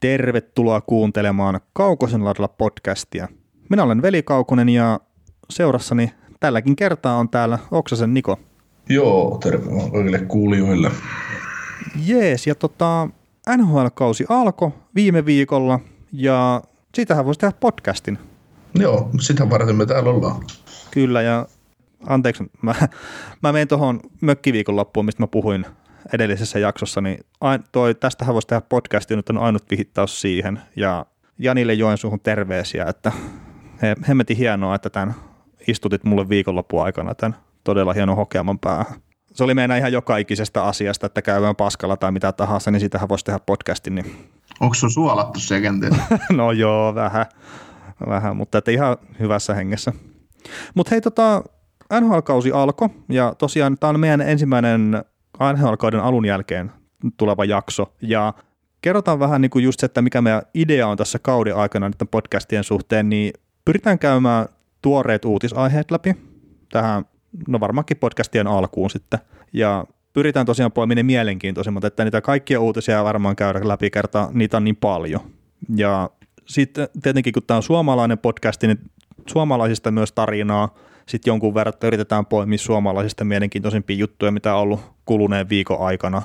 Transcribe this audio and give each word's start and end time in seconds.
Tervetuloa 0.00 0.80
kuuntelemaan 0.80 1.60
Kaukosen 1.72 2.24
laidalla 2.24 2.48
podcastia. 2.48 3.28
Minä 3.70 3.82
olen 3.82 4.02
Veli 4.02 4.22
Kaukonen 4.22 4.68
ja 4.68 5.00
seurassani 5.50 6.12
tälläkin 6.40 6.76
kertaa 6.76 7.16
on 7.16 7.28
täällä 7.28 7.58
Oksasen 7.70 8.14
Niko. 8.14 8.38
Joo, 8.88 9.38
terve 9.42 9.64
kaikille 9.92 10.18
kuulijoille. 10.18 10.90
Jees, 12.06 12.46
ja 12.46 12.54
tota, 12.54 13.08
NHL-kausi 13.56 14.24
alkoi 14.28 14.70
viime 14.94 15.26
viikolla 15.26 15.80
ja 16.12 16.62
siitähän 16.94 17.24
voisi 17.24 17.40
tehdä 17.40 17.52
podcastin. 17.60 18.18
Joo, 18.74 19.10
sitä 19.20 19.50
varten 19.50 19.76
me 19.76 19.86
täällä 19.86 20.10
ollaan. 20.10 20.42
Kyllä, 20.90 21.22
ja 21.22 21.46
anteeksi, 22.06 22.44
mä, 22.62 22.74
mä 23.42 23.52
menen 23.52 23.68
tuohon 23.68 24.00
mökkiviikon 24.20 24.76
loppuun, 24.76 25.06
mistä 25.06 25.22
mä 25.22 25.26
puhuin 25.26 25.66
edellisessä 26.12 26.58
jaksossa, 26.58 27.00
niin 27.00 27.18
toi, 27.72 27.94
tästähän 27.94 28.34
voisi 28.34 28.48
tehdä 28.48 28.60
podcastin, 28.68 29.16
nyt 29.16 29.28
on 29.28 29.38
ainut 29.38 29.70
vihittaus 29.70 30.20
siihen, 30.20 30.60
ja 30.76 31.06
Janille 31.38 31.74
Joensuuhun 31.74 32.20
terveisiä, 32.20 32.84
että 32.84 33.12
he, 33.82 33.96
hemmetin 34.08 34.36
hienoa, 34.36 34.74
että 34.74 34.90
tämän 34.90 35.14
istutit 35.68 36.04
mulle 36.04 36.28
viikonlopun 36.28 36.84
aikana 36.84 37.14
tämän 37.14 37.36
todella 37.64 37.92
hienon 37.92 38.16
hokeaman 38.16 38.58
päähän. 38.58 39.00
Se 39.32 39.44
oli 39.44 39.54
meidän 39.54 39.78
ihan 39.78 39.92
joka 39.92 40.16
ikisestä 40.16 40.64
asiasta, 40.64 41.06
että 41.06 41.22
käydään 41.22 41.56
paskalla 41.56 41.96
tai 41.96 42.12
mitä 42.12 42.32
tahansa, 42.32 42.70
niin 42.70 42.80
sitähän 42.80 43.08
voisi 43.08 43.24
tehdä 43.24 43.38
podcastin. 43.46 43.94
Niin... 43.94 44.30
Onko 44.60 44.74
se 44.74 44.86
suolattu 44.90 45.40
se 45.40 45.60
kenties? 45.60 45.94
no 46.36 46.52
joo, 46.52 46.94
vähän, 46.94 47.26
vähän 48.08 48.36
mutta 48.36 48.58
että 48.58 48.70
ihan 48.70 48.96
hyvässä 49.20 49.54
hengessä. 49.54 49.92
Mutta 50.74 50.90
hei, 50.90 51.00
tota, 51.00 51.42
NHL-kausi 52.00 52.52
alkoi 52.52 52.88
ja 53.08 53.34
tosiaan 53.38 53.78
tämä 53.78 53.88
on 53.88 54.00
meidän 54.00 54.20
ensimmäinen 54.20 55.04
NHL-kauden 55.52 56.00
alun 56.00 56.26
jälkeen 56.26 56.72
tuleva 57.16 57.44
jakso. 57.44 57.94
Ja 58.02 58.34
kerrotaan 58.82 59.18
vähän 59.18 59.40
niin 59.40 59.50
kuin 59.50 59.64
just 59.64 59.80
se, 59.80 59.86
että 59.86 60.02
mikä 60.02 60.22
meidän 60.22 60.42
idea 60.54 60.88
on 60.88 60.96
tässä 60.96 61.18
kauden 61.18 61.56
aikana 61.56 61.88
nyt 61.88 62.10
podcastien 62.10 62.64
suhteen, 62.64 63.08
niin 63.08 63.32
pyritään 63.64 63.98
käymään 63.98 64.46
tuoreet 64.82 65.24
uutisaiheet 65.24 65.90
läpi 65.90 66.14
tähän, 66.72 67.04
no 67.48 67.60
varmaankin 67.60 67.96
podcastien 67.96 68.46
alkuun 68.46 68.90
sitten. 68.90 69.18
Ja 69.52 69.86
pyritään 70.12 70.46
tosiaan 70.46 70.72
poimimaan 70.72 70.96
ne 70.96 71.02
mielenkiintoisimmat, 71.02 71.84
että 71.84 72.04
niitä 72.04 72.20
kaikkia 72.20 72.60
uutisia 72.60 73.04
varmaan 73.04 73.36
käydä 73.36 73.68
läpi 73.68 73.90
kertaa, 73.90 74.30
niitä 74.32 74.56
on 74.56 74.64
niin 74.64 74.76
paljon. 74.76 75.20
Ja 75.76 76.10
sitten 76.44 76.88
tietenkin 77.02 77.32
kun 77.32 77.42
tämä 77.42 77.56
on 77.56 77.62
suomalainen 77.62 78.18
podcast, 78.18 78.62
niin 78.62 78.78
suomalaisista 79.26 79.90
myös 79.90 80.12
tarinaa, 80.12 80.74
sitten 81.08 81.30
jonkun 81.30 81.54
verran 81.54 81.74
yritetään 81.82 82.26
poimia 82.26 82.58
suomalaisista 82.58 83.24
mielenkiintoisimpia 83.24 83.96
juttuja, 83.96 84.32
mitä 84.32 84.54
on 84.54 84.60
ollut 84.60 84.80
kuluneen 85.04 85.48
viikon 85.48 85.80
aikana. 85.80 86.22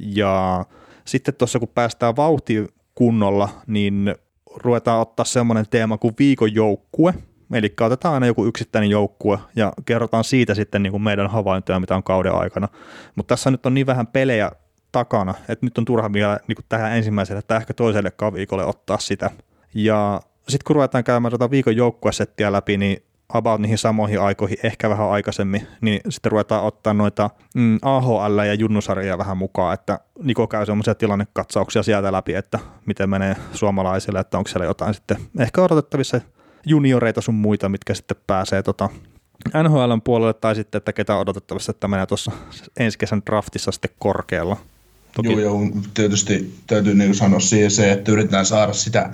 Ja 0.00 0.64
sitten 1.04 1.34
tuossa 1.34 1.58
kun 1.58 1.68
päästään 1.68 2.16
vauhtiin 2.16 2.68
kunnolla, 2.94 3.48
niin 3.66 4.14
ruvetaan 4.56 5.00
ottaa 5.00 5.24
semmoinen 5.24 5.66
teema 5.70 5.98
kuin 5.98 6.14
viikon 6.18 6.54
joukkue, 6.54 7.14
Eli 7.52 7.74
otetaan 7.80 8.14
aina 8.14 8.26
joku 8.26 8.46
yksittäinen 8.46 8.90
joukkue 8.90 9.38
ja 9.56 9.72
kerrotaan 9.84 10.24
siitä 10.24 10.54
sitten 10.54 10.82
niin 10.82 10.90
kuin 10.90 11.02
meidän 11.02 11.30
havaintoja, 11.30 11.80
mitä 11.80 11.96
on 11.96 12.02
kauden 12.02 12.32
aikana. 12.32 12.68
Mutta 13.14 13.32
tässä 13.32 13.50
nyt 13.50 13.66
on 13.66 13.74
niin 13.74 13.86
vähän 13.86 14.06
pelejä 14.06 14.50
takana, 14.92 15.34
että 15.48 15.66
nyt 15.66 15.78
on 15.78 15.84
turha 15.84 16.12
vielä 16.12 16.40
niin 16.48 16.56
kuin 16.56 16.66
tähän 16.68 16.96
ensimmäiselle 16.96 17.42
tai 17.42 17.56
ehkä 17.56 17.74
toiselle 17.74 18.12
viikolle 18.34 18.64
ottaa 18.64 18.98
sitä. 18.98 19.30
Ja 19.74 20.20
sitten 20.48 20.64
kun 20.66 20.76
ruvetaan 20.76 21.04
käymään 21.04 21.30
tuota 21.30 21.50
viikon 21.50 21.76
joukkuesettiä 21.76 22.52
läpi, 22.52 22.76
niin 22.76 23.02
about 23.28 23.60
niihin 23.60 23.78
samoihin 23.78 24.20
aikoihin, 24.20 24.58
ehkä 24.62 24.90
vähän 24.90 25.10
aikaisemmin, 25.10 25.66
niin 25.80 26.00
sitten 26.08 26.32
ruvetaan 26.32 26.64
ottaa 26.64 26.94
noita 26.94 27.30
mm, 27.54 27.78
AHL 27.82 28.38
ja 28.38 28.54
junnusarjoja 28.54 29.18
vähän 29.18 29.36
mukaan, 29.36 29.74
että 29.74 29.98
Niko 30.22 30.46
käy 30.46 30.66
semmoisia 30.66 30.94
tilannekatsauksia 30.94 31.82
sieltä 31.82 32.12
läpi, 32.12 32.34
että 32.34 32.58
miten 32.86 33.10
menee 33.10 33.36
suomalaisille, 33.52 34.20
että 34.20 34.38
onko 34.38 34.48
siellä 34.48 34.64
jotain 34.64 34.94
sitten 34.94 35.16
ehkä 35.38 35.62
odotettavissa 35.62 36.20
junioreita 36.66 37.20
sun 37.20 37.34
muita, 37.34 37.68
mitkä 37.68 37.94
sitten 37.94 38.16
pääsee 38.26 38.62
tota 38.62 38.88
NHLn 39.62 40.02
puolelle 40.04 40.34
tai 40.34 40.54
sitten, 40.54 40.78
että 40.78 40.92
ketä 40.92 41.16
odotettavissa, 41.16 41.70
että 41.70 41.88
menee 41.88 42.06
tuossa 42.06 42.32
ensi 42.76 42.98
kesän 42.98 43.22
draftissa 43.26 43.72
sitten 43.72 43.90
korkealla. 43.98 44.56
Toki. 45.14 45.32
Joo, 45.32 45.40
joo, 45.40 45.60
tietysti 45.94 46.54
täytyy 46.66 46.94
niin 46.94 47.14
sanoa 47.14 47.40
siihen 47.40 47.70
se, 47.70 47.92
että 47.92 48.12
yritetään 48.12 48.46
saada 48.46 48.72
sitä, 48.72 49.10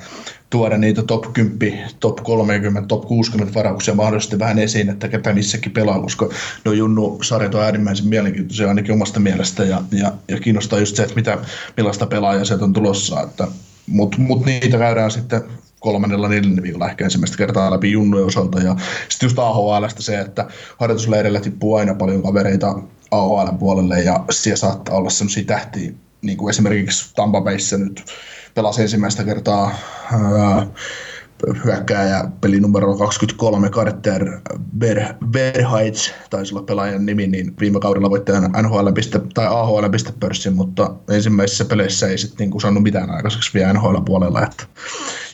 tuoda 0.50 0.78
niitä 0.78 1.02
top 1.02 1.32
10, 1.32 1.90
top 2.00 2.16
30, 2.16 2.88
top 2.88 3.04
60 3.04 3.54
varauksia 3.54 3.94
mahdollisesti 3.94 4.38
vähän 4.38 4.58
esiin, 4.58 4.88
että 4.88 5.08
ketä 5.08 5.32
missäkin 5.32 5.72
pelaa, 5.72 6.00
koska 6.00 6.28
no 6.64 6.72
Junnu-sarjat 6.72 7.54
on 7.54 7.62
äärimmäisen 7.62 8.08
mielenkiintoisia 8.08 8.68
ainakin 8.68 8.92
omasta 8.92 9.20
mielestä 9.20 9.64
ja, 9.64 9.82
ja, 9.92 10.12
ja 10.28 10.40
kiinnostaa 10.40 10.78
just 10.78 10.96
se, 10.96 11.02
että 11.02 11.14
mitä, 11.14 11.38
millaista 11.76 12.06
pelaajaa 12.06 12.44
sieltä 12.44 12.64
on 12.64 12.72
tulossa, 12.72 13.22
että 13.22 13.48
mutta 13.86 14.18
mut 14.18 14.46
niitä 14.46 14.78
käydään 14.78 15.10
sitten 15.10 15.42
kolmannella 15.80 16.28
neljännellä 16.28 16.62
viikolla 16.62 16.90
ehkä 16.90 17.04
ensimmäistä 17.04 17.36
kertaa 17.36 17.70
läpi 17.70 17.92
junnujen 17.92 18.26
osalta. 18.26 18.60
Ja 18.60 18.76
sitten 19.08 19.26
just 19.26 19.38
AHLstä 19.38 20.02
se, 20.02 20.20
että 20.20 20.48
harjoitusleireillä 20.78 21.40
tippuu 21.40 21.74
aina 21.74 21.94
paljon 21.94 22.22
kavereita 22.22 22.74
AHL 23.10 23.56
puolelle 23.58 24.00
ja 24.00 24.24
siellä 24.30 24.56
saattaa 24.56 24.96
olla 24.96 25.10
sellaisia 25.10 25.44
tähtiä, 25.44 25.92
niin 26.22 26.38
kuin 26.38 26.50
esimerkiksi 26.50 27.14
Tampa 27.14 27.40
Bayssä 27.40 27.78
nyt 27.78 28.04
pelasi 28.54 28.82
ensimmäistä 28.82 29.24
kertaa 29.24 29.74
ää, 30.12 30.66
hyökkääjä 31.64 32.24
peli 32.40 32.60
numero 32.60 32.96
23 32.96 33.68
Carter 33.68 34.40
Ber, 34.78 35.14
Berheitz, 35.26 36.10
taisi 36.30 36.54
olla 36.54 36.62
pelaajan 36.62 37.06
nimi, 37.06 37.26
niin 37.26 37.54
viime 37.60 37.80
kaudella 37.80 38.10
voitti 38.10 38.32
NHL 38.62 38.88
tai 39.34 39.46
AHL 39.46 39.88
pistepörssin, 39.92 40.52
mutta 40.52 40.94
ensimmäisissä 41.10 41.64
peleissä 41.64 42.08
ei 42.08 42.18
sitten 42.18 42.38
niinku 42.38 42.60
saanut 42.60 42.82
mitään 42.82 43.10
aikaiseksi 43.10 43.50
vielä 43.54 43.72
NHL 43.72 43.96
puolella. 44.04 44.42
Että 44.42 44.64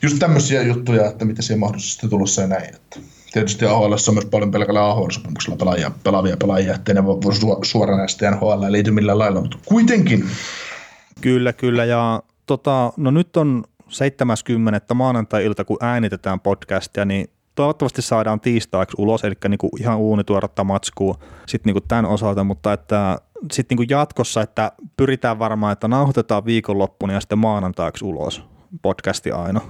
just 0.02 0.18
tämmöisiä 0.18 0.62
juttuja, 0.62 1.06
että 1.06 1.24
mitä 1.24 1.42
siihen 1.42 1.60
mahdollisesti 1.60 2.08
tulossa 2.08 2.42
ja 2.42 2.48
näin. 2.48 2.74
Että 2.74 3.00
tietysti 3.32 3.66
AHL 3.66 3.92
on 4.08 4.14
myös 4.14 4.24
paljon 4.24 4.50
pelkällä 4.50 4.80
AHL-sopimuksella 4.80 5.56
pelaajia, 5.56 5.90
pelaavia 6.04 6.36
pelaajia, 6.36 6.74
ettei 6.74 6.94
ne 6.94 7.04
voi 7.04 7.18
suoranaisesti 7.64 8.24
NHL 8.30 8.64
liity 8.68 8.90
millään 8.90 9.18
lailla, 9.18 9.40
mutta 9.40 9.58
kuitenkin. 9.66 10.26
Kyllä, 11.20 11.52
kyllä, 11.52 11.84
ja 11.84 12.22
tota, 12.46 12.92
no 12.96 13.10
nyt 13.10 13.36
on 13.36 13.64
70. 13.88 14.94
maanantai-ilta, 14.94 15.64
kun 15.64 15.76
äänitetään 15.80 16.41
podcastia, 16.41 17.04
niin 17.04 17.30
toivottavasti 17.54 18.02
saadaan 18.02 18.41
tiistaiksi 18.41 18.97
ulos, 18.98 19.24
eli 19.24 19.34
niin 19.48 19.58
kuin 19.58 19.70
ihan 19.80 19.98
uunituoretta 19.98 20.64
matskua 20.64 21.19
sitten 21.47 21.74
niin 21.74 21.82
tämän 21.88 22.06
osalta, 22.06 22.44
mutta 22.44 22.72
että 22.72 23.19
sitten 23.52 23.78
niin 23.78 23.91
jatkossa, 23.91 24.42
että 24.42 24.72
pyritään 24.97 25.38
varmaan, 25.38 25.72
että 25.72 25.88
nauhoitetaan 25.88 26.44
viikonloppuna 26.44 27.12
ja 27.12 27.20
sitten 27.20 27.38
maanantaiksi 27.38 28.04
ulos 28.04 28.44
podcasti 28.82 29.30
aina. 29.30 29.60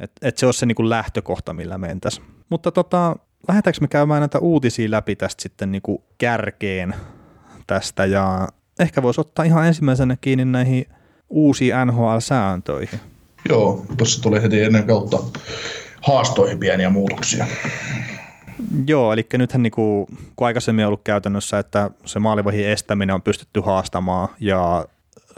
Et, 0.00 0.12
et 0.22 0.38
se 0.38 0.46
olisi 0.46 0.58
se 0.58 0.66
niin 0.66 0.76
kuin 0.76 0.90
lähtökohta, 0.90 1.52
millä 1.52 1.78
mentäisiin. 1.78 2.26
Mutta 2.48 2.72
tota, 2.72 3.16
lähdetäänkö 3.48 3.80
me 3.80 3.88
käymään 3.88 4.20
näitä 4.20 4.38
uutisia 4.38 4.90
läpi 4.90 5.16
tästä 5.16 5.42
sitten 5.42 5.72
niin 5.72 5.82
kuin 5.82 5.98
kärkeen 6.18 6.94
tästä 7.66 8.04
ja 8.04 8.48
ehkä 8.78 9.02
voisi 9.02 9.20
ottaa 9.20 9.44
ihan 9.44 9.66
ensimmäisenä 9.66 10.16
kiinni 10.20 10.44
näihin 10.44 10.86
uusiin 11.28 11.74
NHL-sääntöihin. 11.86 13.00
Joo, 13.48 13.86
tuossa 13.96 14.22
tuli 14.22 14.42
heti 14.42 14.62
ennen 14.62 14.86
kautta 14.86 15.18
haastoihin 16.02 16.58
pieniä 16.58 16.90
muutoksia. 16.90 17.46
Joo, 18.86 19.12
eli 19.12 19.26
nythän 19.32 19.62
niin 19.62 19.70
kuin, 19.70 20.06
kun 20.36 20.46
aikaisemmin 20.46 20.84
on 20.84 20.86
ollut 20.86 21.04
käytännössä, 21.04 21.58
että 21.58 21.90
se 22.04 22.18
maalivahin 22.18 22.68
estäminen 22.68 23.14
on 23.14 23.22
pystytty 23.22 23.60
haastamaan 23.60 24.28
ja 24.40 24.86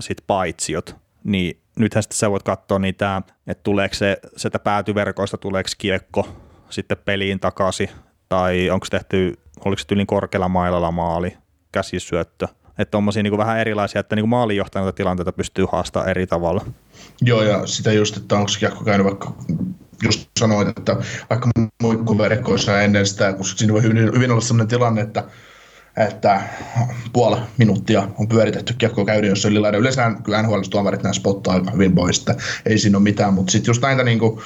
sitten 0.01 0.25
paitsiot, 0.27 0.97
niin 1.25 1.61
nythän 1.79 2.03
sitten 2.03 2.19
sä 2.19 2.31
voit 2.31 2.43
katsoa 2.43 2.79
niitä, 2.79 3.23
että 3.47 3.63
tuleeko 3.63 3.95
se 3.95 4.19
sieltä 4.37 4.59
päätyverkoista, 4.59 5.39
tuleeko 5.39 5.69
kiekko 5.79 6.29
sitten 6.71 6.99
peliin 7.05 7.41
takaisin, 7.41 7.91
tai 8.29 8.71
onko 8.71 8.87
tehty, 8.91 9.39
oliko 9.65 9.79
se 9.79 9.87
tyylin 9.87 10.07
korkealla 10.07 10.49
mailalla 10.49 10.91
maali, 10.91 11.37
käsisyöttö, 11.73 12.49
että 12.78 12.91
tuommoisia 12.91 13.22
niin 13.22 13.39
vähän 13.39 13.59
erilaisia, 13.59 14.00
että 14.00 14.16
niin 14.16 14.28
maalinjohtajana 14.28 14.93
tilanteita 14.93 15.33
pystyy 15.33 15.66
haastamaan 15.72 16.11
eri 16.11 16.27
tavalla. 16.27 16.65
Joo, 17.22 17.43
ja 17.43 17.66
sitä 17.66 17.93
just, 17.93 18.16
että 18.16 18.36
onko 18.36 18.51
kiekko 18.59 18.84
käynyt 18.84 19.07
vaikka 19.07 19.34
just 20.03 20.28
sanoit, 20.39 20.69
että 20.69 20.97
vaikka 21.30 21.48
muikkuverkoissa 21.83 22.83
ennen 22.83 23.07
sitä, 23.07 23.33
koska 23.33 23.59
siinä 23.59 23.72
voi 23.72 23.83
hyvin, 23.83 23.97
hyvin 24.15 24.30
olla 24.30 24.41
sellainen 24.41 24.69
tilanne, 24.69 25.01
että 25.01 25.25
että 26.07 26.42
puoli 27.13 27.36
minuuttia 27.57 28.09
on 28.19 28.28
pyöritetty 28.28 28.75
kiekko 28.78 29.04
käydä, 29.04 29.27
jos 29.27 29.47
oli 29.47 29.59
laida. 29.59 29.78
Yleensä 29.78 30.13
kyllä 30.25 30.42
NHL-tuomarit 30.42 31.03
nämä 31.03 31.13
spottaa 31.13 31.54
aika 31.54 31.71
hyvin 31.71 31.95
pois, 31.95 32.19
että 32.19 32.34
ei 32.66 32.78
siinä 32.78 32.98
ole 32.98 33.03
mitään, 33.03 33.34
mutta 33.34 33.51
sitten 33.51 33.71
just 33.71 33.83
näitä, 33.83 34.04
niin 34.04 34.19
kuin, 34.19 34.41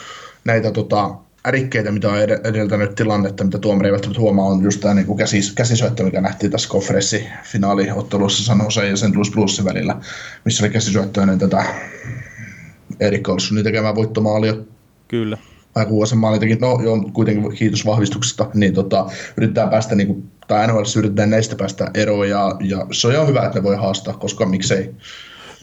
näitä 0.44 0.70
tota, 0.70 1.14
ärikkeitä, 1.48 1.92
mitä 1.92 2.08
on 2.08 2.18
edeltänyt 2.44 2.94
tilannetta, 2.94 3.44
mitä 3.44 3.58
tuomari 3.58 3.88
ei 3.88 3.92
välttämättä 3.92 4.20
huomaa, 4.20 4.46
on 4.46 4.62
just 4.62 4.80
tämä 4.80 4.94
niin 4.94 5.16
käsis, 5.16 5.52
käsisyöttö, 5.52 6.04
mikä 6.04 6.20
nähtiin 6.20 6.52
tässä 6.52 6.68
konferenssifinaaliottelussa 6.68 8.44
San 8.44 8.60
Jose 8.64 8.88
ja 8.88 8.96
St. 8.96 9.14
Louis 9.14 9.30
Bluesin 9.30 9.64
välillä, 9.64 9.96
missä 10.44 10.64
oli 10.64 10.72
käsisyöttöinen 10.72 11.38
tätä 11.38 11.64
Erik 13.00 13.28
Olssonin 13.28 13.64
tekemään 13.64 13.94
voittomaalia. 13.94 14.54
Kyllä. 15.08 15.38
Vai 15.74 15.86
kuva 15.86 16.06
sen 16.06 16.18
maali 16.18 16.38
teki, 16.38 16.54
no 16.54 16.80
joo, 16.82 17.10
kuitenkin 17.12 17.56
kiitos 17.56 17.86
vahvistuksesta, 17.86 18.50
niin 18.54 18.74
tota, 18.74 19.06
yritetään 19.36 19.70
päästä, 19.70 19.94
niin 19.94 20.06
kuin, 20.06 20.30
tai 20.48 20.66
NHL 20.66 20.98
yritetään 20.98 21.30
näistä 21.30 21.56
päästä 21.56 21.90
eroon, 21.94 22.28
ja, 22.28 22.56
ja 22.60 22.86
se 22.92 23.06
on 23.06 23.12
ihan 23.12 23.26
hyvä, 23.26 23.46
että 23.46 23.58
ne 23.58 23.62
voi 23.62 23.76
haastaa, 23.76 24.14
koska 24.14 24.46
miksei. 24.46 24.90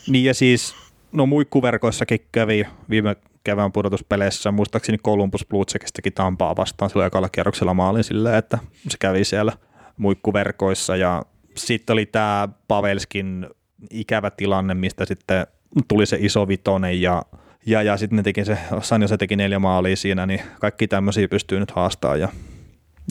Niin 0.07 0.25
ja 0.25 0.33
siis 0.33 0.75
no 1.11 1.25
muikkuverkoissakin 1.25 2.19
kävi 2.31 2.67
viime 2.89 3.15
kevään 3.43 3.71
pudotuspeleissä, 3.71 4.51
muistaakseni 4.51 4.97
Columbus 4.97 5.45
Blue 5.45 5.63
Jackistäkin 5.73 6.13
Tampaa 6.13 6.55
vastaan 6.55 6.89
silloin 6.89 7.07
ekalla 7.07 7.29
kierroksella 7.29 7.73
maalin 7.73 8.03
silleen, 8.03 8.35
että 8.35 8.57
se 8.89 8.97
kävi 8.99 9.23
siellä 9.23 9.53
muikkuverkoissa 9.97 10.95
ja 10.95 11.23
sitten 11.55 11.93
oli 11.93 12.05
tämä 12.05 12.49
Pavelskin 12.67 13.47
ikävä 13.89 14.31
tilanne, 14.31 14.73
mistä 14.73 15.05
sitten 15.05 15.47
tuli 15.87 16.05
se 16.05 16.17
iso 16.19 16.47
vitonen 16.47 17.01
ja 17.01 17.23
ja, 17.65 17.83
ja 17.83 17.97
sitten 17.97 18.17
ne 18.17 18.23
teki 18.23 18.45
se, 18.45 18.57
Sanjo 18.81 19.07
se 19.07 19.17
teki 19.17 19.35
neljä 19.35 19.59
maalia 19.59 19.95
siinä, 19.95 20.25
niin 20.25 20.41
kaikki 20.59 20.87
tämmöisiä 20.87 21.27
pystyy 21.27 21.59
nyt 21.59 21.71
haastamaan 21.71 22.19
ja 22.19 22.29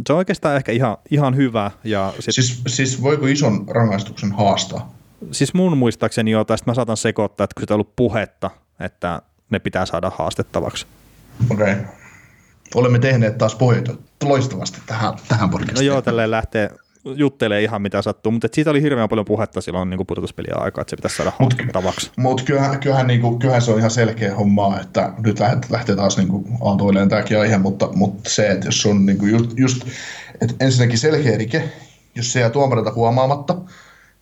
se 0.07 0.13
on 0.13 0.19
oikeastaan 0.19 0.57
ehkä 0.57 0.73
ihan, 0.73 0.97
ihan 1.11 1.37
hyvä. 1.37 1.71
Ja 1.85 2.15
sit, 2.21 2.35
siis, 2.35 2.63
siis 2.67 3.03
voiko 3.03 3.27
ison 3.27 3.69
rangaistuksen 3.69 4.33
haastaa? 4.33 4.95
Siis 5.31 5.55
mun 5.55 5.79
muistaakseni 5.79 6.31
jo, 6.31 6.45
tai 6.45 6.57
mä 6.67 6.75
saatan 6.75 6.97
sekoittaa, 6.97 7.45
että 7.45 7.55
kun 7.55 7.63
sitä 7.63 7.75
on 7.75 7.77
ollut 7.77 7.97
puhetta, 7.97 8.51
että 8.81 9.23
ne 9.51 9.59
pitää 9.59 9.87
saada 9.87 10.13
haastettavaksi. 10.19 10.87
Okei. 11.51 11.73
Okay. 11.73 11.85
Olemme 12.75 12.99
tehneet 12.99 13.39
taas 13.39 13.55
pohjata 13.55 13.95
loistavasti 14.23 14.79
tähän, 14.87 15.15
tähän 15.29 15.51
podcastiin. 15.51 15.87
No 15.87 15.93
joo, 15.93 16.03
tälleen 16.03 16.31
lähtee 16.31 16.71
juttelee 17.05 17.63
ihan 17.63 17.83
mitä 17.83 18.03
sattuu, 18.03 18.33
mutta 18.33 18.49
siitä 18.53 18.71
oli 18.71 18.83
hirveän 18.83 19.09
paljon 19.09 19.25
puhetta 19.25 19.61
silloin 19.61 19.91
niin 19.91 20.07
pudotuspeliä 20.07 20.55
aikaa, 20.57 20.83
että 20.83 20.91
se 20.91 20.97
pitäisi 20.97 21.17
saada 21.17 21.33
Mut, 21.39 21.55
tavaksi. 21.73 22.11
Mutta 22.17 22.43
kyllähän, 22.43 22.81
kyllähän, 22.81 23.07
niin 23.07 23.21
kuin, 23.21 23.39
kyllähän, 23.39 23.63
se 23.63 23.71
on 23.71 23.79
ihan 23.79 23.91
selkeä 23.91 24.35
homma, 24.35 24.81
että 24.81 25.13
nyt 25.25 25.41
lähtee 25.71 25.97
taas 25.97 26.17
niin 26.17 26.29
kuin, 26.29 26.45
aaltoilemaan 26.61 27.09
tämäkin 27.09 27.39
aihe, 27.39 27.59
mutta, 27.59 27.89
mutta 27.95 28.31
se, 28.31 28.51
että 28.51 28.67
jos 28.67 28.87
on 28.87 29.07
niin 29.07 29.19
kuin 29.19 29.31
just, 29.31 29.51
just 29.57 29.83
että 30.41 30.55
ensinnäkin 30.61 30.99
selkeä 30.99 31.39
rike, 31.39 31.73
jos 32.15 32.33
se 32.33 32.41
jää 32.41 32.51
tuomarilta 32.51 32.93
huomaamatta, 32.93 33.55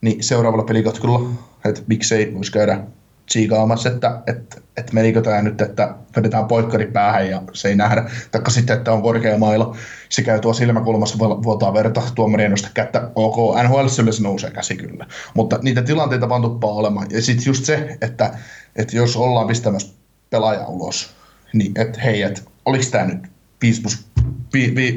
niin 0.00 0.22
seuraavalla 0.22 0.64
pelikatkulla, 0.64 1.30
että 1.64 1.82
miksei 1.86 2.34
voisi 2.34 2.52
käydä 2.52 2.80
tsiikaamassa, 3.26 3.88
että, 3.88 4.22
että, 4.26 4.60
että 4.76 4.94
menikö 4.94 5.22
tämä 5.22 5.42
nyt, 5.42 5.60
että 5.60 5.94
vedetään 6.16 6.44
poikkari 6.44 6.86
päähän 6.86 7.30
ja 7.30 7.42
se 7.52 7.68
ei 7.68 7.76
nähdä. 7.76 8.10
Taikka 8.30 8.50
sitten, 8.50 8.76
että 8.76 8.92
on 8.92 9.02
korkea 9.02 9.38
maila, 9.38 9.76
se 10.08 10.22
käy 10.22 10.40
tuo 10.40 10.54
silmäkulmassa, 10.54 11.18
vuotaa 11.18 11.74
verta, 11.74 12.02
tuomari 12.14 12.48
nosta 12.48 12.68
kättä, 12.74 13.10
ok, 13.14 13.36
NHL 13.62 13.86
se 13.88 14.22
nousee 14.22 14.50
käsi 14.50 14.76
kyllä. 14.76 15.06
Mutta 15.34 15.58
niitä 15.62 15.82
tilanteita 15.82 16.28
vaan 16.28 16.42
tuppaa 16.42 16.70
olemaan. 16.70 17.06
Ja 17.10 17.22
sitten 17.22 17.46
just 17.46 17.64
se, 17.64 17.98
että, 18.00 18.38
että 18.76 18.96
jos 18.96 19.16
ollaan 19.16 19.46
pistämässä 19.46 19.94
pelaaja 20.30 20.66
ulos, 20.66 21.14
niin 21.52 21.72
että 21.80 22.00
hei, 22.00 22.22
että 22.22 22.40
oliko 22.64 22.84
tämä 22.90 23.04
nyt 23.04 23.22
5 23.62 23.82
plus, 23.82 24.06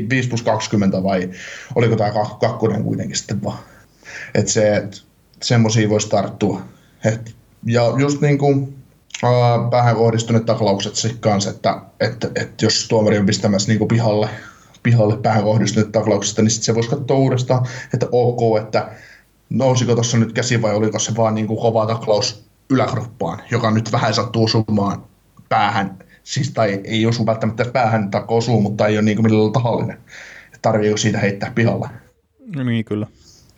5 0.10 0.30
plus 0.30 0.42
20 0.42 1.04
vai 1.04 1.30
oliko 1.76 1.96
tämä 1.96 2.12
kakkonen 2.40 2.84
kuitenkin 2.84 3.18
sitten 3.18 3.44
vaan. 3.44 3.60
Että 4.34 4.52
se, 4.52 4.76
että 4.76 4.98
semmoisia 5.44 5.90
voisi 5.90 6.10
tarttua. 6.10 6.62
Et 7.06 7.36
ja 7.66 7.94
just 7.98 8.22
niin 8.22 8.38
kuin 8.38 8.76
äh, 9.24 9.70
päähän 9.70 9.96
kohdistuneet 9.96 10.46
taklaukset 10.46 10.96
se 10.96 11.16
kanssa, 11.20 11.50
että, 11.50 11.82
että, 12.00 12.32
että 12.36 12.66
jos 12.66 12.88
tuomari 12.88 13.18
on 13.18 13.26
pistämässä 13.26 13.72
niin 13.72 13.80
kuin 13.80 13.88
pihalle, 13.88 14.30
pihalle 14.84 15.18
päähän 15.18 15.44
kohdistuneet 15.44 15.92
taklaukset, 15.92 16.38
niin 16.38 16.50
sitten 16.50 16.66
se 16.66 16.76
voisi 16.76 16.90
katsoa 16.90 17.18
uudestaan, 17.18 17.66
että 17.94 18.08
ok, 18.12 18.58
että 18.64 18.90
nousiko 19.50 19.94
tuossa 19.94 20.18
nyt 20.18 20.34
käsi 20.34 20.62
vai 20.62 20.76
oliko 20.76 21.00
se 21.00 21.16
vaan 21.16 21.36
niin 21.36 21.48
kuin 21.48 21.60
kova 21.60 21.86
taklaus 21.86 22.44
yläkroppaan, 22.70 23.42
joka 23.52 23.72
nyt 23.72 23.92
vähän 23.92 24.14
sattuu 24.14 24.44
osumaan 24.44 25.04
päähän, 25.50 25.98
siis 26.24 26.52
tai 26.52 26.82
ei 26.84 27.06
osu 27.06 27.26
välttämättä 27.26 27.66
päähän 27.66 28.12
tai 28.12 28.24
osuu, 28.28 28.62
mutta 28.62 28.88
ei 28.88 28.96
ole 28.96 29.02
niin 29.02 29.18
kuin 29.18 29.32
millään 29.32 29.52
tahallinen. 29.52 29.98
Tarviiko 30.62 30.98
siitä 30.98 31.20
heittää 31.20 31.52
pihalle? 31.56 31.90
No 32.56 32.64
niin, 32.64 32.86
kyllä 32.86 33.08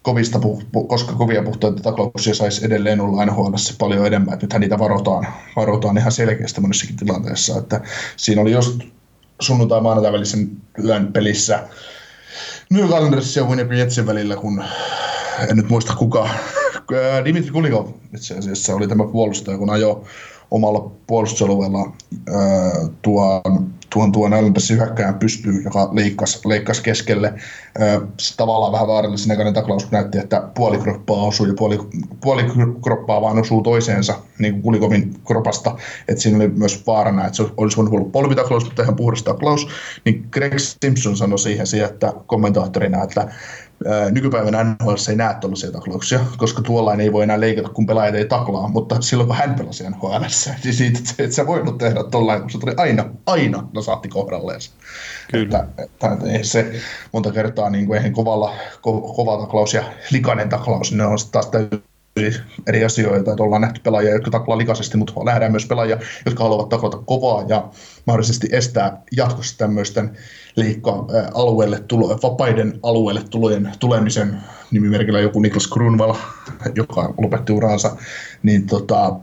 kovista, 0.01 0.39
koska 0.87 1.13
kovia 1.13 1.43
puhtaita 1.43 1.81
taklauksia 1.81 2.35
saisi 2.35 2.65
edelleen 2.65 3.01
olla 3.01 3.25
NHL 3.25 3.53
paljon 3.77 4.05
enemmän. 4.07 4.33
Että 4.33 4.45
nythän 4.45 4.61
niitä 4.61 4.79
varotaan, 4.79 5.27
varotaan 5.55 5.97
ihan 5.97 6.11
selkeästi 6.11 6.61
monessakin 6.61 6.95
tilanteessa. 6.95 7.57
Että 7.57 7.81
siinä 8.17 8.41
oli 8.41 8.51
just 8.51 8.81
sunnuntai 9.41 9.81
maanantai 9.81 10.13
välisen 10.13 10.51
yön 10.83 11.13
pelissä 11.13 11.67
New 12.71 12.85
Islanders 12.85 13.35
ja 13.35 13.43
Winnipeg 13.43 13.77
Jetsin 13.77 14.05
välillä, 14.05 14.35
kun 14.35 14.63
en 15.49 15.57
nyt 15.57 15.69
muista 15.69 15.95
kuka, 15.95 16.29
Dimitri 17.25 17.51
Kulikov 17.51 17.87
itse 18.15 18.37
asiassa 18.37 18.75
oli 18.75 18.87
tämä 18.87 19.03
puolustaja, 19.11 19.57
kun 19.57 19.69
ajoi 19.69 20.03
omalla 20.51 20.91
puolustusalueella 21.07 21.93
tuon, 23.01 23.73
tuon, 23.93 24.11
tuon 24.11 24.33
Islandersin 24.33 24.77
hyökkäjän 24.77 25.19
pystyy, 25.19 25.61
joka 25.63 25.89
leikkasi, 25.91 26.39
leikkasi 26.45 26.83
keskelle. 26.83 27.33
Se 28.19 28.37
tavallaan 28.37 28.71
vähän 28.71 28.87
vaarallisen 28.87 29.27
näköinen 29.27 29.53
taklaus 29.53 29.91
näytti, 29.91 30.17
että 30.17 30.49
puoli 30.55 30.77
kroppaa 30.77 31.23
osuu 31.23 31.45
ja 31.45 31.53
puoli, 31.57 31.79
puoli 32.21 32.43
kroppaa 32.83 33.21
vaan 33.21 33.39
osuu 33.39 33.61
toiseensa 33.61 34.15
niin 34.39 34.53
kuin 34.53 34.61
Kulikovin 34.61 35.13
kropasta. 35.27 35.75
Että 36.07 36.21
siinä 36.21 36.37
oli 36.37 36.47
myös 36.47 36.87
vaarana, 36.87 37.25
että 37.25 37.37
se 37.37 37.43
olisi 37.57 37.77
voinut 37.77 37.93
olla 37.93 38.09
polvitaklaus, 38.11 38.65
mutta 38.65 38.83
ihan 38.83 38.95
puhdas 38.95 39.23
taklaus. 39.23 39.67
Niin 40.05 40.27
Greg 40.31 40.53
Simpson 40.57 41.17
sanoi 41.17 41.39
siihen, 41.39 41.65
että 41.85 42.13
kommentaattorina, 42.25 43.03
että 43.03 43.27
nykypäivänä 44.11 44.63
NHL 44.63 44.93
ei 45.09 45.15
näe 45.15 45.33
tuollaisia 45.33 45.71
taklauksia, 45.71 46.19
koska 46.37 46.61
tuollainen 46.61 47.03
ei 47.03 47.13
voi 47.13 47.23
enää 47.23 47.39
leikata, 47.39 47.69
kun 47.69 47.85
pelaajat 47.85 48.15
ei 48.15 48.25
taklaa, 48.25 48.67
mutta 48.67 49.01
silloin 49.01 49.27
kun 49.27 49.37
hän 49.37 49.55
pelasi 49.55 49.89
NHL, 49.89 50.13
niin 50.63 50.73
siitä, 50.73 50.99
että 50.99 51.23
et 51.23 51.31
sä 51.31 51.47
voinut 51.47 51.77
tehdä 51.77 52.03
tuollainen, 52.03 52.41
kun 52.41 52.51
se 52.51 52.59
tuli 52.59 52.73
aina, 52.77 53.05
aina 53.25 53.67
nasaatti 53.73 54.09
kohdalleen. 54.09 54.59
Kyllä. 55.31 55.59
Että, 55.59 55.83
että, 55.83 56.17
että 56.33 56.47
se 56.47 56.71
monta 57.13 57.31
kertaa 57.31 57.69
niin 57.69 57.85
kuin, 57.85 57.97
eihän 57.97 58.13
kovalla, 58.13 58.53
ko, 58.81 59.01
kova 59.01 59.37
taklaus 59.37 59.73
ja 59.73 59.83
likainen 60.11 60.49
taklaus, 60.49 60.91
ne 60.91 61.05
on 61.05 61.17
taas 61.31 61.49
täytyy 62.13 62.41
eri 62.67 62.85
asioita, 62.85 63.31
että 63.31 63.43
ollaan 63.43 63.61
nähty 63.61 63.81
pelaajia, 63.83 64.13
jotka 64.13 64.31
taklaa 64.31 64.57
likaisesti, 64.57 64.97
mutta 64.97 65.13
nähdään 65.25 65.51
myös 65.51 65.65
pelaajia, 65.65 65.99
jotka 66.25 66.43
haluavat 66.43 66.69
taklata 66.69 66.97
kovaa 66.97 67.45
ja 67.47 67.69
mahdollisesti 68.05 68.47
estää 68.51 69.01
jatkossa 69.11 69.57
tämmöisten 69.57 70.17
liikka-alueelle 70.55 71.79
tulo, 71.87 72.19
vapaiden 72.23 72.79
alueelle 72.83 73.21
tulojen 73.29 73.71
tulemisen, 73.79 74.37
nimimerkillä 74.71 75.19
joku 75.19 75.39
Niklas 75.39 75.67
Grunwald, 75.67 76.15
joka 76.75 77.13
lopetti 77.17 77.53
uransa, 77.53 77.95
niin 78.43 78.67
tota, 78.67 79.15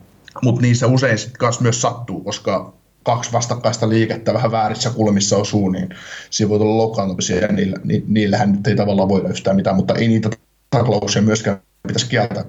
mutta 0.42 0.60
niissä 0.60 0.86
usein 0.86 1.18
sitten 1.18 1.48
myös 1.60 1.80
sattuu, 1.80 2.20
koska 2.20 2.72
kaksi 3.02 3.32
vastakkaista 3.32 3.88
liikettä 3.88 4.34
vähän 4.34 4.50
väärissä 4.50 4.90
kulmissa 4.90 5.36
osuu, 5.36 5.68
niin 5.68 5.88
siinä 6.30 6.48
voi 6.48 6.58
tulla 6.58 6.76
loukkaantumisia 6.76 7.38
ja 7.38 7.48
niillä, 7.48 7.76
ni, 7.84 8.04
niillähän 8.06 8.52
nyt 8.52 8.66
ei 8.66 8.76
tavallaan 8.76 9.08
voida 9.08 9.28
yhtään 9.28 9.56
mitään, 9.56 9.76
mutta 9.76 9.94
ei 9.94 10.08
niitä 10.08 10.30
taklauksia 10.70 11.22
myöskään 11.22 11.60
pitäisi 11.86 12.08
kieltää 12.08 12.44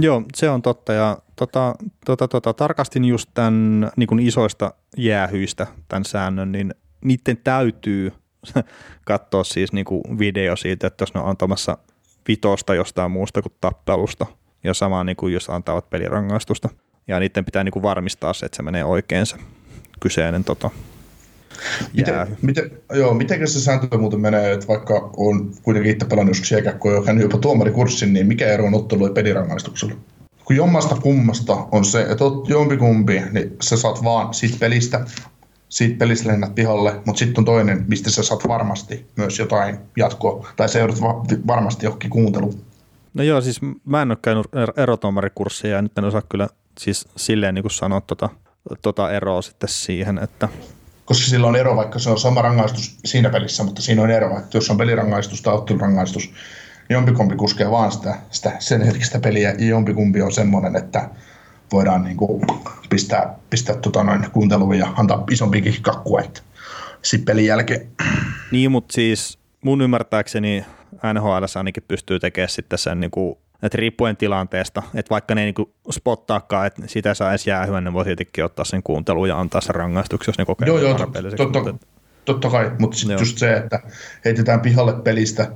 Joo, 0.00 0.22
se 0.34 0.50
on 0.50 0.62
totta. 0.62 0.92
Ja 0.92 1.18
tota, 1.36 1.74
tota, 2.04 2.28
tota, 2.28 2.52
tarkastin 2.52 3.04
just 3.04 3.30
tämän 3.34 3.90
niin 3.96 4.20
isoista 4.20 4.74
jäähyistä 4.96 5.66
tämän 5.88 6.04
säännön, 6.04 6.52
niin 6.52 6.74
niiden 7.04 7.36
täytyy 7.36 8.12
katsoa 9.04 9.44
siis 9.44 9.72
niin 9.72 9.84
kuin 9.84 10.18
video 10.18 10.56
siitä, 10.56 10.86
että 10.86 11.02
jos 11.02 11.14
ne 11.14 11.20
on 11.20 11.28
antamassa 11.28 11.78
vitosta 12.28 12.74
jostain 12.74 13.10
muusta 13.10 13.42
kuin 13.42 13.52
tappelusta 13.60 14.26
ja 14.64 14.74
sama 14.74 15.04
niin 15.04 15.16
kuin 15.16 15.32
jos 15.32 15.50
antavat 15.50 15.90
pelirangaistusta 15.90 16.68
ja 17.08 17.20
niiden 17.20 17.44
pitää 17.44 17.64
niin 17.64 17.72
kuin 17.72 17.82
varmistaa 17.82 18.32
se, 18.32 18.46
että 18.46 18.56
se 18.56 18.62
menee 18.62 18.84
oikein 18.84 19.26
se 19.26 19.36
kyseinen 20.00 20.44
tota, 20.44 20.70
Miten, 21.96 22.36
miten, 22.42 22.70
joo, 22.92 23.14
miten 23.14 23.48
se 23.48 23.60
sääntö 23.60 23.98
muuten 23.98 24.20
menee, 24.20 24.52
että 24.52 24.68
vaikka 24.68 25.10
on 25.16 25.52
kuitenkin 25.62 25.92
itse 25.92 26.06
pelannut 26.06 26.30
joskus 26.30 26.50
jääkäkkoa, 26.50 26.92
joka 26.92 27.12
jopa 27.12 27.38
tuomarikurssin, 27.38 28.12
niin 28.12 28.26
mikä 28.26 28.46
ero 28.46 28.64
on 28.64 28.74
ottelu 28.74 29.06
ja 29.06 29.12
pelirangaistuksella? 29.12 29.94
Kun 30.44 30.56
jommasta 30.56 30.94
kummasta 30.94 31.66
on 31.72 31.84
se, 31.84 32.02
että 32.02 32.24
oot 32.24 32.48
jompikumpi, 32.48 33.22
niin 33.32 33.56
sä 33.62 33.76
saat 33.76 34.04
vaan 34.04 34.34
siitä 34.34 34.56
pelistä, 34.60 35.04
siitä 35.68 35.98
pelistä 35.98 36.28
lennät 36.28 36.54
pihalle, 36.54 37.00
mutta 37.06 37.18
sitten 37.18 37.40
on 37.40 37.44
toinen, 37.44 37.84
mistä 37.88 38.10
sä 38.10 38.22
saat 38.22 38.48
varmasti 38.48 39.06
myös 39.16 39.38
jotain 39.38 39.78
jatkoa, 39.96 40.46
tai 40.56 40.68
sä 40.68 40.78
joudut 40.78 41.00
va- 41.00 41.24
varmasti 41.46 41.86
johonkin 41.86 42.10
kuunteluun. 42.10 42.64
No 43.14 43.22
joo, 43.22 43.40
siis 43.40 43.60
mä 43.84 44.02
en 44.02 44.10
ole 44.10 44.18
käynyt 44.22 44.46
er-, 44.46 44.82
erotuomarikurssia 44.82 45.70
ja 45.70 45.82
nyt 45.82 45.98
en 45.98 46.04
osaa 46.04 46.22
kyllä 46.28 46.48
siis 46.78 47.08
silleen 47.16 47.54
niin 47.54 47.62
kuin 47.62 47.72
sanoa 47.72 48.00
tota, 48.00 48.28
tota 48.82 49.12
eroa 49.12 49.42
sitten 49.42 49.68
siihen, 49.68 50.18
että 50.18 50.48
koska 51.10 51.26
sillä 51.26 51.46
on 51.46 51.56
ero, 51.56 51.76
vaikka 51.76 51.98
se 51.98 52.10
on 52.10 52.18
sama 52.18 52.42
rangaistus 52.42 52.98
siinä 53.04 53.30
pelissä, 53.30 53.64
mutta 53.64 53.82
siinä 53.82 54.02
on 54.02 54.10
ero, 54.10 54.38
että 54.38 54.56
jos 54.56 54.70
on 54.70 54.76
pelirangaistus 54.76 55.42
tai 55.42 55.54
ottelurangaistus, 55.54 56.24
niin 56.24 56.94
jompikumpi 56.94 57.36
kuskee 57.36 57.70
vaan 57.70 57.92
sitä, 57.92 58.14
sitä 58.30 58.52
sen 58.58 58.82
hetkistä 58.82 59.18
peliä 59.18 59.54
ja 59.58 59.66
jompikumpi 59.66 60.22
on 60.22 60.32
semmoinen, 60.32 60.76
että 60.76 61.10
voidaan 61.72 62.04
niin 62.04 62.16
kuin 62.16 62.42
pistää, 62.90 63.34
pistää 63.50 63.76
tota 63.76 64.04
noin 64.04 64.30
kuunteluun 64.30 64.78
ja 64.78 64.94
antaa 64.96 65.24
isompikin 65.30 65.82
kakkua 65.82 66.22
sitten 67.02 67.24
pelin 67.24 67.46
jälkeen. 67.46 67.88
Niin, 68.50 68.70
mutta 68.70 68.92
siis 68.92 69.38
mun 69.64 69.80
ymmärtääkseni 69.80 70.64
NHL 71.14 71.44
ainakin 71.56 71.84
pystyy 71.88 72.20
tekemään 72.20 72.48
sitten 72.48 72.78
sen 72.78 73.00
niin 73.00 73.10
kuin 73.10 73.38
että 73.62 73.76
riippuen 73.76 74.16
tilanteesta, 74.16 74.82
että 74.94 75.10
vaikka 75.10 75.34
ne 75.34 75.40
ei 75.40 75.44
niinku 75.44 75.74
spottaakaan, 75.90 76.66
että 76.66 76.82
sitä 76.86 77.14
saa 77.14 77.30
edes 77.30 77.46
jäähyä, 77.46 77.80
ne 77.80 77.92
voi 77.92 78.04
tietenkin 78.04 78.44
ottaa 78.44 78.64
sen 78.64 78.82
kuunteluun 78.82 79.28
ja 79.28 79.40
antaa 79.40 79.60
sen 79.60 79.74
rangaistuksen, 79.74 80.32
jos 80.32 80.38
ne 80.38 80.44
kokee 80.44 80.68
Joo, 80.68 80.78
joo, 80.78 80.94
totta, 80.94 81.22
totta, 81.36 81.74
totta 82.24 82.50
kai, 82.50 82.70
mutta 82.78 82.96
sitten 82.96 83.18
just 83.18 83.38
se, 83.38 83.56
että 83.56 83.80
heitetään 84.24 84.60
pihalle 84.60 84.92
pelistä 84.92 85.50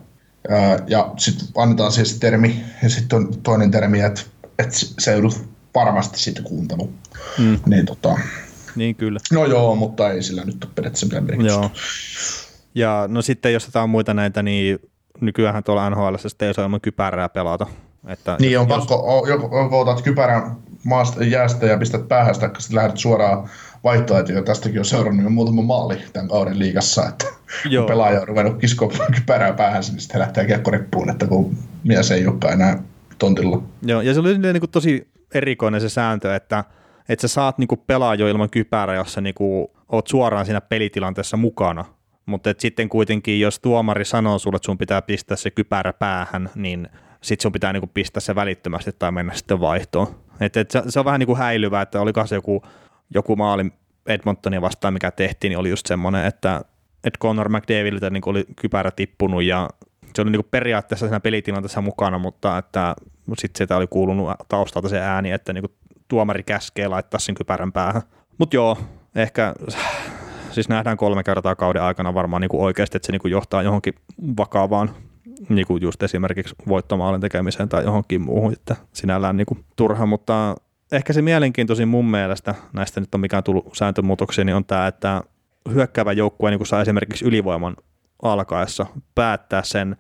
ää, 0.49 0.79
ja 0.87 1.13
sitten 1.17 1.49
annetaan 1.57 1.93
se 1.93 2.03
termi 2.21 2.65
ja 2.83 2.89
sitten 2.89 3.19
on 3.19 3.43
toinen 3.43 3.71
termi, 3.71 4.01
että, 4.01 4.21
että 4.59 4.79
se 4.99 5.13
joudut 5.13 5.49
varmasti 5.75 6.19
sitten 6.19 6.45
kuuntelua. 6.45 6.89
Mm. 7.39 7.59
Niin, 7.67 7.87
tota, 7.87 8.19
niin 8.77 8.95
kyllä. 8.95 9.21
No 9.33 9.47
joo, 9.47 9.77
mutta 9.77 10.11
ei 10.11 10.23
sillä 10.23 10.45
nyt 10.45 10.65
ole 10.65 10.73
periaatteessa 10.75 11.07
mitään 11.07 11.25
merkitystä. 11.25 11.61
Joo. 11.61 11.71
Ja 12.75 13.05
no 13.09 13.23
sitten 13.23 13.53
jos 13.53 13.67
jotain 13.67 13.91
muita 13.91 14.15
näitä, 14.15 14.43
niin 14.43 14.79
nykyään 15.21 15.65
tuolla 15.65 15.91
NHL 15.91 16.15
ei 16.41 16.55
saa 16.55 16.65
ilman 16.65 16.81
kypärää 16.81 17.29
pelata. 17.29 17.67
Että 18.07 18.37
niin 18.41 18.59
on 18.59 18.69
jos... 18.69 18.79
pakko, 18.79 19.27
joko 19.29 19.81
otat 19.81 20.03
kypärän 20.03 20.57
maasta 20.85 21.25
jäästä 21.25 21.67
ja 21.67 21.79
pistät 21.79 22.09
päähän 22.09 22.35
sitä, 22.35 22.51
sitten 22.59 22.77
lähdet 22.77 22.97
suoraan 22.97 23.49
vaihtoehtoja. 23.85 24.43
Tästäkin 24.43 24.79
on 24.79 24.85
seurannut 24.85 25.25
jo 25.25 25.31
muutama 25.31 25.63
maali 25.63 25.99
tämän 26.13 26.29
kauden 26.29 26.59
liigassa, 26.59 27.09
että 27.09 27.27
Joo. 27.71 27.83
kun 27.83 27.89
pelaaja 27.89 28.21
on 28.21 28.29
ruvennut 28.29 28.59
kiskoa 28.59 28.93
kypärää 29.15 29.53
päähän, 29.53 29.83
niin 29.91 30.01
sitten 30.01 30.21
lähtee 30.21 30.47
kiekkorippuun, 30.47 31.11
että 31.11 31.27
kun 31.27 31.57
mies 31.85 32.11
ei 32.11 32.27
olekaan 32.27 32.53
enää 32.53 32.83
tontilla. 33.19 33.63
Joo, 33.83 34.01
ja 34.01 34.15
se 34.15 34.21
oli 34.21 34.39
niin 34.39 34.61
kuin 34.61 34.71
tosi 34.71 35.09
erikoinen 35.35 35.81
se 35.81 35.89
sääntö, 35.89 36.37
että, 36.37 36.65
että 37.09 37.29
sä 37.29 37.35
saat 37.35 37.59
niin 37.59 37.69
pelaa 37.87 38.15
jo 38.15 38.29
ilman 38.29 38.51
kypärää, 38.51 38.97
jos 38.97 39.13
sä 39.13 39.21
niin 39.21 39.35
kuin 39.35 39.69
oot 39.89 40.07
suoraan 40.07 40.47
siinä 40.47 40.61
pelitilanteessa 40.61 41.37
mukana. 41.37 41.85
Mutta 42.27 42.55
sitten 42.59 42.89
kuitenkin, 42.89 43.41
jos 43.41 43.61
tuomari 43.61 44.05
sanoo 44.05 44.39
sulle, 44.39 44.57
että 44.57 44.67
sun 44.67 44.79
pitää 44.79 45.03
pistää 45.03 45.37
se 45.37 45.51
kypärä 45.51 45.93
päähän, 45.93 46.51
niin 46.55 46.89
sitten 47.25 47.43
sun 47.43 47.53
pitää 47.53 47.73
niinku 47.73 47.91
pistää 47.95 48.21
se 48.21 48.35
välittömästi 48.35 48.91
tai 48.99 49.13
mennä 49.13 49.35
sitten 49.35 49.61
vaihtoon. 49.61 50.07
Et, 50.41 50.57
et 50.57 50.71
se, 50.71 50.83
se, 50.89 50.99
on 50.99 51.05
vähän 51.05 51.19
niinku 51.19 51.37
häilyvä, 51.37 51.83
että 51.83 52.01
oliko 52.01 52.27
se 52.27 52.35
joku, 52.35 52.63
joku 53.15 53.37
maali 53.37 53.73
Edmontonia 54.07 54.61
vastaan, 54.61 54.95
mikä 54.95 55.11
tehtiin, 55.11 55.51
niin 55.51 55.59
oli 55.59 55.71
just 55.71 55.87
semmoinen, 55.87 56.27
että, 56.27 56.61
että 57.05 57.19
Conor 57.19 57.49
McDavidiltä 57.49 58.11
niinku 58.11 58.31
oli 58.31 58.45
kypärä 58.57 58.91
tippunut 58.91 59.43
ja 59.43 59.71
se 60.15 60.23
oli 60.23 60.31
niinku 60.31 60.49
periaatteessa 60.51 61.07
siinä 61.07 61.21
pelitilanteessa 61.21 61.81
mukana, 61.81 62.19
mutta 62.19 62.59
että 62.59 62.95
sitten 63.39 63.59
sitä 63.59 63.77
oli 63.77 63.87
kuulunut 63.87 64.31
taustalta 64.49 64.89
se 64.89 65.01
ääni, 65.01 65.31
että 65.31 65.53
niinku 65.53 65.75
tuomari 66.09 66.43
käskee 66.43 66.89
laittaa 66.89 67.21
sen 67.21 67.35
kypärän 67.35 67.73
päähän. 67.73 68.03
Mutta 68.39 68.57
joo, 68.57 68.79
ehkä 69.15 69.55
siis 70.51 70.69
nähdään 70.69 70.97
kolme 70.97 71.23
kertaa 71.23 71.57
kauden 71.57 71.83
aikana 71.83 72.15
varmaan 72.15 72.41
niin 72.41 72.49
kuin 72.49 72.63
oikeasti, 72.63 72.97
että 72.97 73.07
se 73.07 73.13
niin 73.13 73.21
kuin 73.21 73.33
johtaa 73.33 73.63
johonkin 73.63 73.95
vakavaan 74.37 74.91
niin 75.49 75.67
kuin 75.67 75.83
just 75.83 76.03
esimerkiksi 76.03 76.55
voittomaalin 76.69 77.21
tekemiseen 77.21 77.69
tai 77.69 77.85
johonkin 77.85 78.21
muuhun, 78.21 78.53
että 78.53 78.77
sinällään 78.93 79.37
niin 79.37 79.47
kuin 79.47 79.65
turha, 79.77 80.07
mutta 80.07 80.55
ehkä 80.93 81.13
se 81.13 81.23
mielenkiintoisin 81.23 81.89
mun 81.89 82.11
mielestä, 82.11 82.55
näistä 82.73 83.01
nyt 83.01 83.15
on 83.15 83.21
mikään 83.21 83.45
tullut 83.45 83.75
sääntömuutoksia, 83.75 84.45
niin 84.45 84.57
on 84.57 84.65
tämä, 84.65 84.87
että 84.87 85.23
hyökkäävä 85.73 86.13
joukkue 86.13 86.51
niin 86.51 86.67
saa 86.67 86.83
esimerkiksi 86.83 87.25
ylivoiman 87.25 87.77
alkaessa 88.23 88.87
päättää 89.15 89.63
sen 89.63 89.97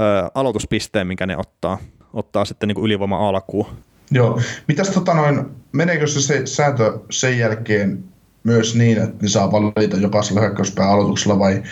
ö, 0.00 0.30
aloituspisteen, 0.34 1.06
minkä 1.06 1.26
ne 1.26 1.36
ottaa, 1.36 1.78
ottaa 2.12 2.44
sitten 2.44 2.68
niin 2.68 2.84
ylivoiman 2.84 3.20
alkuun. 3.20 3.66
Joo. 4.10 4.40
Mitäs 4.68 4.90
tota 4.90 5.14
noin, 5.14 5.46
meneekö 5.72 6.06
se, 6.06 6.20
se 6.20 6.46
sääntö 6.46 6.98
sen 7.10 7.38
jälkeen 7.38 8.04
myös 8.44 8.74
niin, 8.74 8.98
että 8.98 9.22
ne 9.22 9.28
saa 9.28 9.52
valita 9.52 9.96
jokaisella 9.96 10.40
hyökkäyspään 10.40 10.90
aloituksella 10.90 11.38
vai 11.38 11.62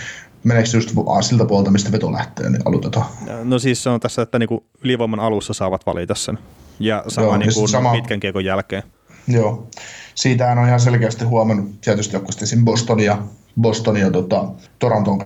meneekö 0.45 0.69
se 0.69 0.77
just 0.77 0.91
siltä 1.21 1.45
puolta, 1.45 1.71
mistä 1.71 1.93
veto 1.93 2.13
lähtee, 2.13 2.51
niin 2.51 2.63
aloitetaan? 2.65 3.07
No 3.45 3.59
siis 3.59 3.83
se 3.83 3.91
on 3.91 4.01
tässä, 4.01 4.23
että 4.23 4.39
niinku 4.39 4.65
ylivoiman 4.85 5.21
alussa 5.21 5.55
saavat 5.55 5.87
valita 5.87 6.15
sen 6.15 6.39
ja 6.81 7.05
sama 7.09 7.27
Joo, 7.27 7.37
niinku 7.37 7.69
sama... 7.69 7.93
pitkän 7.93 8.21
kiekon 8.21 8.45
jälkeen. 8.45 8.83
Joo, 9.29 9.69
siitähän 10.15 10.59
on 10.59 10.67
ihan 10.67 10.81
selkeästi 10.81 11.25
huomannut 11.25 11.81
tietysti 11.81 12.17
joku 12.17 12.33
sitten 12.33 12.65
Boston 12.65 13.01
ja, 13.01 13.19
Boston 13.61 13.97
ja 13.97 14.11
tota, 14.11 14.45
Toronto 14.79 15.11
on 15.11 15.21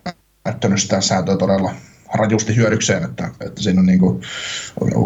käyttänyt 0.45 0.83
sitä 0.83 1.01
sääntöä 1.01 1.37
todella 1.37 1.71
rajusti 2.15 2.57
hyödykseen, 2.57 3.05
että, 3.05 3.31
että 3.41 3.63
siinä 3.63 3.81
on 3.81 3.87
niin 3.87 3.99
kuin, 3.99 4.21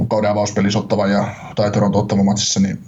kauden 0.08 0.30
avauspelissä 0.30 0.78
ottava 0.78 1.06
ja, 1.06 1.34
tai 1.56 1.70
Toronto 1.70 1.98
ottava 1.98 2.22
matsissa, 2.24 2.60
niin 2.60 2.78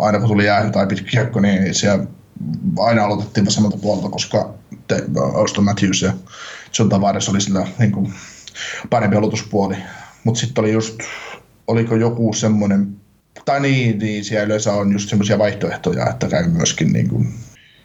aina 0.00 0.18
kun 0.18 0.28
tuli 0.28 0.46
jäähy 0.46 0.70
tai 0.70 0.86
pitkä 0.86 1.10
kiekko, 1.10 1.40
niin 1.40 1.74
siellä 1.74 2.06
aina 2.78 3.04
aloitettiin 3.04 3.50
samalta 3.50 3.76
puolta, 3.76 4.08
koska 4.08 4.54
te, 4.88 5.04
Auston 5.34 5.64
Matthews 5.64 6.02
ja 6.02 6.12
John 6.78 6.88
Tavares 6.90 7.28
oli 7.28 7.40
sillä 7.40 7.66
niin 7.78 7.92
kuin, 7.92 8.14
parempi 8.90 9.16
aloituspuoli. 9.16 9.76
Mutta 10.24 10.40
sitten 10.40 10.64
oli 10.64 10.72
just, 10.72 11.00
oliko 11.66 11.96
joku 11.96 12.32
semmoinen, 12.32 12.96
tai 13.44 13.60
niin, 13.60 13.98
niin 13.98 14.24
siellä 14.24 14.46
yleensä 14.46 14.72
on 14.72 14.92
just 14.92 15.08
semmoisia 15.08 15.38
vaihtoehtoja, 15.38 16.10
että 16.10 16.28
käy 16.28 16.48
myöskin 16.48 16.92
niin 16.92 17.08
kuin, 17.08 17.34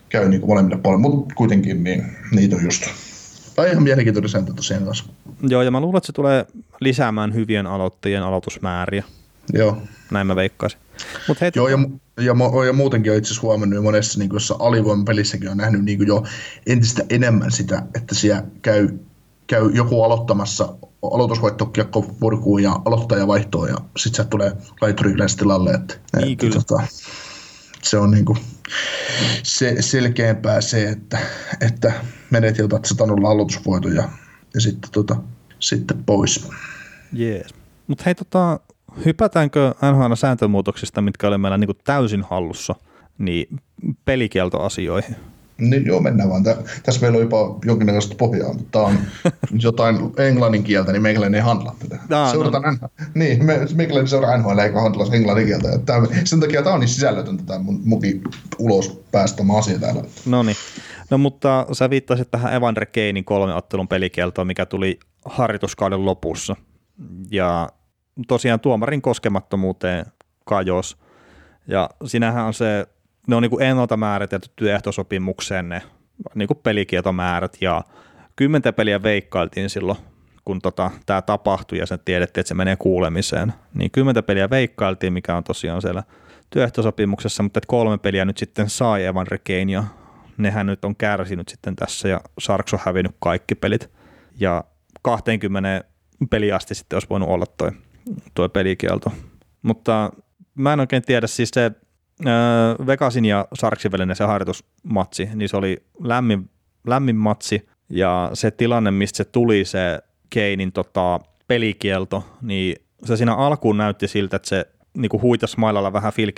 käy 0.10 0.30
niin 0.30 0.42
kuin 0.42 0.50
molemmille 0.50 0.82
puolille, 0.82 1.02
mutta 1.02 1.36
kuitenkin 1.36 1.84
niin, 1.84 2.18
niitä 2.32 2.56
on 2.56 2.64
just 2.64 2.84
tai 3.56 3.72
ihan 3.72 3.84
mielenkiintoinen 3.84 4.30
sääntö 4.30 4.54
tosiaan 4.54 4.86
kanssa. 4.86 5.06
Joo, 5.50 5.62
ja 5.62 5.72
mä 5.72 5.80
luulen, 5.80 5.98
että 5.98 6.08
se 6.08 6.14
tulee 6.14 6.46
lisäämään 6.80 7.34
hyvien 7.34 7.68
aloittajien 7.68 8.24
aloitusmääriä. 8.24 9.04
Joo. 9.54 9.82
Näin 10.12 10.28
mä 10.28 10.36
veikkaisin. 10.36 10.80
Mut 11.28 11.42
heti... 11.42 11.60
Joo, 11.60 11.68
ja, 11.68 11.78
ja, 12.26 12.36
ja, 12.68 12.74
muutenkin 12.74 13.12
on 13.12 13.18
itse 13.18 13.28
asiassa 13.28 13.48
huomannut 13.48 13.76
jo 13.76 13.82
monessa 13.82 14.20
niin 14.20 14.30
jossa 14.34 14.56
alivoiman 14.60 15.06
pelissäkin 15.06 15.50
on 15.50 15.58
nähnyt 15.58 15.84
niin 15.84 16.08
jo 16.08 16.24
entistä 16.68 17.04
enemmän 17.10 17.52
sitä, 17.52 17.84
että 17.96 18.16
siellä 18.16 18.44
käy, 18.62 18.90
käy 19.48 19.72
joku 19.74 20.04
aloittamassa 20.04 20.76
aloitusvoittokiekko 21.02 22.02
purkuun 22.02 22.64
ja 22.64 22.80
aloittaja 22.86 23.28
vaihtoon 23.28 23.70
ja 23.70 23.78
sitten 23.98 24.24
se 24.24 24.30
tulee 24.30 24.52
laituri 24.82 25.12
yleensä 25.12 25.38
tilalle. 25.38 25.72
Että, 25.72 25.94
niin, 26.16 26.32
että, 26.32 26.46
kyllä. 26.46 26.56
Tota, 26.56 26.88
se 27.84 27.98
on 27.98 28.12
niin 28.12 28.26
kuin, 28.26 28.38
se, 29.44 29.76
selkeämpää 29.80 30.62
se, 30.62 30.90
että, 30.90 31.18
että 31.62 31.94
menet 32.30 32.58
ja 32.58 32.66
otat 32.66 32.86
satanulla 32.86 33.30
aloitusvoiton 33.30 33.96
ja, 33.96 34.10
ja 34.54 34.62
sitten, 34.62 34.92
tota, 34.92 35.16
sitten 35.60 36.04
pois. 36.04 36.48
Jees. 37.14 37.54
Mutta 37.88 38.04
hei, 38.06 38.16
tota, 38.16 38.60
hypätäänkö 39.06 39.74
NHL 39.92 40.14
sääntömuutoksista, 40.14 41.02
mitkä 41.02 41.28
oli 41.28 41.38
meillä 41.38 41.58
niin 41.58 41.70
täysin 41.84 42.24
hallussa, 42.30 42.76
niin 43.18 43.60
pelikieltoasioihin? 44.06 45.16
Niin 45.58 45.86
joo, 45.86 46.00
mennään 46.00 46.30
vaan. 46.30 46.44
Tässä 46.84 47.02
meillä 47.02 47.16
on 47.16 47.22
jopa 47.22 47.60
jonkinnäköistä 47.66 48.16
pohjaa, 48.18 48.54
mutta 48.54 48.72
tämä 48.72 48.86
on 48.86 48.98
jotain 49.64 49.98
englannin 50.18 50.64
kieltä, 50.64 50.92
niin 50.92 51.02
meikäläinen 51.02 51.36
ei 51.36 51.46
handla 51.46 51.76
tätä. 51.80 52.00
No, 52.10 52.32
Seurataan 52.32 52.78
no. 52.82 52.90
Niin, 53.14 53.46
me, 53.46 53.60
meikäläinen 53.76 54.08
seuraa 54.08 54.38
NHL 54.38 54.58
eikä 54.58 54.82
handla 54.82 55.06
englannin 55.16 55.48
kieltä. 55.48 55.80
Tämä, 55.86 56.08
sen 56.24 56.40
takia 56.40 56.64
tämä 56.64 56.74
on 56.74 56.80
niin 56.80 56.90
sisällötöntä 56.90 57.44
tämä 57.44 57.60
mun 57.60 57.82
muki 57.86 58.22
ulos 58.60 59.02
päästämä 59.12 59.58
asia 59.58 59.80
täällä. 59.80 60.04
No 60.26 60.44
niin. 60.44 60.58
No 61.10 61.18
mutta 61.18 61.66
sä 61.72 61.90
viittasit 61.90 62.32
tähän 62.32 62.54
Evander 62.54 62.86
Keinin 62.86 63.26
kolmen 63.26 63.56
ottelun 63.56 63.88
pelikieltoon, 63.88 64.48
mikä 64.48 64.66
tuli 64.66 65.00
harjoituskauden 65.26 66.06
lopussa. 66.06 66.56
Ja 67.32 67.70
tosiaan 68.28 68.60
tuomarin 68.60 69.02
koskemattomuuteen 69.02 70.06
kajos. 70.46 70.98
Ja 71.68 71.90
sinähän 72.06 72.46
on 72.46 72.54
se, 72.54 72.88
ne 73.28 73.36
on 73.36 73.44
niin 73.44 73.62
ennalta 73.62 73.98
määritelty 73.98 74.50
työehtosopimukseen 74.56 75.70
ne 75.70 75.82
niin 76.36 76.48
kuin 76.48 76.60
ja 77.62 77.84
kymmentä 78.36 78.74
peliä 78.74 79.04
veikkailtiin 79.04 79.70
silloin, 79.70 79.98
kun 80.46 80.62
tota, 80.62 80.92
tämä 81.06 81.22
tapahtui 81.22 81.78
ja 81.78 81.86
sen 81.86 82.00
tiedettiin, 82.06 82.42
että 82.42 82.48
se 82.48 82.54
menee 82.54 82.76
kuulemiseen. 82.76 83.54
Niin 83.74 83.92
kymmentä 83.92 84.24
peliä 84.24 84.50
veikkailtiin, 84.50 85.14
mikä 85.14 85.36
on 85.36 85.44
tosiaan 85.44 85.82
siellä 85.82 86.04
työehtosopimuksessa, 86.50 87.44
mutta 87.44 87.60
kolme 87.68 87.98
peliä 87.98 88.26
nyt 88.26 88.38
sitten 88.38 88.70
sai 88.70 89.06
Evan 89.06 89.28
Rekein 89.28 89.70
ja 89.70 89.84
nehän 90.38 90.66
nyt 90.66 90.86
on 90.86 90.96
kärsinyt 90.96 91.50
sitten 91.50 91.76
tässä 91.76 92.08
ja 92.08 92.22
Sarks 92.40 92.74
on 92.74 92.80
hävinnyt 92.86 93.16
kaikki 93.20 93.56
pelit. 93.56 93.90
Ja 94.40 94.64
20 95.02 95.84
peliä 96.30 96.56
asti 96.56 96.76
sitten 96.76 96.96
olisi 96.96 97.10
voinut 97.10 97.30
olla 97.30 97.46
toi 97.58 97.72
tuo 98.34 98.50
pelikielto. 98.50 99.12
Mutta 99.62 100.12
mä 100.56 100.74
en 100.74 100.80
oikein 100.80 101.04
tiedä, 101.04 101.28
siis 101.28 101.50
se 101.54 101.66
äh, 101.66 102.88
Vegasin 102.88 103.26
ja 103.26 103.48
Sarksin 103.54 103.92
välinen 103.92 104.16
se 104.16 104.24
harjoitusmatsi, 104.24 105.30
niin 105.34 105.50
se 105.50 105.58
oli 105.58 105.84
lämmin, 106.04 106.50
lämmin 106.88 107.16
matsi, 107.16 107.68
ja 107.90 108.30
se 108.34 108.52
tilanne, 108.52 108.92
mistä 108.92 109.18
se 109.18 109.26
tuli 109.26 109.66
se 109.66 110.00
Keinin 110.30 110.72
tota, 110.72 111.20
pelikielto, 111.48 112.24
niin 112.42 112.76
se 113.04 113.18
siinä 113.18 113.36
alkuun 113.36 113.78
näytti 113.78 114.08
siltä, 114.08 114.36
että 114.36 114.50
se 114.50 114.66
niinku 114.98 115.22
huitasi 115.22 115.60
mailalla 115.60 115.94
vähän 115.94 116.14
Phil 116.14 116.32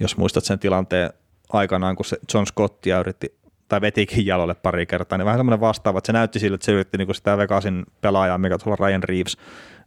jos 0.00 0.16
muistat 0.16 0.44
sen 0.44 0.58
tilanteen 0.58 1.10
aikanaan, 1.52 1.96
kun 1.96 2.04
se 2.04 2.18
John 2.34 2.46
Scottia 2.46 3.00
yritti 3.00 3.40
tai 3.68 3.80
vetikin 3.80 4.26
jalolle 4.26 4.54
pari 4.54 4.86
kertaa, 4.86 5.18
niin 5.18 5.26
vähän 5.26 5.38
semmoinen 5.38 5.60
vastaava, 5.60 5.98
että 5.98 6.06
se 6.06 6.12
näytti 6.12 6.38
siltä, 6.38 6.54
että 6.54 6.64
se 6.64 6.72
yritti 6.72 6.98
niin 6.98 7.14
sitä 7.14 7.38
Vegasin 7.38 7.86
pelaajaa, 8.00 8.38
mikä 8.38 8.58
tuolla 8.58 8.86
Ryan 8.86 9.02
Reeves, 9.02 9.36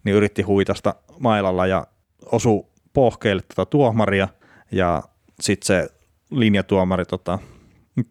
niin 0.04 0.16
yritti 0.16 0.42
huitasta 0.42 0.96
mailalla 1.20 1.68
ja 1.68 1.88
osu 2.26 2.70
pohkeille 2.94 3.42
tota 3.42 3.66
tuomaria 3.66 4.28
ja 4.72 5.04
sitten 5.40 5.68
se 5.68 5.90
linjatuomari 6.32 7.06
tota, 7.06 7.40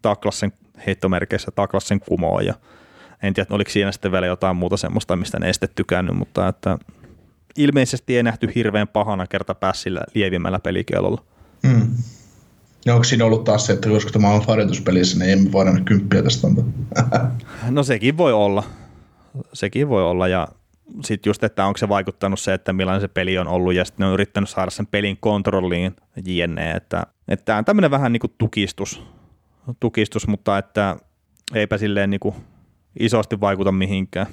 taklas 0.01 0.39
sen 0.39 0.53
heittomerkeissä 0.85 1.51
taklas 1.51 1.87
sen 1.87 1.99
kumoon 1.99 2.45
ja 2.45 2.53
en 3.23 3.33
tiedä, 3.33 3.47
oliko 3.49 3.71
siinä 3.71 3.91
sitten 3.91 4.11
vielä 4.11 4.25
jotain 4.25 4.55
muuta 4.55 4.77
semmoista, 4.77 5.15
mistä 5.15 5.39
ne 5.39 5.49
estet 5.49 5.75
tykännyt, 5.75 6.15
mutta 6.15 6.47
että 6.47 6.77
ilmeisesti 7.57 8.17
ei 8.17 8.23
nähty 8.23 8.51
hirveän 8.55 8.87
pahana 8.87 9.27
kerta 9.27 9.55
pääsillä 9.55 10.01
lievimmällä 10.13 10.59
pelikielolla. 10.59 11.23
Hmm. 11.67 11.87
Ja 12.85 12.93
onko 12.93 13.03
siinä 13.03 13.25
ollut 13.25 13.43
taas 13.43 13.65
se, 13.65 13.73
että 13.73 13.89
koska 13.89 14.11
tämä 14.11 14.29
on 14.29 14.45
harjoituspelissä, 14.47 15.19
niin 15.19 15.31
emme 15.31 15.51
voida 15.51 15.71
kymppiä 15.85 16.23
tästä 16.23 16.47
antaa? 16.47 16.65
no 17.69 17.83
sekin 17.83 18.17
voi 18.17 18.33
olla. 18.33 18.63
Sekin 19.53 19.89
voi 19.89 20.03
olla 20.03 20.27
ja 20.27 20.47
sitten 21.03 21.29
just, 21.29 21.43
että 21.43 21.65
onko 21.65 21.77
se 21.77 21.89
vaikuttanut 21.89 22.39
se, 22.39 22.53
että 22.53 22.73
millainen 22.73 23.01
se 23.01 23.07
peli 23.07 23.37
on 23.37 23.47
ollut, 23.47 23.73
ja 23.73 23.85
sitten 23.85 24.03
ne 24.03 24.07
on 24.07 24.13
yrittänyt 24.13 24.49
saada 24.49 24.71
sen 24.71 24.87
pelin 24.87 25.17
kontrolliin 25.19 25.95
jne. 26.25 26.71
Että, 26.71 27.03
että 27.27 27.45
tämä 27.45 27.57
on 27.57 27.65
tämmöinen 27.65 27.91
vähän 27.91 28.13
niin 28.13 28.19
kuin 28.19 28.33
tukistus, 28.37 29.03
tukistus, 29.79 30.27
mutta 30.27 30.57
että 30.57 30.97
eipä 31.53 31.77
silleen 31.77 32.09
niin 32.09 32.19
kuin 32.19 32.35
isosti 32.99 33.39
vaikuta 33.39 33.71
mihinkään. 33.71 34.27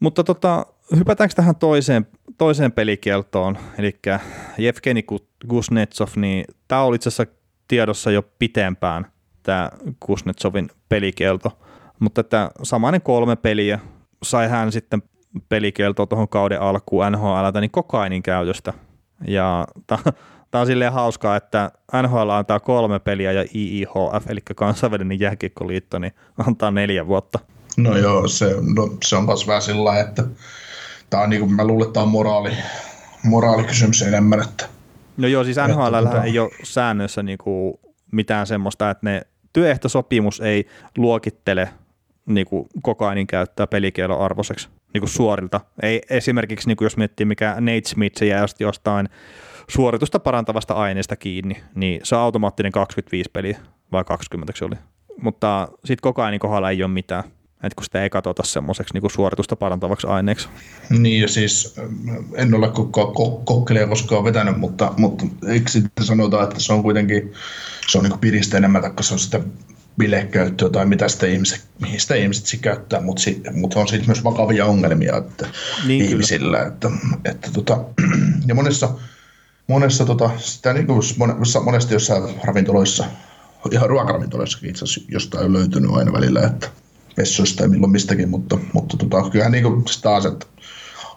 Mutta 0.00 0.24
tota, 0.24 0.66
hypätäänkö 0.96 1.34
tähän 1.34 1.56
toiseen, 1.56 2.06
toiseen 2.38 2.72
pelikieltoon, 2.72 3.58
eli 3.78 3.98
Jevgeni 4.58 5.04
Kuznetsov, 5.48 6.08
niin 6.16 6.44
tämä 6.68 6.82
oli 6.82 6.96
itse 6.96 7.08
asiassa 7.08 7.34
tiedossa 7.68 8.10
jo 8.10 8.22
pitempään, 8.38 9.06
tämä 9.42 9.70
Kuznetsovin 10.00 10.70
pelikielto, 10.88 11.58
mutta 11.98 12.20
että 12.20 12.50
samainen 12.62 13.02
kolme 13.02 13.36
peliä 13.36 13.78
sai 14.22 14.48
hän 14.48 14.72
sitten 14.72 15.02
pelikieltoa 15.48 16.06
tuohon 16.06 16.28
kauden 16.28 16.60
alkuun 16.60 17.12
NHL, 17.12 17.58
niin 17.60 17.70
kokainin 17.70 18.22
käytöstä. 18.22 18.72
Ja 19.26 19.66
tämä 20.50 20.60
on 20.60 20.66
silleen 20.66 20.92
hauskaa, 20.92 21.36
että 21.36 21.70
NHL 22.02 22.30
antaa 22.30 22.60
kolme 22.60 22.98
peliä 22.98 23.32
ja 23.32 23.44
IIHF, 23.54 24.26
eli 24.28 24.40
kansainvälinen 24.56 25.20
jääkiekkoliitto, 25.20 25.98
niin 25.98 26.12
antaa 26.46 26.70
neljä 26.70 27.06
vuotta. 27.06 27.38
No 27.76 27.96
joo, 27.96 28.28
se, 28.28 28.54
no, 28.76 28.96
se 29.04 29.16
on 29.16 29.26
taas 29.26 29.46
vähän 29.46 29.62
sillä 29.62 30.00
että 30.00 30.24
tämä 31.10 31.22
on 31.22 31.30
niin 31.30 31.40
kuin, 31.40 31.52
mä 31.52 31.64
luulen, 31.64 31.86
että 31.86 31.92
tämä 31.92 32.04
on 32.04 32.10
moraali, 32.10 32.50
moraalikysymys 33.22 34.02
enemmän. 34.02 34.40
Että, 34.40 34.66
no 35.16 35.28
joo, 35.28 35.44
siis 35.44 35.56
NHL 35.68 36.04
tota... 36.04 36.24
ei 36.24 36.38
ole 36.38 36.50
säännössä 36.62 37.22
niin 37.22 37.38
kuin 37.38 37.74
mitään 38.12 38.46
semmoista, 38.46 38.90
että 38.90 39.10
ne 39.10 39.22
työehtosopimus 39.52 40.40
ei 40.40 40.66
luokittele 40.96 41.68
niin 42.26 42.46
kuin 42.46 42.68
kokainin 42.82 43.26
käyttää 43.26 43.66
pelikielon 43.66 44.20
arvoiseksi 44.20 44.68
niin 44.98 45.10
kuin 45.10 45.16
suorilta. 45.16 45.60
Ei 45.82 46.02
esimerkiksi, 46.10 46.68
niin 46.68 46.76
kuin 46.76 46.86
jos 46.86 46.96
miettii 46.96 47.26
mikä 47.26 47.56
Nate 47.60 47.88
Smith, 47.88 48.18
se 48.18 48.26
jää 48.26 48.46
jostain 48.60 49.08
suoritusta 49.68 50.18
parantavasta 50.18 50.74
aineesta 50.74 51.16
kiinni, 51.16 51.62
niin 51.74 52.00
se 52.02 52.16
on 52.16 52.22
automaattinen 52.22 52.72
25 52.72 53.30
peliä, 53.32 53.58
vai 53.92 54.04
20 54.04 54.52
se 54.56 54.64
oli. 54.64 54.74
Mutta 55.22 55.68
sitten 55.84 56.02
kokainin 56.02 56.40
kohdalla 56.40 56.70
ei 56.70 56.82
ole 56.82 56.90
mitään 56.90 57.24
että 57.62 57.74
kun 57.76 57.84
sitä 57.84 58.02
ei 58.02 58.10
katsota 58.10 58.42
semmoiseksi 58.42 58.94
niin 58.94 59.10
suoritusta 59.10 59.56
parantavaksi 59.56 60.06
aineeksi. 60.06 60.48
Niin 60.90 61.22
ja 61.22 61.28
siis 61.28 61.76
en 62.34 62.54
ole 62.54 62.70
kokkelia 63.44 63.86
koskaan 63.86 64.24
vetänyt, 64.24 64.58
mutta, 64.58 64.94
mutta 64.96 65.24
eikö 65.48 65.70
sitten 65.70 66.04
sanota, 66.04 66.42
että 66.42 66.60
se 66.60 66.72
on 66.72 66.82
kuitenkin 66.82 67.32
se 67.88 67.98
on 67.98 68.04
niin 68.04 68.18
piristä 68.18 68.56
enemmän, 68.56 68.82
tai 68.82 68.92
se 69.00 69.14
on 69.14 69.18
sitä 69.18 69.40
bilekäyttöä 69.98 70.70
tai 70.70 70.86
mitä 70.86 71.08
sitä 71.08 71.26
ihmiset, 71.26 71.60
mihin 71.80 72.00
sitä 72.00 72.14
ihmiset 72.14 72.46
sitten 72.46 72.72
käyttää, 72.74 73.00
mutta, 73.00 73.22
sit, 73.22 73.42
mutta 73.52 73.80
on 73.80 73.88
sitten 73.88 74.08
myös 74.08 74.24
vakavia 74.24 74.66
ongelmia 74.66 75.16
että 75.16 75.46
niin 75.86 76.04
ihmisillä. 76.04 76.62
Että, 76.62 76.90
että 77.24 77.50
tota, 77.52 77.84
ja 78.48 78.54
monessa, 78.54 78.88
monessa 79.66 80.04
tota, 80.04 80.30
sitä 80.38 80.72
niin 80.72 80.86
kuin 80.86 81.02
monesti 81.64 81.94
jossain 81.94 82.22
ravintoloissa, 82.44 83.04
ihan 83.70 83.88
ruokaravintoloissakin 83.88 84.70
itse 84.70 84.84
asiassa 84.84 85.00
jostain 85.08 85.44
on 85.44 85.52
löytynyt 85.52 85.90
aina 85.90 86.12
välillä, 86.12 86.40
että 86.40 86.68
vessoista 87.16 87.62
ja 87.62 87.68
milloin 87.68 87.92
mistäkin, 87.92 88.28
mutta, 88.28 88.58
mutta 88.72 88.96
tota, 88.96 89.30
kyllähän 89.30 89.52
niin 89.52 89.64
kuin 89.64 89.84
taas, 90.02 90.26
että 90.26 90.46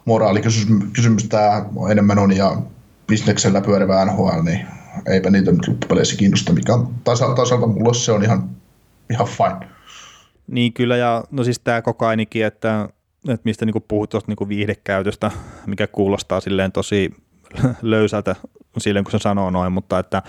moraalikysymys 0.05 1.27
tämä 1.29 1.65
enemmän 1.91 2.19
on 2.19 2.37
ja 2.37 2.61
bisneksellä 3.07 3.61
pyörivä 3.61 4.05
NHL, 4.05 4.41
niin 4.43 4.65
eipä 5.05 5.29
niitä 5.29 5.51
nyt 5.51 5.67
loppupeleissä 5.67 6.15
kiinnosta, 6.15 6.53
mikä 6.53 6.73
on 6.73 6.95
tasalta 7.03 7.67
mulle 7.67 7.93
se 7.93 8.11
on 8.11 8.23
ihan, 8.23 8.49
ihan 9.11 9.27
fine. 9.27 9.71
Niin 10.47 10.73
kyllä, 10.73 10.97
ja 10.97 11.23
no 11.31 11.43
siis 11.43 11.59
tämä 11.59 11.81
kokainikin, 11.81 12.45
että, 12.45 12.89
että 13.27 13.41
mistä 13.45 13.65
niinku 13.65 13.79
puhut 13.79 14.09
tuosta 14.09 14.31
niinku 14.31 14.47
viihdekäytöstä, 14.47 15.31
mikä 15.65 15.87
kuulostaa 15.87 16.39
silleen 16.39 16.71
tosi 16.71 17.15
löysältä 17.81 18.35
silleen, 18.77 19.05
kun 19.05 19.11
se 19.11 19.19
sanoo 19.19 19.49
noin, 19.49 19.71
mutta 19.71 19.99
että 19.99 20.21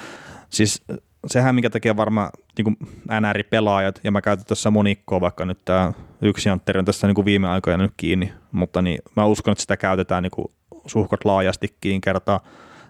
siis 0.51 0.85
sehän, 1.27 1.55
minkä 1.55 1.71
takia 1.71 1.97
varmaan 1.97 2.31
niin 2.59 2.77
NR-pelaajat, 3.21 4.01
ja 4.05 4.13
mä 4.13 4.23
käytän 4.23 4.47
tässä 4.47 4.71
monikkoa, 4.71 5.21
vaikka 5.21 5.45
nyt 5.45 5.65
tämä 5.65 5.93
yksi 6.23 6.49
Jantteri 6.49 6.79
on 6.79 6.85
tässä 6.85 7.07
niin 7.07 7.15
kuin 7.15 7.25
viime 7.25 7.49
aikoina 7.49 7.83
nyt 7.83 7.95
kiinni, 7.97 8.33
mutta 8.53 8.83
niin 8.83 8.99
mä 9.17 9.27
uskon, 9.27 9.53
että 9.53 9.63
sitä 9.63 9.77
käytetään 9.77 10.23
niin 10.23 10.31
kuin 10.31 10.47
suhkot 10.87 11.25
laajastikin 11.25 12.01
kertaa. 12.01 12.41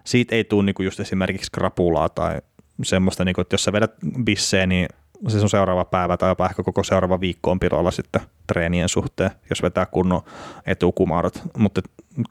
Siitä 0.03 0.35
ei 0.35 0.43
tule 0.43 0.63
niin 0.63 0.73
kuin 0.73 0.85
just 0.85 0.99
esimerkiksi 0.99 1.51
krapulaa 1.51 2.09
tai 2.09 2.41
semmoista, 2.83 3.25
niin 3.25 3.35
kuin, 3.35 3.41
että 3.43 3.53
jos 3.53 3.63
sä 3.63 3.73
vedät 3.73 3.93
bisseen, 4.23 4.69
niin 4.69 4.87
se 5.27 5.39
on 5.39 5.49
seuraava 5.49 5.85
päivä 5.85 6.17
tai 6.17 6.29
jopa 6.29 6.45
ehkä 6.45 6.63
koko 6.63 6.83
seuraava 6.83 7.19
viikko 7.19 7.51
on 7.51 7.59
pilolla 7.59 7.91
sitten 7.91 8.21
treenien 8.47 8.89
suhteen, 8.89 9.31
jos 9.49 9.63
vetää 9.63 9.85
kunnon 9.85 10.21
etukumarot. 10.65 11.41
Mutta 11.57 11.81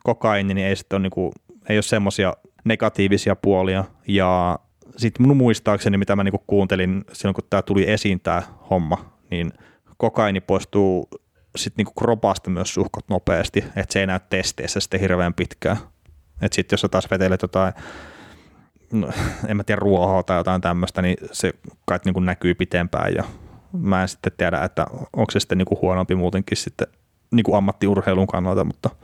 kokaini 0.02 0.54
niin 0.54 0.66
ei 0.66 0.76
sitten 0.76 0.96
ole, 0.96 1.02
niin 1.02 1.10
kuin, 1.10 1.32
ei 1.68 1.76
ole 1.76 1.82
semmoisia 1.82 2.34
negatiivisia 2.64 3.36
puolia 3.36 3.84
ja 4.08 4.58
sitten 4.96 5.26
mun 5.26 5.36
muistaakseni, 5.36 5.98
mitä 5.98 6.16
mä 6.16 6.24
niinku 6.24 6.44
kuuntelin 6.46 7.04
silloin, 7.12 7.34
kun 7.34 7.44
tämä 7.50 7.62
tuli 7.62 7.90
esiin 7.90 8.20
tämä 8.20 8.42
homma, 8.70 9.12
niin 9.30 9.52
kokaini 9.96 10.40
poistuu 10.40 11.08
sitten 11.56 11.76
niinku 11.76 11.92
kropasta 11.98 12.50
myös 12.50 12.74
suhkot 12.74 13.04
nopeasti, 13.08 13.64
että 13.76 13.92
se 13.92 14.00
ei 14.00 14.06
näy 14.06 14.20
testeissä 14.30 14.80
sitten 14.80 15.00
hirveän 15.00 15.34
pitkään. 15.34 15.76
Että 16.42 16.56
sitten 16.56 16.74
jos 16.74 16.80
sä 16.80 16.88
taas 16.88 17.10
vetelet 17.10 17.42
jotain, 17.42 17.72
no, 18.92 19.10
en 19.46 19.56
mä 19.56 19.64
tiedä, 19.64 19.78
ruohoa 19.80 20.22
tai 20.22 20.38
jotain 20.38 20.60
tämmöistä, 20.60 21.02
niin 21.02 21.16
se 21.32 21.52
kai 21.84 21.98
niinku 22.04 22.20
näkyy 22.20 22.54
pitempään 22.54 23.14
ja 23.14 23.24
mä 23.72 24.02
en 24.02 24.08
sitten 24.08 24.32
tiedä, 24.36 24.64
että 24.64 24.86
onko 25.12 25.30
se 25.30 25.40
sitten 25.40 25.58
niinku 25.58 25.78
huonompi 25.82 26.14
muutenkin 26.14 26.56
sitten 26.56 26.86
niinku 27.30 27.54
ammattiurheilun 27.54 28.26
kannalta, 28.26 28.64
mutta– 28.64 28.90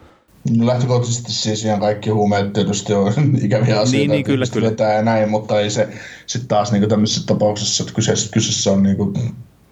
No 0.57 0.67
lähtökohtaisesti 0.67 1.33
siis 1.33 1.65
ihan 1.65 1.81
kaikki 1.81 2.11
huumeet 2.11 2.53
tietysti 2.53 2.95
on 2.95 3.13
ikäviä 3.43 3.81
asioita, 3.81 3.97
niin, 3.97 4.11
niin, 4.11 4.25
kyllä, 4.25 4.45
kyllä. 4.53 4.71
vetää 4.71 4.93
ja 4.93 5.03
näin, 5.03 5.31
mutta 5.31 5.61
ei 5.61 5.71
se 5.71 5.89
sitten 6.27 6.49
taas 6.49 6.73
niin 6.73 6.89
tämmöisessä 6.89 7.27
tapauksessa, 7.27 7.83
että 7.83 7.95
kyseessä, 7.95 8.31
kyseessä 8.33 8.73
on 8.73 8.83
niin 8.83 8.97
kuin 8.97 9.15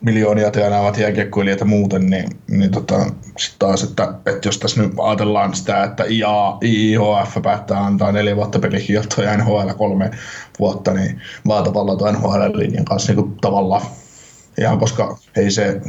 miljoonia 0.01 0.51
tienaavat 0.51 0.99
jääkiekkoilijat 0.99 1.61
ja 1.61 1.67
muuten, 1.67 2.07
niin, 2.07 2.29
niin 2.51 2.71
tota, 2.71 2.99
sitten 3.39 3.59
taas, 3.59 3.83
että, 3.83 4.15
että 4.27 4.49
jos 4.49 4.59
tässä 4.59 4.83
nyt 4.83 4.93
ajatellaan 4.99 5.55
sitä, 5.55 5.85
että 5.85 6.05
IA, 6.09 6.59
IIHF 6.63 7.37
päättää 7.43 7.85
antaa 7.85 8.13
neljä 8.13 8.37
vuotta 8.37 8.59
pelikieltoa 8.59 9.25
ja 9.25 9.37
NHL 9.37 9.71
kolme 9.79 10.11
vuotta, 10.59 10.93
niin 10.93 11.21
maatavalla 11.45 11.97
tai 11.97 12.13
NHL-linjan 12.13 12.85
kanssa 12.85 13.13
niin 13.13 13.25
kuin 13.25 13.37
tavallaan. 13.41 13.83
Ihan 14.61 14.79
koska 14.79 15.19
ei 15.37 15.51
se, 15.51 15.81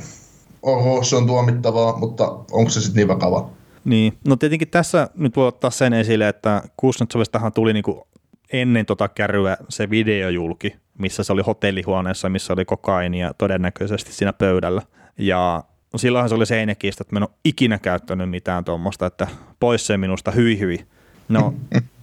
oho, 0.62 1.04
se 1.04 1.16
on 1.16 1.28
tuomittavaa, 1.28 1.98
mutta 1.98 2.32
onko 2.52 2.70
se 2.70 2.82
sitten 2.82 2.96
niin 2.96 3.08
vakava? 3.08 3.50
Niin, 3.86 4.18
no 4.28 4.36
tietenkin 4.36 4.68
tässä 4.68 5.10
nyt 5.16 5.36
voi 5.36 5.48
ottaa 5.48 5.70
sen 5.70 5.94
esille, 5.94 6.28
että 6.28 6.64
Kuznetsovistahan 6.78 7.54
tuli 7.54 7.74
niinku 7.74 8.08
ennen 8.54 8.86
tota 8.86 9.08
kärryä 9.08 9.58
se 9.70 9.90
videojulki, 9.90 10.76
missä 10.98 11.24
se 11.24 11.34
oli 11.34 11.42
hotellihuoneessa, 11.42 12.30
missä 12.30 12.54
oli 12.54 12.66
kokainia 12.66 13.34
todennäköisesti 13.38 14.14
siinä 14.14 14.34
pöydällä. 14.34 14.82
Ja 15.18 15.64
silloinhan 15.96 16.30
se 16.30 16.36
oli 16.36 16.46
seinäkiistä, 16.46 17.02
että 17.02 17.16
mä 17.16 17.20
en 17.20 17.24
ole 17.24 17.38
ikinä 17.46 17.80
käyttänyt 17.80 18.30
mitään 18.30 18.66
tuommoista, 18.66 19.06
että 19.06 19.28
pois 19.60 19.88
se 19.88 19.98
minusta, 19.98 20.32
hyi 20.32 20.60
hyi. 20.60 20.86
No, 21.30 21.54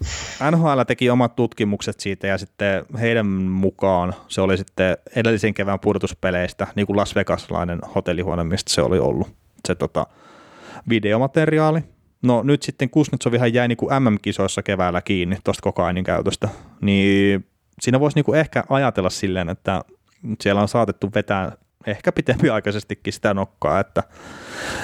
NHL 0.50 0.82
teki 0.86 1.10
omat 1.10 1.36
tutkimukset 1.36 2.00
siitä 2.00 2.26
ja 2.26 2.38
sitten 2.38 2.84
heidän 3.00 3.26
mukaan 3.26 4.14
se 4.28 4.40
oli 4.40 4.56
sitten 4.56 4.96
edellisen 5.16 5.54
kevään 5.54 5.80
pudotuspeleistä, 5.80 6.66
niin 6.74 6.86
kuin 6.86 6.96
Las 6.96 7.14
Vegaslainen 7.14 7.78
hotellihuone, 7.94 8.44
mistä 8.44 8.72
se 8.72 8.82
oli 8.82 8.98
ollut. 8.98 9.28
Se 9.68 9.74
tota, 9.74 10.06
videomateriaali. 10.88 11.80
No 12.22 12.42
nyt 12.42 12.62
sitten 12.62 12.90
Kuznetsovihan 12.90 13.54
jäi 13.54 13.68
niin 13.68 13.76
kuin 13.76 14.02
MM-kisoissa 14.02 14.62
keväällä 14.62 15.02
kiinni 15.02 15.38
tuosta 15.44 15.62
kokainin 15.62 16.04
käytöstä, 16.04 16.48
niin 16.80 17.46
siinä 17.80 18.00
voisi 18.00 18.16
niin 18.16 18.24
kuin 18.24 18.38
ehkä 18.38 18.64
ajatella 18.68 19.10
silleen, 19.10 19.48
että 19.48 19.84
siellä 20.40 20.62
on 20.62 20.68
saatettu 20.68 21.10
vetää 21.14 21.52
ehkä 21.86 22.12
pitempiaikaisestikin 22.12 23.12
sitä 23.12 23.34
nokkaa, 23.34 23.80
että, 23.80 24.02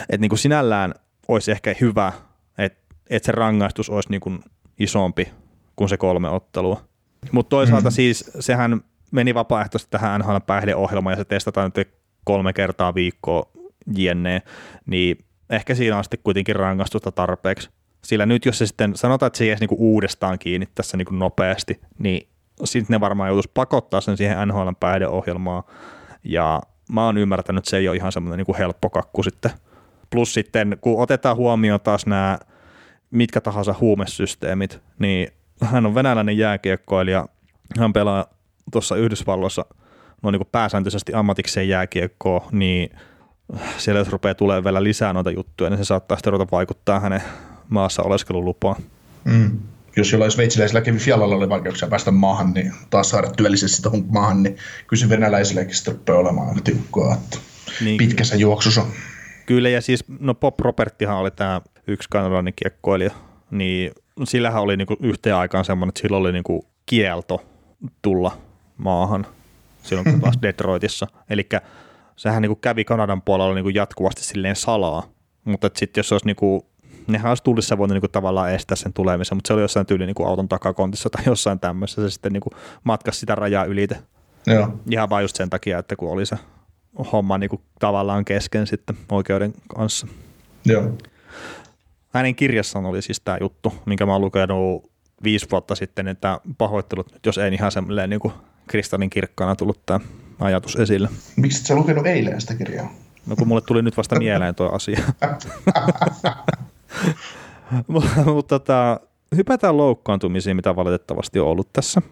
että 0.01 0.21
niin 0.21 0.29
kuin 0.29 0.39
sinällään 0.39 0.95
olisi 1.29 1.51
ehkä 1.51 1.75
hyvä, 1.81 2.13
että, 2.59 2.95
että 3.11 3.27
se 3.27 3.33
rangaistus 3.33 3.91
olisi 3.91 4.11
niin 4.11 4.21
kuin 4.21 4.41
isompi 4.79 5.33
kuin 5.77 5.89
se 5.89 5.97
kolme 5.97 6.29
ottelua. 6.29 6.85
Mutta 7.33 7.51
toisaalta 7.51 7.89
mm. 7.89 7.93
siis 7.93 8.31
sehän 8.41 8.81
meni 9.11 9.35
vapaaehtoisesti 9.35 9.91
tähän 9.91 10.21
NHL 10.21 10.37
päihdeohjelmaan 10.47 11.13
ja 11.13 11.17
se 11.17 11.25
testataan 11.25 11.73
nyt 11.77 11.89
kolme 12.25 12.53
kertaa 12.53 12.95
viikkoa 12.95 13.51
jne, 13.97 14.43
niin 14.87 15.19
ehkä 15.51 15.75
siinä 15.75 15.99
on 15.99 16.05
sitten 16.05 16.21
kuitenkin 16.25 16.57
rangaistusta 16.57 17.13
tarpeeksi. 17.13 17.71
Sillä 18.05 18.27
nyt 18.27 18.47
jos 18.47 18.59
se 18.59 18.67
sitten 18.67 18.97
sanotaan, 18.97 19.27
että 19.27 19.39
se 19.39 19.47
jäisi 19.47 19.63
niinku 19.63 19.77
uudestaan 19.79 20.39
kiinni 20.39 20.69
tässä 20.75 20.97
niinku 20.97 21.15
nopeasti, 21.15 21.81
niin 21.99 22.29
sitten 22.65 22.95
ne 22.95 23.01
varmaan 23.01 23.29
joutuisi 23.29 23.51
pakottaa 23.55 24.01
sen 24.01 24.17
siihen 24.17 24.49
NHL 24.49 24.69
päihdeohjelmaan. 24.81 25.63
Ja 26.25 26.61
mä 26.93 27.05
oon 27.05 27.19
ymmärtänyt, 27.19 27.59
että 27.59 27.71
se 27.71 27.77
ei 27.77 27.89
ole 27.89 27.97
ihan 27.97 28.13
semmoinen 28.13 28.37
niinku 28.37 28.57
helppo 28.59 28.91
kakku 28.91 29.23
sitten. 29.23 29.51
Plus 30.11 30.35
sitten, 30.35 30.79
kun 30.81 31.03
otetaan 31.03 31.37
huomioon 31.37 31.81
taas 31.81 32.07
nämä 32.07 32.39
mitkä 33.11 33.41
tahansa 33.41 33.75
huumesysteemit, 33.81 34.81
niin 34.99 35.29
hän 35.63 35.87
on 35.87 35.95
venäläinen 35.95 36.39
jääkiekkoilija, 36.39 37.29
hän 37.79 37.93
pelaa 37.93 38.27
tuossa 38.73 38.97
Yhdysvalloissa 38.97 39.65
no 40.23 40.31
niin 40.31 40.43
pääsääntöisesti 40.53 41.15
ammatikseen 41.15 41.69
jääkiekkoa, 41.69 42.49
niin 42.53 42.91
siellä 43.77 43.99
jos 43.99 44.09
rupeaa 44.09 44.35
tulemaan 44.35 44.65
vielä 44.65 44.83
lisää 44.83 45.13
noita 45.13 45.31
juttuja, 45.31 45.71
niin 45.71 45.79
se 45.79 45.85
saattaa 45.85 46.17
sitten 46.17 46.33
ruveta 46.33 46.51
vaikuttaa 46.53 47.01
hänen 47.01 47.23
maassa 47.69 48.03
oleskelulupaa. 48.03 48.77
Mm. 49.25 49.59
Jos 49.97 50.13
jollain 50.13 50.31
sveitsiläisillä 50.31 50.81
kävi 50.81 50.99
Fialalla 50.99 51.37
oli 51.37 51.49
vaikeuksia 51.49 51.89
päästä 51.89 52.11
maahan, 52.11 52.53
niin 52.55 52.73
taas 52.91 53.11
saada 53.11 53.31
työllisesti 53.31 53.77
sitä 53.77 53.91
maahan, 54.09 54.43
niin 54.43 54.57
kyllä 54.87 55.01
se 55.01 55.09
venäläisilläkin 55.09 55.75
sitten 55.75 55.95
rupeaa 55.95 56.19
olemaan 56.19 56.49
aika 56.49 56.61
tiukkaa, 56.61 57.15
että 57.15 57.39
niin, 57.81 57.97
pitkässä 57.99 58.35
kyllä. 58.35 58.43
juoksussa. 58.43 58.87
Kyllä, 59.47 59.69
ja 59.69 59.81
siis 59.81 60.05
no 60.19 60.35
Pop 60.35 60.61
Roberttihan 60.61 61.17
oli 61.17 61.31
tämä 61.31 61.61
yksi 61.87 62.09
kanadalainen 62.09 62.55
kiekkoilija, 62.57 63.11
niin 63.51 63.91
sillähän 64.25 64.63
oli 64.63 64.77
niinku 64.77 64.97
yhteen 65.01 65.37
aikaan 65.37 65.65
semmoinen, 65.65 65.89
että 65.89 66.01
sillä 66.01 66.17
oli 66.17 66.33
niinku 66.33 66.65
kielto 66.87 67.45
tulla 68.03 68.39
maahan 68.77 69.27
silloin, 69.83 70.11
kun 70.11 70.21
taas 70.21 70.39
Detroitissa. 70.43 71.07
Eli 71.31 71.49
sehän 72.17 72.43
niinku 72.43 72.57
kävi 72.57 72.85
Kanadan 72.85 73.23
puolella 73.23 73.55
niinku 73.55 73.69
jatkuvasti 73.69 74.25
silleen 74.25 74.57
salaa, 74.57 75.09
mutta 75.45 75.71
sitten 75.77 75.99
jos 75.99 76.13
olisi 76.13 76.27
niinku, 76.27 76.70
nehän 77.13 77.29
olisi 77.29 77.43
tullissa 77.43 77.79
voinut 77.79 77.95
niinku 77.95 78.09
tavallaan 78.09 78.53
estää 78.53 78.77
sen 78.77 78.93
tulemisen, 78.93 79.37
mutta 79.37 79.49
se 79.49 79.55
oli 79.55 79.63
jossain 79.63 79.87
tyyli 79.87 80.07
niinku 80.07 80.25
auton 80.25 80.49
takakontissa 80.49 81.11
tai 81.11 81.23
jossain 81.27 81.61
tämmöisessä, 81.61 82.03
se 82.03 82.11
sitten 82.11 82.33
niinku 82.33 82.51
matkasi 82.85 83.21
sitä 83.21 83.35
rajaa 83.35 83.65
ylite. 83.65 83.97
Joo. 84.47 84.81
Ihan 84.91 85.11
vain 85.11 85.25
just 85.25 85.37
sen 85.37 85.51
takia, 85.51 85.79
että 85.79 85.97
kun 85.97 86.11
oli 86.11 86.27
se 86.27 86.37
homma 87.13 87.39
niinku 87.39 87.63
tavallaan 87.79 88.25
kesken 88.25 88.67
sitten 88.67 88.97
oikeuden 89.13 89.53
kanssa. 89.77 90.07
Joo. 90.65 90.99
Hänen 92.15 92.35
kirjassaan 92.35 92.87
oli 92.87 93.03
siis 93.03 93.21
tämä 93.21 93.39
juttu, 93.41 93.75
minkä 93.87 94.07
mä 94.07 94.13
oon 94.13 94.21
lukenut 94.21 94.91
viisi 95.23 95.47
vuotta 95.51 95.75
sitten, 95.75 96.09
että 96.09 96.41
pahoittelut, 96.59 97.19
jos 97.27 97.39
ei 97.39 97.55
ihan 97.55 97.73
semmoinen 97.73 98.11
niin 98.11 98.33
kristallin 98.67 99.11
kirkkaana 99.11 99.57
tullut 99.57 99.87
tämä 99.87 100.01
ajatus 100.41 100.77
esille. 100.77 101.09
Miksi 101.37 101.61
et 101.61 101.67
sä 101.67 101.75
lukenut 101.75 102.07
eilen 102.07 102.41
sitä 102.41 102.55
kirjaa? 102.55 102.93
No 103.27 103.37
kun 103.37 103.49
mulle 103.49 103.61
tuli 103.61 103.83
nyt 103.83 103.97
vasta 103.97 104.19
mieleen 104.19 104.55
tuo 104.55 104.69
asia. 104.69 105.01
Mutta 107.87 108.25
tota, 108.49 109.01
hypätään 109.37 109.77
loukkaantumisiin, 109.77 110.57
mitä 110.57 110.77
valitettavasti 110.77 111.41
on 111.41 111.47
ollut 111.49 111.73
tässä. 111.73 112.03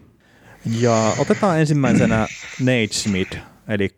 Ja 0.79 1.13
otetaan 1.19 1.59
ensimmäisenä 1.59 2.27
Nate 2.59 2.87
Smith, 2.91 3.37
eli 3.67 3.89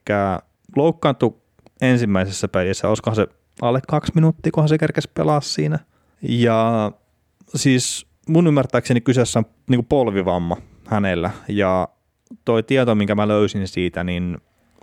loukkaantui 0.76 1.36
ensimmäisessä 1.82 2.48
pelissä, 2.48 2.88
olisikohan 2.90 3.16
se 3.16 3.28
alle 3.62 3.82
kaksi 3.88 4.12
minuuttia, 4.16 4.52
kunhan 4.52 4.70
se 4.70 4.78
kerkesi 4.78 5.10
pelaa 5.14 5.42
siinä. 5.42 5.80
Ja 6.22 6.92
siis 7.56 8.08
mun 8.28 8.48
ymmärtääkseni 8.48 9.02
kyseessä 9.02 9.40
on 9.40 9.46
niin 9.70 9.86
polvivamma 9.86 10.58
hänellä, 10.88 11.32
ja 11.48 11.88
toi 12.46 12.64
tieto, 12.64 12.96
minkä 12.96 13.16
mä 13.16 13.28
löysin 13.28 13.68
siitä, 13.68 14.04
niin 14.04 14.38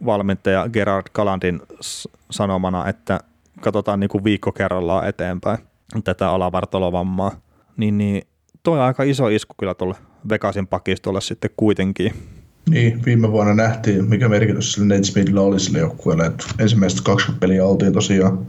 valmentaja 0.06 0.68
Gerard 0.68 1.06
Galandin 1.14 1.60
sanomana, 2.30 2.88
että 2.88 3.20
katsotaan 3.60 4.00
niin 4.00 4.10
kuin 4.10 4.24
viikko 4.24 4.52
kerrallaan 4.52 5.08
eteenpäin 5.08 5.58
tätä 6.04 6.30
alavartalovammaa, 6.30 7.40
niin, 7.76 7.98
niin 7.98 8.22
toi 8.62 8.78
on 8.78 8.84
aika 8.84 9.02
iso 9.02 9.28
isku 9.28 9.54
kyllä 9.58 9.74
tuolle 9.74 9.94
Vegasin 10.28 10.66
pakistolle 10.66 11.20
sitten 11.20 11.50
kuitenkin. 11.56 12.12
Niin, 12.70 13.04
viime 13.04 13.32
vuonna 13.32 13.54
nähtiin, 13.54 14.04
mikä 14.04 14.28
merkitys 14.28 14.72
sille 14.72 14.94
Nate 14.94 15.04
Smithillä 15.04 15.40
oli 15.40 15.60
sille 15.60 15.78
joukkueelle, 15.78 16.26
että 16.26 16.44
ensimmäiset 16.58 17.00
20 17.00 17.40
peliä 17.40 17.64
oltiin 17.64 17.92
tosiaan, 17.92 18.46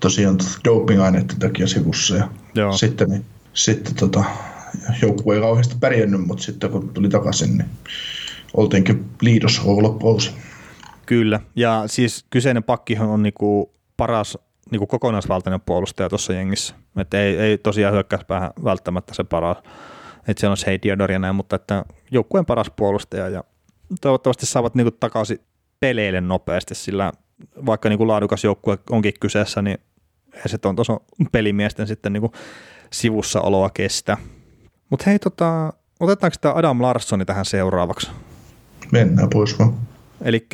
tosiaan 0.00 0.38
doping-aineiden 0.64 1.38
takia 1.38 1.66
sivussa 1.66 2.16
ja 2.16 2.28
Joo. 2.54 2.72
sitten, 2.72 3.08
niin, 3.10 3.24
sitten 3.54 3.94
tota, 3.94 4.24
joukkue 5.02 5.34
ei 5.34 5.40
kauheasti 5.40 5.76
pärjännyt, 5.80 6.26
mutta 6.26 6.42
sitten 6.42 6.70
kun 6.70 6.88
tuli 6.88 7.08
takaisin, 7.08 7.58
niin 7.58 7.68
oltiinkin 8.54 9.04
liidos 9.20 9.62
loppousi. 9.64 10.30
Kyllä, 11.06 11.40
ja 11.56 11.84
siis 11.86 12.24
kyseinen 12.30 12.64
pakkihan 12.64 13.08
on 13.08 13.22
niinku 13.22 13.72
paras 13.96 14.38
niinku 14.70 14.86
kokonaisvaltainen 14.86 15.60
puolustaja 15.60 16.08
tuossa 16.08 16.32
jengissä. 16.32 16.74
Et 16.96 17.14
ei, 17.14 17.38
ei 17.38 17.58
tosiaan 17.58 17.94
hyökkäyspäähän 17.94 18.50
välttämättä 18.64 19.14
se 19.14 19.24
paras, 19.24 19.56
että 20.28 20.40
siellä 20.40 20.52
on 20.52 20.56
Shea 20.56 20.78
Diodor 20.82 21.12
ja 21.12 21.18
näin, 21.18 21.34
mutta 21.34 21.56
että 21.56 21.84
joukkueen 22.10 22.46
paras 22.46 22.70
puolustaja 22.76 23.28
ja 23.28 23.44
toivottavasti 24.00 24.46
saavat 24.46 24.74
niinku 24.74 24.90
takaisin 24.90 25.38
peleille 25.80 26.20
nopeasti, 26.20 26.74
sillä 26.74 27.12
vaikka 27.66 27.88
niinku 27.88 28.08
laadukas 28.08 28.44
joukkue 28.44 28.78
onkin 28.90 29.12
kyseessä, 29.20 29.62
niin 29.62 29.78
se 30.46 30.58
on 30.64 30.76
tuossa 30.76 31.00
pelimiesten 31.32 31.86
sitten 31.86 32.12
niinku 32.12 32.32
sivussa 32.92 33.40
oloa 33.40 33.70
kestä. 33.70 34.16
Mutta 34.90 35.04
hei, 35.06 35.18
tota, 35.18 35.72
otetaanko 36.00 36.36
tämä 36.40 36.54
Adam 36.54 36.82
Larssoni 36.82 37.24
tähän 37.24 37.44
seuraavaksi? 37.44 38.10
Mennään 38.92 39.28
pois 39.32 39.58
vaan. 39.58 39.74
Eli 40.22 40.46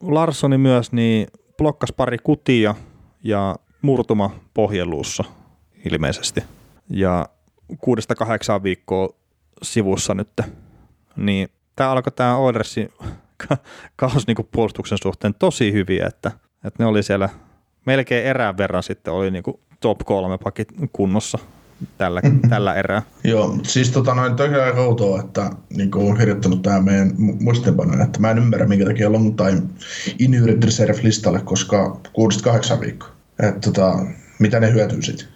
Larssoni 0.00 0.58
myös 0.58 0.92
niin 0.92 1.26
blokkas 1.58 1.92
pari 1.92 2.18
kutia 2.22 2.74
ja 3.24 3.56
murtuma 3.82 4.30
pohjeluussa 4.54 5.24
ilmeisesti. 5.90 6.42
Ja 6.90 7.28
kuudesta 7.78 8.14
kahdeksaan 8.14 8.62
viikkoa 8.62 9.08
sivussa 9.62 10.14
nyt. 10.14 10.40
Niin 11.16 11.48
tämä 11.76 11.90
alkoi 11.90 12.12
tämä 12.12 12.36
Oilersin 12.36 12.88
kaos 13.96 14.26
niin 14.26 14.48
puolustuksen 14.52 14.98
suhteen 15.02 15.34
tosi 15.38 15.72
hyviä, 15.72 16.06
että, 16.06 16.30
että 16.64 16.82
ne 16.82 16.86
oli 16.86 17.02
siellä 17.02 17.28
melkein 17.86 18.26
erään 18.26 18.56
verran 18.56 18.82
sitten 18.82 19.14
oli 19.14 19.30
niin 19.30 19.44
top 19.80 19.98
kolme 19.98 20.38
pakit 20.38 20.68
kunnossa 20.92 21.38
tällä, 21.98 22.20
mm-hmm. 22.20 22.48
tällä 22.50 22.74
erää. 22.74 23.02
Joo, 23.24 23.58
siis 23.62 23.90
tota 23.90 24.14
noin 24.14 24.36
toki 24.36 24.54
aika 24.54 24.80
outoa, 24.80 25.20
että 25.20 25.50
niin 25.76 25.90
kuin 25.90 26.04
olen 26.04 26.16
kirjoittanut 26.16 26.62
tähän 26.62 26.84
meidän 26.84 27.12
muistiinpanoon, 27.16 28.02
että 28.02 28.20
mä 28.20 28.30
en 28.30 28.38
ymmärrä 28.38 28.66
minkä 28.66 28.84
takia 28.84 29.12
long 29.12 29.36
time 29.36 29.62
injured 30.18 30.62
reserve 30.62 31.02
listalle, 31.02 31.40
koska 31.40 32.00
6-8 32.76 32.80
viikkoa. 32.80 33.11
Että 33.40 33.60
tota, 33.60 33.98
mitä 34.38 34.60
ne 34.60 34.72
hyötyy 34.72 35.02
sitten? 35.02 35.26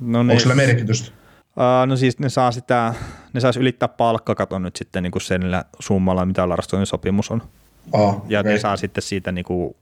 No 0.00 0.20
Onko 0.20 0.38
sillä 0.38 0.54
merkitystä? 0.54 1.10
Uh, 1.56 1.86
no 1.86 1.96
siis 1.96 2.18
ne 2.18 2.28
saa 2.28 2.52
sitä, 2.52 2.94
ne 3.32 3.40
saisi 3.40 3.60
ylittää 3.60 3.88
palkkakaton 3.88 4.62
nyt 4.62 4.76
sitten 4.76 5.02
niin 5.02 5.10
kuin 5.10 5.22
senillä 5.22 5.64
summalla, 5.80 6.26
mitä 6.26 6.48
Larstonin 6.48 6.86
sopimus 6.86 7.30
on. 7.30 7.42
Oh, 7.92 8.24
ja 8.28 8.40
okay. 8.40 8.52
ne 8.52 8.58
saa 8.58 8.76
sitten 8.76 9.02
siitä 9.02 9.32
niin 9.32 9.44
kuin 9.44 9.76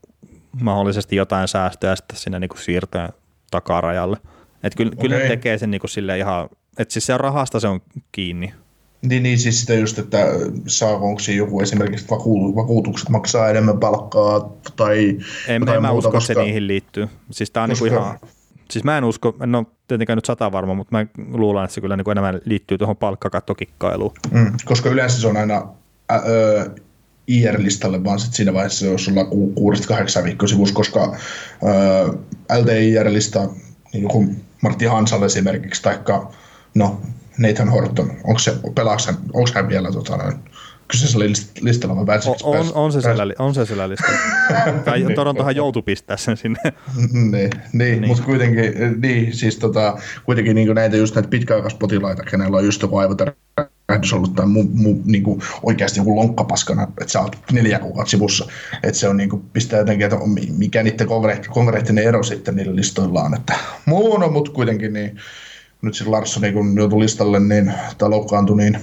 mahdollisesti 0.61 1.15
jotain 1.15 1.47
säästöä 1.47 1.95
sitten 1.95 2.17
sinne 2.17 2.39
niin 2.39 2.49
kuin 2.49 2.61
siirtää 2.61 3.09
takarajalle. 3.51 4.17
Että 4.63 4.77
kyllä, 4.77 4.91
okay. 4.93 5.01
kyllä 5.01 5.17
ne 5.17 5.27
tekee 5.27 5.57
sen 5.57 5.71
niin 5.71 5.81
kuin 5.81 5.91
sille 5.91 6.17
ihan, 6.17 6.49
että 6.77 6.93
siis 6.93 7.05
se 7.05 7.13
on 7.13 7.19
rahasta 7.19 7.59
se 7.59 7.67
on 7.67 7.81
kiinni. 8.11 8.53
Niin, 9.01 9.23
niin 9.23 9.39
siis 9.39 9.59
sitä 9.59 9.73
just, 9.73 9.99
että 9.99 10.17
saako 10.67 11.07
onko 11.07 11.21
joku 11.35 11.61
esimerkiksi 11.61 12.07
vakuutukset 12.55 13.09
maksaa 13.09 13.49
enemmän 13.49 13.79
palkkaa 13.79 14.51
tai 14.75 15.17
En, 15.47 15.69
en 15.69 15.81
mä 15.81 15.91
usko, 15.91 16.11
koska... 16.11 16.33
se 16.33 16.39
niihin 16.39 16.67
liittyy. 16.67 17.07
Siis 17.31 17.51
tää 17.51 17.63
on 17.63 17.69
koska... 17.69 17.85
niin 17.85 17.93
ihan, 17.93 18.19
siis 18.71 18.83
mä 18.83 18.97
en 18.97 19.03
usko, 19.03 19.35
en 19.41 19.55
ole 19.55 19.65
tietenkään 19.87 20.17
nyt 20.17 20.25
sata 20.25 20.51
varma, 20.51 20.73
mutta 20.73 20.97
mä 20.97 21.05
luulen, 21.31 21.63
että 21.63 21.73
se 21.73 21.81
kyllä 21.81 21.97
niin 21.97 22.11
enemmän 22.11 22.41
liittyy 22.45 22.77
tuohon 22.77 22.97
palkkakattokikkailuun. 22.97 24.13
Mm, 24.31 24.53
koska 24.65 24.89
yleensä 24.89 25.21
se 25.21 25.27
on 25.27 25.37
aina 25.37 25.67
ä, 26.11 26.15
ö, 26.15 26.69
IR-listalle, 27.27 28.03
vaan 28.03 28.19
sitten 28.19 28.35
siinä 28.37 28.53
vaiheessa, 28.53 28.85
jos 28.85 29.05
sulla 29.05 29.21
on 29.21 29.27
6-8 30.21 30.23
viikkoa 30.23 30.47
sivussa, 30.47 30.75
koska 30.75 31.17
LTIR-lista, 32.61 33.47
niin 33.93 34.03
joku 34.03 34.25
Martti 34.61 34.85
Hansal 34.85 35.21
esimerkiksi, 35.21 35.81
taikka 35.81 36.31
no, 36.75 37.01
Nathan 37.37 37.69
Horton, 37.69 38.11
onko 38.23 38.39
se, 38.39 38.53
pelaaks 38.75 39.05
hän, 39.05 39.15
onko 39.33 39.49
hän 39.53 39.69
vielä 39.69 39.91
tota, 39.91 40.17
noin, 40.17 40.35
kyseisellä 40.87 41.25
listalla 41.61 42.05
vai 42.05 42.19
on, 42.25 42.35
on, 42.43 42.71
on, 42.73 42.91
se 42.91 43.01
siellä, 43.01 43.33
on 43.39 43.53
se 43.53 43.65
siellä 43.65 43.89
listalla. 43.89 44.17
tai 44.85 44.99
niin. 44.99 45.15
Torontohan 45.15 45.55
joutui 45.55 45.81
pistää 45.81 46.17
sen 46.17 46.37
sinne. 46.37 46.59
niin, 47.13 47.31
niin, 47.31 47.51
niin. 47.73 48.07
mutta 48.07 48.23
kuitenkin, 48.23 48.73
niin, 49.01 49.33
siis 49.33 49.57
tota, 49.57 49.97
kuitenkin 50.25 50.55
niin 50.55 50.75
näitä 50.75 50.97
just 50.97 51.15
näitä 51.15 51.29
pitkäaikaispotilaita, 51.29 52.23
kenellä 52.23 52.57
on 52.57 52.65
just 52.65 52.81
joku 52.81 52.97
aivotärähdys 52.97 54.13
ollut 54.13 54.35
tai 54.35 54.45
mu, 54.45 54.63
mu, 54.73 54.95
niin 55.05 55.23
kuin 55.23 55.41
oikeasti 55.63 55.99
joku 55.99 56.15
lonkkapaskana, 56.15 56.83
että 56.83 57.11
sä 57.11 57.21
oot 57.21 57.37
neljä 57.51 57.79
kuukautta 57.79 58.11
sivussa. 58.11 58.47
Että 58.83 58.99
se 58.99 59.07
on 59.07 59.17
niin 59.17 59.29
kuin, 59.29 59.41
pistää 59.53 59.79
jotenkin, 59.79 60.05
että 60.05 60.19
mikä 60.57 60.83
niiden 60.83 61.07
konkreettinen 61.49 62.03
ero 62.03 62.23
sitten 62.23 62.55
niillä 62.55 62.75
listoilla 62.75 63.23
on. 63.23 63.35
Että 63.35 63.53
muun 63.85 64.33
mutta 64.33 64.51
kuitenkin 64.51 64.93
niin 64.93 65.19
nyt 65.81 65.95
siis 65.95 66.09
Larsson 66.09 66.53
kun 66.53 66.77
joutui 66.77 66.99
listalle, 66.99 67.39
niin, 67.39 67.73
tai 67.97 68.09
loukkaantui, 68.09 68.57
niin 68.57 68.79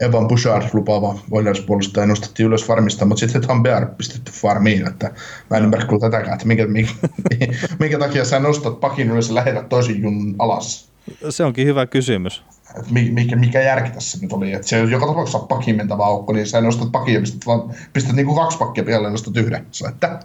Evan 0.00 0.28
Bouchard 0.28 0.68
lupaava 0.72 1.18
Oilers-puolustaja 1.30 2.06
nostettiin 2.06 2.46
ylös 2.46 2.64
farmista, 2.64 3.04
mutta 3.04 3.20
sitten 3.20 3.46
Tom 3.46 3.62
Bear 3.62 3.86
pistetty 3.86 4.32
farmiin, 4.32 4.86
että 4.86 5.10
mä 5.50 5.56
en 5.56 5.64
ymmärrä 5.64 5.86
kyllä 5.86 6.00
tätäkään, 6.00 6.34
että 6.34 6.46
minkä, 6.46 6.66
minkä, 6.66 6.92
minkä 7.80 7.98
takia 7.98 8.24
sä 8.24 8.38
nostat 8.38 8.80
pakin 8.80 9.10
ylös 9.10 9.28
ja 9.28 9.34
lähetät 9.34 9.68
toisin 9.68 10.02
jun 10.02 10.36
alas. 10.38 10.92
Se 11.30 11.44
onkin 11.44 11.66
hyvä 11.66 11.86
kysymys. 11.86 12.42
Et 12.78 12.90
mikä, 12.90 13.36
mikä 13.36 13.62
järki 13.62 13.90
tässä 13.90 14.18
nyt 14.22 14.32
oli, 14.32 14.52
että 14.52 14.68
se 14.68 14.80
joka 14.80 15.06
tapauksessa 15.06 15.38
on 15.38 15.48
pakin 15.48 15.76
mentävä 15.76 16.04
aukko, 16.04 16.32
niin 16.32 16.46
sä 16.46 16.60
nostat 16.60 16.92
pakin 16.92 17.14
ja 17.14 17.20
pistät, 17.20 17.46
vaan, 17.46 17.74
pistät 17.92 18.16
niinku 18.16 18.34
kaksi 18.34 18.58
pakkia 18.58 18.84
pihalle 18.84 19.06
ja 19.08 19.10
nostat 19.10 19.36
yhden. 19.36 19.66
Sä, 19.70 19.88
että... 19.88 20.20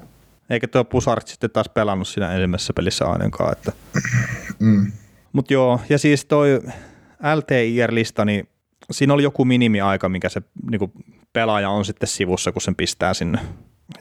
Eikä 0.49 0.67
tuo 0.67 0.83
Pusart 0.83 1.27
sitten 1.27 1.49
taas 1.49 1.69
pelannut 1.69 2.07
siinä 2.07 2.33
ensimmäisessä 2.33 2.73
pelissä 2.73 3.05
ainakaan. 3.05 3.51
Että... 3.51 3.71
mm. 4.59 4.91
Mutta 5.37 5.53
joo, 5.53 5.79
ja 5.89 5.97
siis 5.97 6.25
toi 6.25 6.61
LTIR-lista, 7.35 8.25
niin 8.25 8.47
siinä 8.91 9.13
oli 9.13 9.23
joku 9.23 9.45
minimiaika, 9.45 10.09
mikä 10.09 10.29
se 10.29 10.41
niinku, 10.71 10.91
pelaaja 11.33 11.69
on 11.69 11.85
sitten 11.85 12.07
sivussa, 12.07 12.51
kun 12.51 12.61
sen 12.61 12.75
pistää 12.75 13.13
sinne 13.13 13.39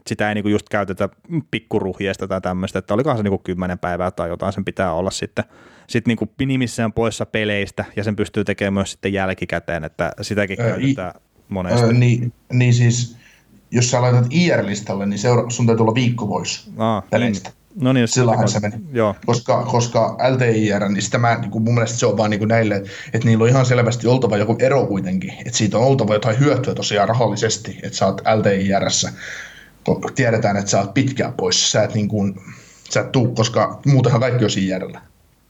sitä 0.07 0.29
ei 0.29 0.35
niinku 0.35 0.49
just 0.49 0.69
käytetä 0.69 1.09
pikkuruhjeesta 1.51 2.29
tai 2.29 2.41
tämmöistä, 2.41 2.79
että 2.79 2.95
olikohan 2.95 3.17
se 3.17 3.23
niinku 3.23 3.39
kymmenen 3.39 3.79
päivää 3.79 4.11
tai 4.11 4.29
jotain 4.29 4.53
sen 4.53 4.65
pitää 4.65 4.93
olla 4.93 5.11
sitten 5.11 5.45
sit 5.87 6.07
niinku 6.07 6.29
minimissään 6.39 6.93
poissa 6.93 7.27
peleistä 7.27 7.85
ja 7.97 8.05
sen 8.05 8.17
pystyy 8.17 8.45
tekemään 8.45 8.75
myös 8.75 8.93
sitten 8.93 9.13
jälkikäteen, 9.13 9.85
että 9.85 10.13
sitäkin 10.21 10.61
Ää, 10.61 10.69
käytetään 10.69 11.15
monesti. 11.49 11.87
Öö, 11.87 11.93
niin, 11.93 12.33
niin 12.53 12.75
siis, 12.75 13.17
jos 13.71 13.91
sä 13.91 14.03
laitat 14.03 14.27
IR-listalle, 14.31 15.07
niin 15.07 15.19
seura- 15.19 15.51
sun 15.51 15.67
täytyy 15.67 15.83
olla 15.83 15.95
viikko 15.95 16.27
pois 16.27 16.71
Aa, 16.77 17.03
peleistä. 17.11 17.49
niin. 17.49 17.66
No 17.81 17.93
niin, 17.93 18.09
Silloinhan 18.09 18.49
se 18.49 18.61
meni. 18.61 18.75
Joo, 18.93 19.15
Koska, 19.27 19.63
koska 19.63 20.19
LTIR, 20.35 20.89
niin 20.89 21.03
sitä 21.03 21.19
mä, 21.19 21.35
niin 21.35 21.51
kuin 21.51 21.65
mun 21.65 21.75
mielestä 21.75 21.99
se 21.99 22.07
on 22.07 22.17
vaan 22.17 22.31
niin 22.31 22.39
kuin 22.39 22.49
näille, 22.49 22.75
että 23.13 23.29
niillä 23.29 23.43
on 23.43 23.49
ihan 23.49 23.67
selvästi 23.67 24.07
oltava 24.07 24.37
joku 24.37 24.57
ero 24.59 24.87
kuitenkin. 24.87 25.31
Että 25.31 25.59
siitä 25.59 25.79
on 25.79 25.85
oltava 25.85 26.15
jotain 26.15 26.39
hyötyä 26.39 26.75
tosiaan 26.75 27.09
rahallisesti, 27.09 27.79
että 27.83 27.99
sä 27.99 28.07
oot 28.07 28.23
LTIRssä. 28.37 29.13
Kun 29.85 30.03
tiedetään, 30.15 30.57
että 30.57 30.71
sä 30.71 30.81
oot 30.81 30.95
pitkään 30.95 31.33
pois, 31.33 31.73
sä 31.73 31.83
et, 31.83 31.95
niin 31.95 32.09
kuin, 32.09 32.35
sä 32.91 33.01
et 33.01 33.13
tuu, 33.13 33.35
koska 33.35 33.81
muutenhan 33.87 34.21
kaikki 34.21 34.45
on 34.45 34.51
IRllä. 34.57 35.01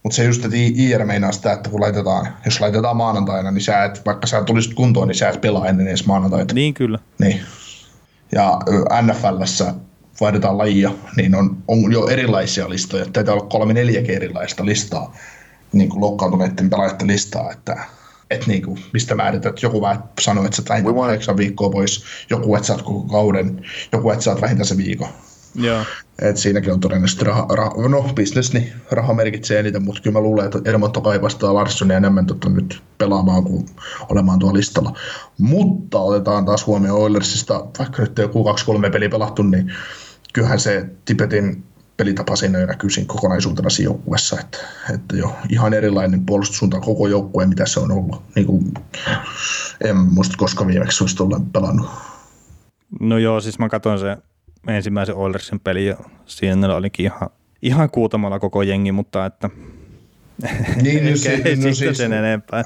Mutta 0.03 0.17
se 0.17 0.25
just, 0.25 0.45
että 0.45 0.57
IR 0.57 1.05
meinaa 1.05 1.33
sitä, 1.33 1.53
että 1.53 1.71
kun 1.71 1.81
laitetaan, 1.81 2.29
jos 2.45 2.61
laitetaan 2.61 2.97
maanantaina, 2.97 3.51
niin 3.51 3.63
sä 3.63 3.85
et, 3.85 4.07
vaikka 4.07 4.27
sä 4.27 4.43
tulisit 4.43 4.75
kuntoon, 4.75 5.09
niin 5.09 5.17
sä 5.17 5.29
et 5.29 5.41
pelaa 5.41 5.67
ennen 5.67 5.89
edes 5.89 6.07
maanantaita. 6.07 6.55
niin 6.55 6.75
kyllä. 6.75 6.99
Niin. 7.19 7.41
Ja 8.33 8.59
NFLssä 9.03 9.75
vaihdetaan 10.21 10.59
lajia, 10.59 10.91
niin 11.17 11.35
on, 11.35 11.57
on 11.69 11.93
jo 11.93 12.09
erilaisia 12.09 12.71
listoja. 12.71 13.07
Taitaa 13.13 13.35
olla 13.35 13.47
kolme 13.47 13.73
neljäkin 13.73 14.15
erilaista 14.15 14.65
listaa, 14.65 15.17
niin 15.73 15.89
kuin 15.89 16.01
loukkaantuneiden 16.01 16.71
pelaajien 16.71 17.07
listaa, 17.07 17.53
että 17.53 17.77
et 18.31 18.47
niin 18.47 18.63
kuin, 18.63 18.79
mistä 18.93 19.15
määrität, 19.15 19.47
että 19.47 19.67
joku 19.67 19.83
vähän 19.83 20.05
sanoo, 20.21 20.45
että 20.45 20.57
sä 20.57 20.63
oot 20.63 20.69
vähintään 20.69 20.95
kahdeksan 20.95 21.37
viikkoa 21.37 21.71
pois, 21.71 22.05
joku, 22.31 22.57
että 22.57 22.67
sä 22.67 22.73
oot 22.73 22.83
koko 22.83 23.09
kauden, 23.09 23.65
joku, 23.93 24.11
että 24.11 24.25
sä 24.25 24.31
oot 24.31 24.41
vähintään 24.41 24.67
se 24.67 24.77
viikon. 24.77 25.09
Joo. 25.55 25.85
Et 26.19 26.37
siinäkin 26.37 26.73
on 26.73 26.81
todennäköisesti 26.81 27.25
raha, 27.25 27.47
raha, 27.51 27.89
no 27.89 28.03
business, 28.03 28.53
niin 28.53 28.73
raha 28.91 29.15
merkitsee 29.15 29.61
eniten, 29.61 29.85
mutta 29.85 30.03
kyllä 30.03 30.19
mä 30.19 30.23
luulen, 30.23 30.45
että 30.45 30.59
Edmonton 30.65 31.03
kaipastaa 31.03 31.55
Larssonia 31.55 31.97
enemmän 31.97 32.27
tota 32.27 32.49
nyt 32.49 32.83
pelaamaan 32.99 33.45
kuin 33.45 33.67
olemaan 34.09 34.39
tuolla 34.39 34.57
listalla. 34.57 34.99
Mutta 35.39 35.99
otetaan 35.99 36.45
taas 36.45 36.67
huomioon 36.67 37.01
Oilersista, 37.01 37.67
vaikka 37.79 38.03
nyt 38.03 38.19
joku 38.19 38.45
2-3 38.89 38.91
peli 38.91 39.09
pelattu, 39.09 39.43
niin 39.43 39.73
kyllähän 40.37 40.61
se 40.61 40.87
Tibetin 41.05 41.65
pelitapa 41.97 42.37
siinä 42.37 42.59
siinä 42.91 43.07
kokonaisuutena 43.07 43.71
siinä 43.71 43.89
joukkueessa, 43.91 44.41
että, 44.41 44.59
että 44.95 45.17
jo 45.17 45.37
ihan 45.51 45.75
erilainen 45.75 46.27
puolustussuunta 46.27 46.81
koko 46.81 47.09
joukkue, 47.09 47.47
mitä 47.47 47.67
se 47.67 47.81
on 47.81 47.93
ollut. 47.93 48.23
Niin 48.35 48.47
kuin, 48.47 48.75
en 49.85 49.97
muista 49.97 50.37
koska 50.37 50.67
viimeksi 50.67 51.05
olisi 51.05 51.17
tuolla 51.17 51.41
pelannut. 51.53 51.91
No 53.01 53.19
joo, 53.19 53.41
siis 53.41 53.59
mä 53.59 53.69
katsoin 53.69 53.99
se 53.99 54.17
ensimmäisen 54.69 55.15
Oilersin 55.17 55.61
peli 55.61 55.87
ja 55.87 55.97
siinä 56.27 56.75
olikin 56.75 57.07
ihan, 57.07 57.31
ihan 57.63 57.91
kuutamalla 57.91 58.39
koko 58.39 58.63
jengi, 58.63 58.93
mutta 58.93 59.27
että 59.27 59.51
Niin, 60.83 61.05
no, 61.05 61.11
ei 61.45 61.57
no 61.57 61.75
siis- 61.75 61.97
sen 61.99 62.13
enempää. 62.13 62.65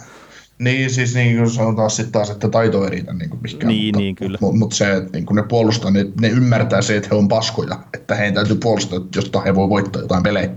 Niin, 0.61 0.91
siis 0.91 1.15
niin 1.15 1.37
kuin 1.37 1.51
sanotaan 1.51 1.91
sitten 1.91 2.13
taas, 2.13 2.31
että 2.31 2.49
taito 2.49 2.85
ei 2.85 2.91
riitä 2.91 3.13
niin 3.13 3.31
kuin 3.31 3.43
mihinkään. 3.43 3.69
Niin, 3.69 3.87
mutta, 3.87 3.99
niin, 3.99 4.15
kyllä. 4.15 4.39
Mutta, 4.41 4.59
mutta 4.59 4.77
se, 4.77 4.97
että 4.97 5.11
niin 5.13 5.27
kuin 5.27 5.37
ne 5.37 5.43
puolustaa, 5.43 5.91
ne, 5.91 6.07
ne, 6.21 6.29
ymmärtää 6.29 6.83
se, 6.83 6.97
että 6.97 7.09
he 7.13 7.17
on 7.17 7.29
paskoja, 7.29 7.79
että 7.95 8.15
heidän 8.15 8.35
täytyy 8.35 8.57
puolustaa, 8.57 9.01
josta 9.17 9.41
he 9.41 9.55
voi 9.55 9.69
voittaa 9.69 10.03
jotain 10.03 10.23
pelejä. 10.23 10.51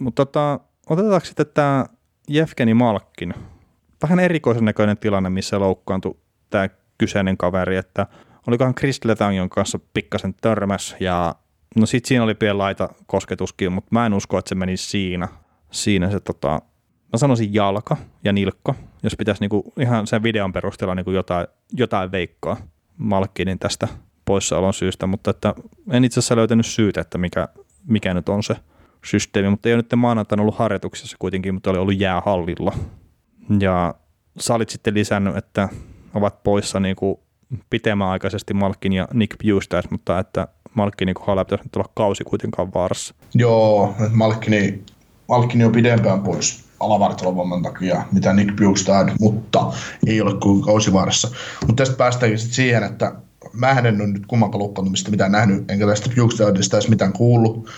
Mutta 0.00 0.26
tota, 0.26 0.60
otetaanko 0.90 1.26
sitten 1.26 1.46
tämä 1.54 1.86
Jefkeni 2.28 2.74
Malkkin? 2.74 3.34
Vähän 4.02 4.20
erikoisen 4.20 4.64
näköinen 4.64 4.98
tilanne, 4.98 5.30
missä 5.30 5.58
loukkaantui 5.58 6.16
tämä 6.50 6.68
kyseinen 6.98 7.36
kaveri, 7.36 7.76
että 7.76 8.06
olikohan 8.46 8.74
Chris 8.74 9.04
Letangin 9.04 9.50
kanssa 9.50 9.78
pikkasen 9.94 10.34
törmäs 10.40 10.96
ja 11.00 11.34
no 11.76 11.86
sit 11.86 12.04
siinä 12.04 12.24
oli 12.24 12.34
pieni 12.34 12.54
laita 12.54 12.88
kosketuskin, 13.06 13.72
mutta 13.72 13.88
mä 13.90 14.06
en 14.06 14.14
usko, 14.14 14.38
että 14.38 14.48
se 14.48 14.54
meni 14.54 14.76
siinä. 14.76 15.28
Siinä 15.70 16.10
se 16.10 16.20
tota, 16.20 16.62
mä 17.12 17.18
sanoisin 17.18 17.54
jalka 17.54 17.96
ja 18.24 18.32
nilkka, 18.32 18.74
jos 19.02 19.16
pitäisi 19.18 19.40
niinku 19.40 19.72
ihan 19.80 20.06
sen 20.06 20.22
videon 20.22 20.52
perusteella 20.52 20.94
niinku 20.94 21.10
jotain, 21.10 21.46
jotain 21.72 22.12
veikkoa 22.12 22.56
Malkkinin 22.96 23.58
tästä 23.58 23.88
poissaolon 24.24 24.74
syystä, 24.74 25.06
mutta 25.06 25.30
että 25.30 25.54
en 25.90 26.04
itse 26.04 26.20
asiassa 26.20 26.36
löytänyt 26.36 26.66
syytä, 26.66 27.00
että 27.00 27.18
mikä, 27.18 27.48
mikä 27.86 28.14
nyt 28.14 28.28
on 28.28 28.42
se 28.42 28.56
systeemi, 29.04 29.50
mutta 29.50 29.68
ei 29.68 29.74
ole 29.74 29.82
nyt 29.82 29.98
maanantaina 29.98 30.42
ollut 30.42 30.58
harjoituksessa 30.58 31.16
kuitenkin, 31.18 31.54
mutta 31.54 31.70
oli 31.70 31.78
ollut 31.78 31.98
jäähallilla. 32.00 32.72
Ja 33.60 33.94
sä 34.40 34.54
olit 34.54 34.70
sitten 34.70 34.94
lisännyt, 34.94 35.36
että 35.36 35.68
ovat 36.14 36.42
poissa 36.42 36.80
niin 36.80 36.96
kuin 36.96 37.16
pitemmän 37.70 38.08
aikaisesti 38.08 38.54
Malkin 38.54 38.92
ja 38.92 39.08
Nick 39.12 39.36
Busters, 39.42 39.90
mutta 39.90 40.18
että 40.18 40.48
Malkin 40.74 41.06
niin 41.06 41.14
kuin 41.14 41.26
pitäisi 41.26 41.64
nyt 41.64 41.76
olla 41.76 41.90
kausi 41.94 42.24
kuitenkaan 42.24 42.74
vaarassa. 42.74 43.14
Joo, 43.34 43.94
että 44.00 44.16
Malkkini, 44.16 44.82
Malkkini 45.28 45.64
on 45.64 45.72
pidempään 45.72 46.22
pois 46.22 46.71
alavartalovamman 46.82 47.62
takia, 47.62 48.04
mitä 48.12 48.32
Nick 48.32 48.56
Bjugstad, 48.56 49.08
mutta 49.20 49.72
ei 50.06 50.20
ole 50.20 50.34
kuin 50.42 50.62
kausivaarassa. 50.62 51.30
Mutta 51.66 51.80
tästä 51.80 51.96
päästäänkin 51.96 52.38
sitten 52.38 52.54
siihen, 52.54 52.82
että 52.82 53.12
mä 53.52 53.70
en 53.70 54.00
ole 54.00 54.06
nyt 54.06 54.26
kummankaan 54.26 54.60
loukkaantumista 54.60 55.10
mitään 55.10 55.32
nähnyt, 55.32 55.70
enkä 55.70 55.86
tästä 55.86 56.10
Bjugstadista 56.14 56.76
edes 56.76 56.88
mitään 56.88 57.12
kuullut. 57.12 57.68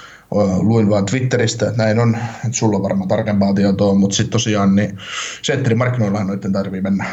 Luin 0.60 0.90
vaan 0.90 1.06
Twitteristä, 1.06 1.68
että 1.68 1.82
näin 1.82 1.98
on, 1.98 2.16
että 2.44 2.58
sulla 2.58 2.76
on 2.76 2.82
varmaan 2.82 3.08
tarkempaa 3.08 3.54
tietoa, 3.54 3.94
mutta 3.94 4.16
sitten 4.16 4.32
tosiaan 4.32 4.76
niin 4.76 4.98
markkinoillahan 5.76 6.26
noiden 6.26 6.52
tarvii 6.52 6.80
mennä. 6.80 7.04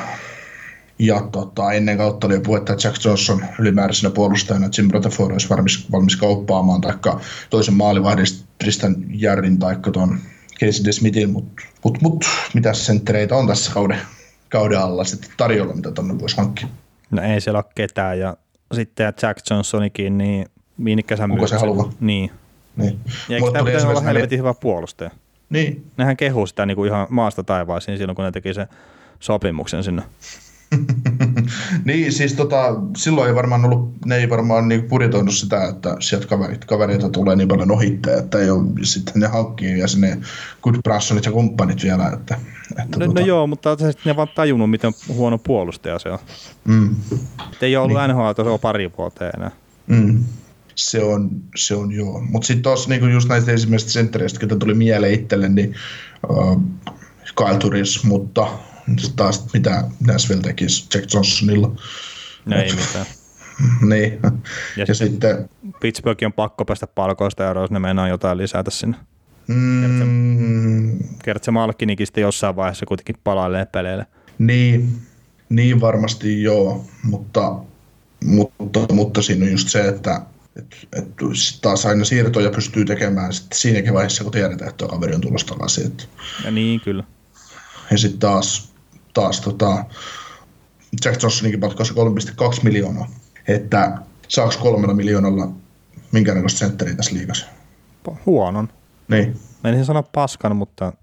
Ja 0.99 1.21
tota, 1.31 1.71
ennen 1.71 1.97
kautta 1.97 2.27
oli 2.27 2.39
puhetta, 2.39 2.73
että 2.73 2.87
Jack 2.87 3.05
Johnson 3.05 3.45
ylimääräisenä 3.59 4.13
puolustajana 4.13 4.69
Jim 4.77 4.89
Rutherford 4.91 5.31
olisi 5.31 5.49
valmis, 5.49 5.91
valmis 5.91 6.15
kauppaamaan, 6.15 6.81
taikka 6.81 7.19
toisen 7.49 7.73
maalivahdista 7.73 8.45
Tristan 8.57 8.95
Jarrin 9.09 9.59
taikka 9.59 9.91
tuon 9.91 10.19
Casey 10.65 10.85
DeSmithin, 10.85 11.29
mutta 11.29 11.63
mut, 11.83 12.01
mut, 12.01 12.25
mitä 12.53 12.73
senttereitä 12.73 13.35
on 13.35 13.47
tässä 13.47 13.73
kauden, 13.73 13.97
kauden 14.49 14.79
alla 14.79 15.03
sitten 15.03 15.29
tarjolla, 15.37 15.73
mitä 15.73 15.91
tonne 15.91 16.19
voisi 16.19 16.37
hankkia. 16.37 16.67
No 17.11 17.21
ei 17.21 17.41
siellä 17.41 17.57
ole 17.57 17.71
ketään 17.75 18.19
ja 18.19 18.37
sitten 18.73 19.13
Jack 19.21 19.39
Johnsonikin, 19.49 20.17
niin 20.17 20.45
minkä 20.77 21.15
sä 21.15 21.23
Onko 21.23 21.35
myyt 21.35 21.49
se 21.49 21.53
sen? 21.53 21.59
haluva? 21.59 21.93
Niin. 21.99 22.31
Niin. 22.75 22.99
Ja 23.29 23.35
eikö 23.35 23.51
tämä 23.51 23.65
pitäisi 23.65 23.87
olla 23.87 24.01
helvetin 24.01 24.39
hyvä 24.39 24.53
puolustaja? 24.53 25.11
Niin, 25.49 25.85
Nehän 25.97 26.17
kehuu 26.17 26.47
sitä 26.47 26.65
niin 26.65 26.75
kuin 26.75 26.87
ihan 26.87 27.07
maasta 27.09 27.43
taivaisiin 27.43 27.97
silloin, 27.97 28.15
kun 28.15 28.25
ne 28.25 28.31
teki 28.31 28.53
sen 28.53 28.67
sopimuksen 29.19 29.83
sinne. 29.83 30.01
niin, 31.85 32.13
siis 32.13 32.33
tota, 32.33 32.75
silloin 32.97 33.29
ei 33.29 33.35
varmaan 33.35 33.65
ollut, 33.65 34.05
ne 34.05 34.15
ei 34.15 34.29
varmaan 34.29 34.67
niin 34.67 34.83
budjetoinut 34.83 35.33
sitä, 35.33 35.63
että 35.67 35.95
sieltä 35.99 36.27
kaverit, 36.27 36.65
kavereita 36.65 37.09
tulee 37.09 37.35
niin 37.35 37.47
paljon 37.47 37.71
ohittaa, 37.71 38.13
että 38.13 38.37
ei 38.37 38.49
ole, 38.49 38.63
sitten 38.83 39.13
ne 39.15 39.27
hankkii 39.27 39.79
ja 39.79 39.87
sinne 39.87 40.17
Good 40.63 40.75
Bransonit 40.83 41.25
ja 41.25 41.31
kumppanit 41.31 41.83
vielä, 41.83 42.07
että, 42.07 42.37
että 42.83 42.99
No, 42.99 43.05
no 43.05 43.21
joo, 43.21 43.47
mutta 43.47 43.77
sitten 43.77 44.01
ne 44.05 44.15
vaan 44.15 44.27
tajunnut, 44.35 44.69
miten 44.69 44.93
huono 45.07 45.37
puolustaja 45.37 45.99
se 45.99 46.09
on. 46.09 46.19
Mm, 46.67 46.95
Et 47.53 47.63
ei 47.63 47.75
ole 47.75 47.85
ollut 47.85 48.01
niin. 48.01 48.15
NHL 48.15 48.31
tuossa 48.31 48.57
pari 48.57 48.91
vuoteen 48.97 49.31
enää. 49.37 49.51
mm. 49.87 50.23
Se 50.75 51.03
on, 51.03 51.29
se 51.55 51.75
on 51.75 51.91
joo. 51.91 52.21
Mutta 52.29 52.45
sitten 52.45 52.63
tuossa 52.63 52.89
niinku 52.89 53.05
just 53.07 53.29
näistä 53.29 53.51
ensimmäisistä 53.51 53.91
senttereistä, 53.91 54.39
ketä 54.39 54.55
tuli 54.55 54.73
mieleen 54.73 55.13
itselle, 55.13 55.49
niin 55.49 55.75
uh, 56.29 56.61
Kyle 57.35 57.57
Turris, 57.57 58.03
mutta 58.03 58.47
taas 59.15 59.53
mitä 59.53 59.83
Nashville 60.07 60.41
tekisi 60.41 60.87
Jack 60.93 61.13
Johnsonilla. 61.13 61.75
No 62.45 62.57
ei 62.57 62.71
mitään. 62.73 63.05
niin. 63.89 64.19
Ja, 64.23 64.31
Ja 64.77 64.85
ja 64.87 64.95
sitten- 64.95 65.11
sitten, 65.11 65.49
Pittsburghin 65.79 66.25
on 66.25 66.33
pakko 66.33 66.65
päästä 66.65 66.87
palkoista 66.87 67.49
eroon, 67.49 67.63
jos 67.63 67.71
ne 67.71 67.79
meinaa 67.79 68.07
jotain 68.07 68.37
lisätä 68.37 68.71
sinne. 68.71 68.97
mm, 69.47 70.97
Kerrot 71.23 71.43
se 71.43 71.51
Malkkinikin 71.51 72.07
sitten 72.07 72.21
jossain 72.21 72.55
vaiheessa 72.55 72.85
kuitenkin 72.85 73.15
palailee 73.23 73.65
peleille. 73.65 74.05
niin, 74.37 75.01
niin 75.49 75.81
varmasti 75.81 76.43
joo, 76.43 76.85
mutta, 77.03 77.55
mutta, 78.25 78.79
mutta 78.93 79.21
siinä 79.21 79.45
on 79.45 79.51
just 79.51 79.69
se, 79.69 79.87
että 79.87 80.21
et, 80.55 80.87
et 80.97 81.07
taas 81.61 81.85
aina 81.85 82.05
siirtoja 82.05 82.49
pystyy 82.49 82.85
tekemään 82.85 83.33
sit 83.33 83.47
siinäkin 83.53 83.93
vaiheessa, 83.93 84.23
kun 84.23 84.31
tiedetään, 84.33 84.69
että 84.69 84.77
tuo 84.77 84.87
kaveri 84.87 85.15
on 85.15 85.21
tulossa 85.21 85.47
takaisin. 85.47 85.97
Ja 86.45 86.51
niin 86.51 86.81
kyllä. 86.81 87.03
Ja 87.91 87.97
sitten 87.97 88.19
taas, 88.19 88.70
taas 89.13 89.41
tota, 89.41 89.85
Jack 91.05 91.23
Johnsoninkin 91.23 91.59
palkkasi 91.59 91.93
3,2 91.93 92.63
miljoonaa. 92.63 93.07
Että 93.47 93.97
saako 94.27 94.53
kolmella 94.59 94.93
miljoonalla 94.93 95.47
minkäännäköistä 96.11 96.59
sentteriä 96.59 96.95
tässä 96.95 97.15
liigassa? 97.15 97.47
Huonon. 98.25 98.69
Niin. 99.07 99.39
Menisin 99.63 99.85
sanoa 99.85 100.03
paskan, 100.03 100.55
mutta 100.55 100.93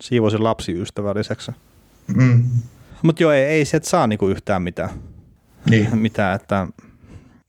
siivoisin 0.00 0.44
lapsiystävälliseksi. 0.44 1.52
Mm. 2.06 2.44
Mutta 3.02 3.22
joo, 3.22 3.32
ei, 3.32 3.44
ei 3.44 3.64
sieltä 3.64 3.88
saa 3.88 4.06
niinku 4.06 4.28
yhtään 4.28 4.62
mitään. 4.62 4.90
Niin. 5.70 5.98
mitään 5.98 6.36
että, 6.36 6.66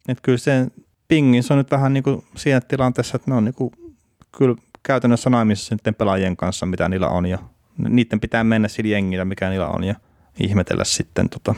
että 0.08 0.22
kyllä 0.22 0.38
se 0.38 0.68
Pingis 1.08 1.52
on 1.52 1.58
nyt 1.58 1.72
vähän 1.72 1.94
niinku 1.94 2.24
siinä 2.36 2.62
tilanteessa, 2.62 3.16
että 3.16 3.32
ne 3.32 3.38
on 3.38 3.46
niinku, 3.46 3.72
kyllä 4.38 4.56
käytännössä 4.84 5.30
naimissa 5.30 5.70
sitten 5.70 5.96
pelaajien 5.96 6.38
kanssa, 6.38 6.66
mitä 6.66 6.90
niillä 6.90 7.08
on 7.08 7.26
ja 7.26 7.40
niiden 7.90 8.20
pitää 8.20 8.44
mennä 8.44 8.68
sillä 8.68 8.90
jengillä, 8.90 9.26
mikä 9.26 9.50
niillä 9.50 9.68
on 9.68 9.84
ja 9.84 9.96
ihmetellä 10.40 10.84
sitten, 10.84 11.30
tota, 11.30 11.56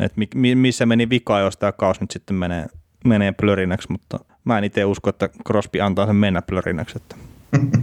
että 0.00 0.18
mi, 0.18 0.28
mi- 0.34 0.54
missä 0.54 0.86
meni 0.86 1.10
vika, 1.10 1.38
jos 1.38 1.56
tämä 1.56 1.72
kaus 1.72 2.00
nyt 2.00 2.10
sitten 2.10 2.36
menee, 2.36 2.66
menee 3.04 3.32
plörinäksi, 3.32 3.92
mutta 3.92 4.20
mä 4.44 4.58
en 4.58 4.64
itse 4.64 4.84
usko, 4.84 5.10
että 5.10 5.28
Crosby 5.46 5.80
antaa 5.80 6.06
sen 6.06 6.16
mennä 6.16 6.42
plörinäksi. 6.42 6.96
Että. 6.96 7.16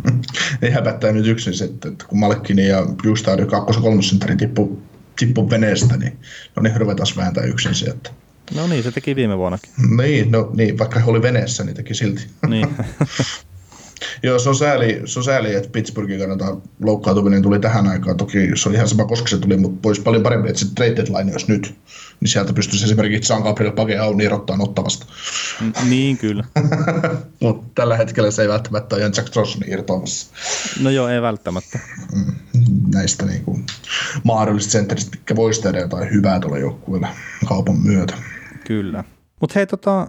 Ei 0.61 0.71
häpättää 0.71 1.11
nyt 1.11 1.27
yksin 1.27 1.53
se, 1.53 1.65
että 1.65 2.05
kun 2.07 2.19
Malkkini 2.19 2.67
ja 2.67 2.85
Justad 3.03 3.45
kakkos- 3.45 3.75
ja 3.75 3.81
kolmosentterin 3.81 4.37
tippu, 4.37 4.81
tippu 5.19 5.49
veneestä, 5.49 5.97
niin 5.97 6.19
no 6.55 6.63
niin 6.63 6.73
hirveä 6.73 6.95
taas 6.95 7.17
vääntää 7.17 7.43
yksin 7.43 7.75
se, 7.75 7.85
että 7.85 8.11
No 8.55 8.67
niin, 8.67 8.83
se 8.83 8.91
teki 8.91 9.15
viime 9.15 9.37
vuonnakin. 9.37 9.71
Niin, 9.97 10.31
no 10.31 10.51
niin, 10.55 10.77
vaikka 10.77 10.99
he 10.99 11.05
oli 11.09 11.21
veneessä, 11.21 11.63
niin 11.63 11.75
teki 11.75 11.93
silti. 11.93 12.27
Niin. 12.47 12.67
Joo, 14.23 14.39
se 14.39 14.49
on, 14.49 14.55
sääli, 14.55 15.01
se 15.05 15.19
on 15.19 15.23
sääli, 15.23 15.55
että 15.55 15.69
Pittsburghin 15.69 16.19
kannalta 16.19 16.57
loukkaantuminen 16.83 17.41
tuli 17.41 17.59
tähän 17.59 17.87
aikaan. 17.87 18.17
Toki 18.17 18.51
se 18.55 18.69
oli 18.69 18.75
ihan 18.75 18.87
sama, 18.87 19.05
koska 19.05 19.27
se 19.27 19.37
tuli, 19.37 19.57
mutta 19.57 19.89
olisi 19.89 20.01
paljon 20.01 20.23
parempi, 20.23 20.49
että 20.49 20.59
se 20.59 20.73
trade 20.75 20.95
deadline 20.95 21.31
olisi 21.31 21.51
nyt. 21.51 21.75
Niin 22.19 22.29
sieltä 22.29 22.53
pystyisi 22.53 22.85
esimerkiksi 22.85 23.27
San 23.27 23.41
Gabriel 23.41 23.71
Pageau 23.71 24.19
irrottaa 24.19 24.57
ottavasta. 24.59 25.05
niin, 25.89 26.17
kyllä. 26.17 26.43
mutta 27.39 27.71
tällä 27.81 27.97
hetkellä 27.97 28.31
se 28.31 28.41
ei 28.41 28.47
välttämättä 28.47 28.95
ole 28.95 29.03
Jack 29.03 29.35
Johnson 29.35 29.61
irtoamassa. 29.67 30.27
No 30.81 30.89
joo, 30.89 31.07
ei 31.07 31.21
välttämättä. 31.21 31.79
Mm, 32.15 32.33
näistä 32.93 33.25
niin 33.25 33.43
kuin, 33.43 33.65
mahdollisista 34.23 34.71
sentteristä, 34.71 35.11
mitkä 35.11 35.35
voisi 35.35 35.61
tehdä 35.61 35.79
jotain 35.79 36.11
hyvää 36.11 36.39
tuolla 36.39 36.57
joukkueella 36.57 37.07
kaupan 37.45 37.77
myötä. 37.77 38.13
Kyllä. 38.67 39.03
Mutta 39.39 39.53
hei, 39.55 39.67
tota... 39.67 40.07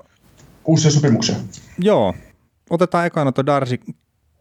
Uusia 0.64 0.90
sopimuksia. 0.90 1.36
Joo. 1.78 2.14
Otetaan 2.70 3.06
ekana 3.06 3.32
tuo 3.32 3.46
Darcy 3.46 3.80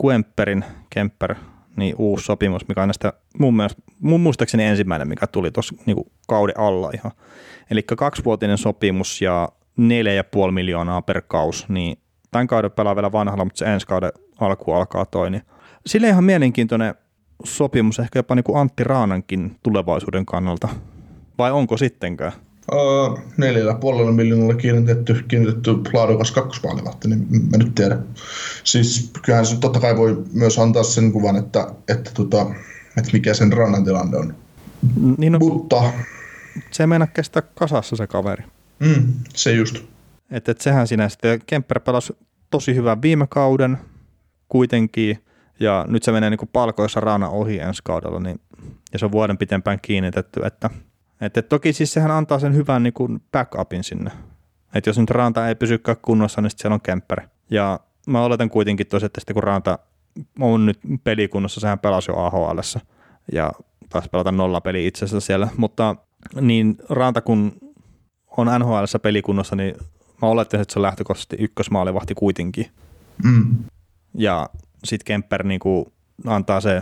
Kemperin, 0.01 0.65
Kemper, 0.89 1.35
niin 1.75 1.95
uusi 1.97 2.25
sopimus, 2.25 2.67
mikä 2.67 2.81
on 2.81 2.87
näistä 2.87 3.13
mun, 3.39 3.55
mielestä, 3.55 3.81
mun 3.99 4.21
muistaakseni 4.21 4.63
ensimmäinen, 4.63 5.07
mikä 5.07 5.27
tuli 5.27 5.51
tuossa 5.51 5.75
niinku 5.85 6.11
kauden 6.27 6.59
alla 6.59 6.91
ihan. 6.93 7.11
Eli 7.71 7.83
kaksivuotinen 7.83 8.57
sopimus 8.57 9.21
ja 9.21 9.49
4,5 9.81 10.51
miljoonaa 10.51 11.01
per 11.01 11.21
kaus, 11.27 11.69
niin 11.69 11.97
tämän 12.31 12.47
kauden 12.47 12.71
pelaa 12.71 12.95
vielä 12.95 13.11
vanhalla, 13.11 13.45
mutta 13.45 13.57
se 13.59 13.65
ensi 13.65 13.87
kauden 13.87 14.11
alku 14.39 14.73
alkaa 14.73 15.05
toi, 15.05 15.31
niin 15.31 15.43
sille 15.85 16.07
ihan 16.07 16.23
mielenkiintoinen 16.23 16.95
sopimus 17.43 17.99
ehkä 17.99 18.19
jopa 18.19 18.35
niin 18.35 18.43
kuin 18.43 18.57
Antti 18.57 18.83
Raanankin 18.83 19.55
tulevaisuuden 19.63 20.25
kannalta. 20.25 20.67
Vai 21.37 21.51
onko 21.51 21.77
sittenkään? 21.77 22.31
Neljällä 23.37 23.73
puolella 23.73 24.11
miljoonalla 24.11 24.53
kiinnitetty, 24.53 25.25
kiinnitetty 25.27 25.71
laadukas 25.93 26.31
kakkosmaalivahti, 26.31 27.07
niin 27.07 27.27
mä 27.29 27.57
nyt 27.57 27.75
tiedän. 27.75 28.05
Siis 28.63 29.11
kyllähän 29.25 29.45
se 29.45 29.59
totta 29.59 29.79
kai 29.79 29.97
voi 29.97 30.23
myös 30.33 30.59
antaa 30.59 30.83
sen 30.83 31.11
kuvan, 31.11 31.35
että, 31.35 31.67
että, 31.87 32.11
tota, 32.13 32.45
että 32.97 33.11
mikä 33.13 33.33
sen 33.33 33.53
rannan 33.53 33.85
tilanne 33.85 34.17
on. 34.17 34.35
Niin 35.17 35.33
no, 35.33 35.39
Mutta... 35.39 35.93
Se 36.71 36.83
ei 36.83 37.07
kestää 37.13 37.41
kasassa 37.41 37.95
se 37.95 38.07
kaveri. 38.07 38.43
Mm, 38.79 39.13
se 39.35 39.51
just. 39.51 39.77
Että 40.31 40.51
et 40.51 40.61
sehän 40.61 40.87
sinä 40.87 41.09
sitten, 41.09 41.41
Kemper 41.45 41.79
pelasi 41.79 42.13
tosi 42.49 42.75
hyvän 42.75 43.01
viime 43.01 43.27
kauden 43.29 43.77
kuitenkin, 44.49 45.23
ja 45.59 45.85
nyt 45.87 46.03
se 46.03 46.11
menee 46.11 46.29
niin 46.29 46.37
kuin 46.37 46.49
palkoissa 46.53 46.99
Raana 46.99 47.29
ohi 47.29 47.59
ensi 47.59 47.81
kaudella, 47.83 48.19
niin, 48.19 48.39
ja 48.93 48.99
se 48.99 49.05
on 49.05 49.11
vuoden 49.11 49.37
pitempään 49.37 49.79
kiinnitetty, 49.81 50.45
että 50.45 50.69
et, 51.21 51.37
et 51.37 51.49
toki 51.49 51.73
siis 51.73 51.93
sehän 51.93 52.11
antaa 52.11 52.39
sen 52.39 52.55
hyvän 52.55 52.83
niin 52.83 52.93
kuin 52.93 53.21
backupin 53.31 53.83
sinne. 53.83 54.11
Että 54.73 54.89
jos 54.89 54.99
nyt 54.99 55.09
Ranta 55.09 55.47
ei 55.47 55.55
pysykään 55.55 55.97
kunnossa, 56.01 56.41
niin 56.41 56.49
sitten 56.49 56.61
siellä 56.61 56.73
on 56.73 56.81
Kemper. 56.81 57.21
Ja 57.51 57.79
mä 58.07 58.21
oletan 58.21 58.49
kuitenkin 58.49 58.87
tosiaan, 58.87 59.05
että 59.07 59.21
sitten 59.21 59.33
kun 59.33 59.43
Ranta 59.43 59.79
on 60.39 60.65
nyt 60.65 60.79
pelikunnossa, 61.03 61.59
sehän 61.59 61.79
pelasi 61.79 62.11
jo 62.11 62.17
AHL 62.17 62.59
ja 63.31 63.51
taas 63.89 64.09
pelata 64.09 64.31
nolla 64.31 64.61
peli 64.61 64.87
itse 64.87 65.05
asiassa 65.05 65.25
siellä, 65.25 65.47
mutta 65.57 65.95
niin 66.41 66.77
Ranta 66.89 67.21
kun 67.21 67.53
on 68.37 68.47
NHL 68.59 68.83
pelikunnossa, 69.01 69.55
niin 69.55 69.75
mä 70.21 70.27
olettaisin, 70.27 70.61
että 70.61 70.73
se 70.73 70.79
on 70.79 70.83
lähtökohtaisesti 70.83 71.35
ykkösmaalivahti 71.39 72.15
kuitenkin. 72.15 72.65
Mm. 73.23 73.55
Ja 74.13 74.49
sitten 74.83 75.05
Kemper 75.05 75.43
niin 75.43 75.59
antaa 76.25 76.61
se 76.61 76.81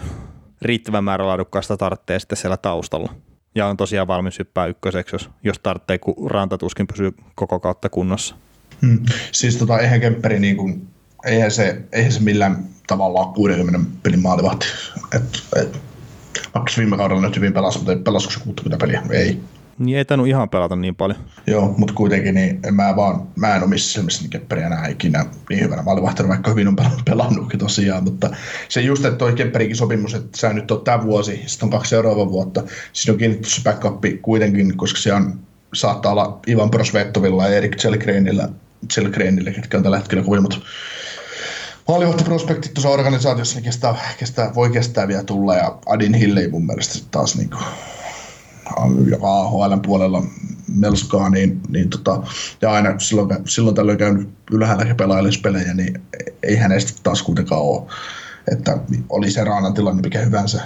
riittävän 0.62 1.04
määrä 1.04 1.28
laadukkaasta 1.28 1.78
tarvitsee 1.78 2.20
sitten 2.20 2.38
siellä 2.38 2.58
taustalla. 2.58 3.14
Ja 3.56 3.68
on 3.68 3.78
tosiaan 3.78 4.08
valmis 4.08 4.40
hyppää 4.40 4.66
ykköseksi, 4.66 5.16
jos, 5.16 5.30
jos 5.44 5.60
tarvitsee, 5.60 5.98
kun 5.98 6.32
rantatuskin 6.32 6.88
pysyy 6.88 7.12
koko 7.36 7.60
kautta 7.60 7.90
kunnossa. 7.90 8.36
Mm. 8.82 9.00
Siis 9.32 9.58
tota, 9.58 9.80
eihän 9.80 10.02
Kemperi 10.02 10.40
niin 10.40 10.58
kuin, 10.58 10.88
eihän 11.26 11.52
se, 11.52 11.82
eihän 11.92 12.12
se 12.12 12.20
millään 12.20 12.66
tavalla 12.88 13.20
ole 13.20 13.34
60 13.36 13.80
pelin 14.04 14.22
maalivahti. 14.22 14.66
Et, 15.16 15.44
et, 15.62 15.82
viime 16.78 16.98
kaudella 16.98 17.22
nyt 17.22 17.36
hyvin 17.36 17.54
pelasi, 17.54 17.78
mutta 17.78 17.96
pelasiko 17.96 18.34
se 18.34 18.40
60 18.40 18.86
peliä? 18.86 19.02
Ei. 19.10 19.40
Niin 19.80 19.98
ei 19.98 20.06
tainnut 20.06 20.28
ihan 20.28 20.50
pelata 20.50 20.76
niin 20.76 20.96
paljon. 20.96 21.20
Joo, 21.48 21.76
mutta 21.78 21.94
kuitenkin 21.94 22.36
niin 22.36 22.60
mä, 22.72 22.96
vaan, 22.96 23.28
mä 23.36 23.56
en 23.56 23.64
omissa 23.64 23.94
silmissä 23.94 24.22
niin 24.22 24.30
Kemperiä 24.30 24.68
enää 24.68 24.88
ikinä 24.88 25.26
niin 25.50 25.64
hyvänä 25.64 25.82
maalivahtina, 25.82 26.30
vaikka 26.30 26.50
hyvin 26.52 26.68
on 26.68 26.76
pelannutkin 27.06 27.60
tosiaan, 27.60 28.04
mutta 28.04 28.30
se 28.70 28.82
just, 28.82 29.06
että 29.06 29.18
toi 29.18 29.34
Kemperikin 29.34 29.76
sopimus, 29.76 30.14
että 30.14 30.38
sä 30.38 30.54
nyt 30.54 30.72
on 30.72 30.82
tämä 30.82 31.04
vuosi, 31.04 31.44
sitten 31.46 31.68
on 31.68 31.72
kaksi 31.72 31.90
seuraavaa 31.90 32.30
vuotta, 32.30 32.64
siinä 32.94 33.14
on 33.14 33.18
kiinnitetty 33.18 33.50
se 33.50 33.62
backup 33.64 34.04
kuitenkin, 34.22 34.78
koska 34.78 35.00
se 35.00 35.14
on, 35.14 35.40
saattaa 35.74 36.12
olla 36.12 36.40
Ivan 36.48 36.72
Prosvettovilla 36.72 37.48
ja 37.48 37.58
Erik 37.58 37.80
Selgrenillä, 37.80 38.50
Selgrenillä, 38.92 39.52
ketkä 39.52 39.78
on 39.78 39.84
tällä 39.84 39.98
hetkellä 39.98 40.24
kovimmat 40.24 40.60
maalivahtiprospektit 41.88 42.74
tuossa 42.74 42.90
organisaatiossa, 42.90 43.56
niin 43.56 43.64
kestää, 43.64 43.96
kestää, 44.20 44.56
voi 44.56 44.70
kestää 44.70 45.08
vielä 45.08 45.24
tulla, 45.24 45.56
ja 45.56 45.78
Adin 45.86 46.14
Hill 46.14 46.38
ei 46.38 46.48
mun 46.48 46.66
mielestä 46.66 47.08
taas 47.12 47.38
niin 47.38 47.50
kuin, 47.50 47.64
joka 49.10 49.40
AHL 49.40 49.74
puolella 49.86 50.24
melskaa, 50.76 51.30
niin, 51.30 51.62
niin 51.70 51.90
tota, 51.90 52.24
ja 52.62 52.72
aina 52.72 53.00
silloin, 53.00 53.30
silloin 53.46 53.76
tällöin 53.76 53.98
käynyt 53.98 54.30
ylhäällä 54.52 54.96
pelailisi 54.96 55.42
pelejä, 55.42 55.74
niin 55.74 56.02
ei 56.44 56.56
hänestä 56.56 57.00
taas 57.04 57.24
kuitenkaan 57.24 57.62
ole. 57.62 57.84
Että 58.52 58.78
oli 59.10 59.32
se 59.32 59.44
raanan 59.44 59.74
tilanne 59.74 60.02
mikä 60.02 60.20
hyvänsä, 60.20 60.62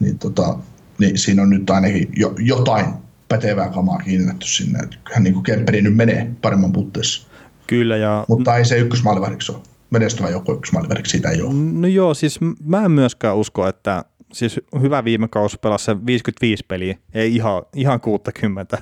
niin, 0.00 0.18
tota, 0.18 0.58
niin 0.98 1.18
siinä 1.18 1.42
on 1.42 1.50
nyt 1.50 1.70
ainakin 1.70 2.08
jo, 2.16 2.34
jotain 2.38 2.86
pätevää 3.28 3.68
kamaa 3.68 3.98
kiinnitetty 3.98 4.46
sinne. 4.46 4.78
Että 4.78 4.96
hän 5.14 5.22
niin 5.22 5.34
kuin 5.34 5.44
Kemperi 5.44 5.82
nyt 5.82 5.96
menee 5.96 6.30
paremman 6.42 6.72
puutteessa. 6.72 7.28
Kyllä. 7.66 7.96
Ja... 7.96 8.24
Mutta 8.28 8.56
ei 8.56 8.64
se 8.64 8.78
ykkösmaalivahdiksi 8.78 9.52
ole. 9.52 9.60
Menestyvä 9.90 10.30
joku 10.30 10.52
ykkösmaalivahdiksi 10.52 11.10
siitä 11.10 11.30
ei 11.30 11.42
ole. 11.42 11.54
No 11.54 11.88
joo, 11.88 12.14
siis 12.14 12.40
mä 12.64 12.84
en 12.84 12.90
myöskään 12.90 13.36
usko, 13.36 13.68
että 13.68 14.04
siis 14.34 14.60
hyvä 14.80 15.04
viime 15.04 15.28
kausi 15.28 15.58
pelasi 15.62 16.06
55 16.06 16.64
peliä, 16.68 16.96
ei 17.14 17.34
ihan, 17.34 17.62
ihan 17.74 18.00
60, 18.00 18.78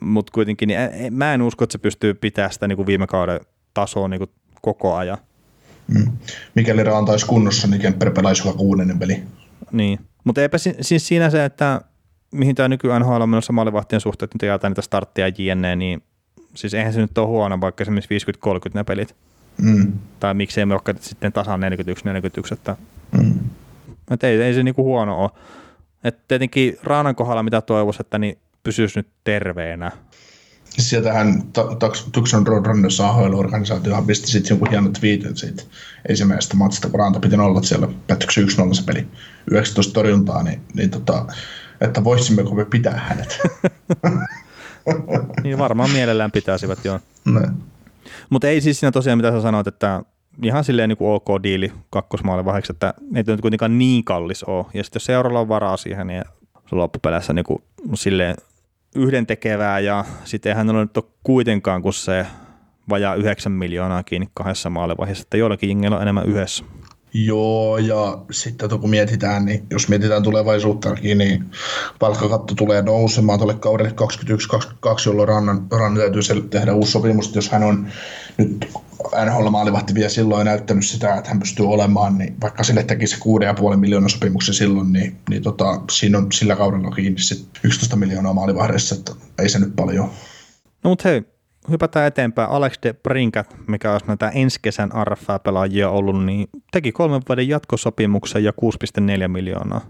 mutta 0.00 0.32
kuitenkin 0.32 0.66
niin 0.66 1.14
mä 1.14 1.34
en 1.34 1.42
usko, 1.42 1.64
että 1.64 1.72
se 1.72 1.78
pystyy 1.78 2.14
pitämään 2.14 2.52
sitä 2.52 2.68
niin 2.68 2.76
kuin 2.76 2.86
viime 2.86 3.06
kauden 3.06 3.40
tasoa 3.74 4.08
niin 4.08 4.18
kuin 4.18 4.30
koko 4.62 4.94
ajan. 4.94 5.18
Mm. 5.88 6.12
Mikäli 6.54 6.84
Raanta 6.84 7.12
olisi 7.12 7.26
kunnossa, 7.26 7.68
niin 7.68 7.80
Kemper 7.80 8.10
pelaisi 8.10 8.46
joka 8.46 8.58
kuudennen 8.58 8.98
peli. 8.98 9.22
Niin, 9.72 9.98
mutta 10.24 10.42
eipä 10.42 10.58
si- 10.58 10.76
siis 10.80 11.08
siinä 11.08 11.30
se, 11.30 11.44
että 11.44 11.80
mihin 12.32 12.54
tämä 12.54 12.68
nykyään 12.68 13.02
NHL 13.02 13.20
on 13.20 13.28
menossa 13.28 13.52
maalivahtien 13.52 14.00
suhteen, 14.00 14.26
että 14.26 14.34
nyt 14.36 14.48
jaetaan 14.48 14.70
niitä 14.70 14.82
startteja 14.82 15.32
jne, 15.38 15.76
niin 15.76 16.02
siis 16.54 16.74
eihän 16.74 16.92
se 16.92 17.00
nyt 17.00 17.18
ole 17.18 17.26
huono, 17.26 17.60
vaikka 17.60 17.82
esimerkiksi 17.82 18.32
50-30 18.46 18.70
ne 18.74 18.84
pelit. 18.84 19.16
Mm. 19.62 19.92
Tai 20.20 20.34
miksei 20.34 20.66
me 20.66 20.74
vaikka 20.74 20.94
sitten 21.00 21.32
tasan 21.32 21.60
41-41, 21.60 22.52
että 22.52 22.76
mm. 23.18 23.34
Et 24.10 24.24
ei, 24.24 24.42
ei 24.42 24.54
se 24.54 24.62
niinku 24.62 24.84
huono 24.84 25.22
ole. 25.22 25.30
Et 26.04 26.28
tietenkin 26.28 26.78
Raanan 26.82 27.14
kohdalla 27.14 27.42
mitä 27.42 27.60
toivoisi, 27.60 27.98
että 28.00 28.18
niin 28.18 28.38
pysyisi 28.62 28.98
nyt 28.98 29.08
terveenä. 29.24 29.92
Sieltähän 30.64 31.42
Tucson 32.12 32.46
Roadrunners 32.46 33.00
AHL-organisaatiohan 33.00 34.06
pisti 34.06 34.26
sitten 34.26 34.50
jonkun 34.50 34.70
hienon 34.70 34.92
tweetin 34.92 35.36
siitä 35.36 35.62
ensimmäisestä 36.08 36.56
matsista, 36.56 36.88
kun 36.88 37.00
Ranta 37.00 37.20
piti 37.20 37.36
olla 37.36 37.62
siellä 37.62 37.88
päättyykö 38.06 38.62
1-0 38.62 38.74
se 38.74 38.82
peli 38.86 39.06
19 39.50 39.92
torjuntaa, 39.92 40.42
niin, 40.42 40.60
niin 40.74 40.90
tota, 40.90 41.26
että 41.80 42.04
voisimmeko 42.04 42.54
me 42.54 42.64
pitää 42.64 43.00
hänet. 43.08 43.38
niin 45.42 45.58
varmaan 45.58 45.90
mielellään 45.90 46.30
pitäisivät, 46.30 46.84
joo. 46.84 47.00
Mutta 48.30 48.48
ei 48.48 48.60
siis 48.60 48.80
siinä 48.80 48.92
tosiaan, 48.92 49.18
mitä 49.18 49.30
sä 49.30 49.42
sanoit, 49.42 49.66
että 49.66 50.02
ihan 50.42 50.64
silleen 50.64 50.88
niin 50.88 50.96
kuin 50.96 51.10
ok 51.10 51.42
diili 51.42 51.72
kakkosmaalivahdeksi, 51.90 52.72
että 52.72 52.94
ei 53.14 53.22
nyt 53.26 53.40
kuitenkaan 53.40 53.78
niin 53.78 54.04
kallis 54.04 54.44
ole. 54.44 54.66
Ja 54.74 54.84
sitten 54.84 54.96
jos 54.96 55.04
seuralla 55.04 55.40
on 55.40 55.48
varaa 55.48 55.76
siihen, 55.76 56.06
niin 56.06 56.24
se 56.52 56.74
on 56.74 56.78
loppupeleissä 56.78 57.32
niin 57.32 57.44
kuin 57.44 57.62
silleen 57.94 58.36
yhdentekevää 58.94 59.80
ja 59.80 60.04
sitten 60.24 60.50
eihän 60.50 60.70
ole 60.70 60.80
nyt 60.80 60.96
ole 60.96 61.04
kuitenkaan 61.22 61.82
kuin 61.82 61.92
se 61.92 62.26
vajaa 62.88 63.14
9 63.14 63.52
miljoonaa 63.52 64.02
kiinni 64.02 64.28
kahdessa 64.34 64.70
maalivaiheessa, 64.70 65.22
että 65.22 65.36
joillakin 65.36 65.68
jengeillä 65.68 65.96
on 65.96 66.02
enemmän 66.02 66.26
yhdessä. 66.26 66.64
Joo, 67.14 67.78
ja 67.78 68.18
sitten 68.30 68.80
kun 68.80 68.90
mietitään, 68.90 69.44
niin 69.44 69.66
jos 69.70 69.88
mietitään 69.88 70.22
tulevaisuuttakin, 70.22 71.18
niin 71.18 71.44
palkkakatto 71.98 72.54
tulee 72.54 72.82
nousemaan 72.82 73.38
tuolle 73.38 73.54
kaudelle 73.54 73.90
21-22, 73.90 73.96
jolloin 75.06 75.28
Rannan, 75.28 75.66
Rannan 75.70 75.96
täytyy 75.96 76.22
tehdä 76.50 76.74
uusi 76.74 76.92
sopimus, 76.92 77.34
jos 77.34 77.50
hän 77.50 77.62
on 77.62 77.86
nyt 78.38 78.68
NHL-maalivahti 79.24 79.94
vielä 79.94 80.08
silloin 80.08 80.44
näyttänyt 80.44 80.86
sitä, 80.86 81.14
että 81.14 81.30
hän 81.30 81.38
pystyy 81.38 81.68
olemaan, 81.68 82.18
niin 82.18 82.36
vaikka 82.40 82.64
sille 82.64 82.82
tekisi 82.82 83.16
6,5 83.70 83.76
miljoonaa 83.76 84.08
sopimuksen 84.08 84.54
silloin, 84.54 84.92
niin, 84.92 85.16
niin 85.30 85.42
tota, 85.42 85.80
siinä 85.90 86.18
on 86.18 86.32
sillä 86.32 86.56
kaudella 86.56 86.90
kiinni 86.90 87.18
sit 87.18 87.48
11 87.64 87.96
miljoonaa 87.96 88.32
maalivahdessa, 88.32 88.94
että 88.94 89.12
ei 89.38 89.48
se 89.48 89.58
nyt 89.58 89.76
paljon. 89.76 90.10
No 90.84 90.90
mutta 90.90 91.08
hei, 91.08 91.22
hypätään 91.70 92.06
eteenpäin. 92.06 92.50
Alex 92.50 92.78
de 92.82 92.92
Brinkat, 92.92 93.56
mikä 93.66 93.92
olisi 93.92 94.06
näitä 94.06 94.28
ensi 94.28 94.58
kesän 94.62 94.90
RFA-pelaajia 95.04 95.88
ollut, 95.88 96.24
niin 96.24 96.48
teki 96.72 96.92
kolmen 96.92 97.22
vuoden 97.28 97.48
jatkosopimuksen 97.48 98.44
ja 98.44 98.52
6,4 99.22 99.28
miljoonaa 99.28 99.80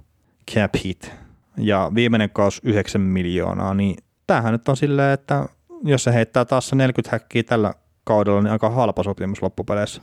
cap 0.55 0.75
hit. 0.85 1.13
Ja 1.57 1.93
viimeinen 1.95 2.31
kausi 2.31 2.61
9 2.65 3.01
miljoonaa, 3.01 3.75
niin 3.75 3.97
tämähän 4.27 4.53
nyt 4.53 4.69
on 4.69 4.77
silleen, 4.77 5.15
että 5.15 5.49
jos 5.85 6.05
se 6.05 6.15
heittää 6.15 6.45
taas 6.45 6.73
40 6.73 7.17
häkkiä 7.17 7.43
tällä 7.43 7.75
kaudella, 8.07 8.43
niin 8.43 8.53
aika 8.53 8.71
halpa 8.71 9.03
sopimus 9.03 9.43
loppupeleissä. 9.43 10.03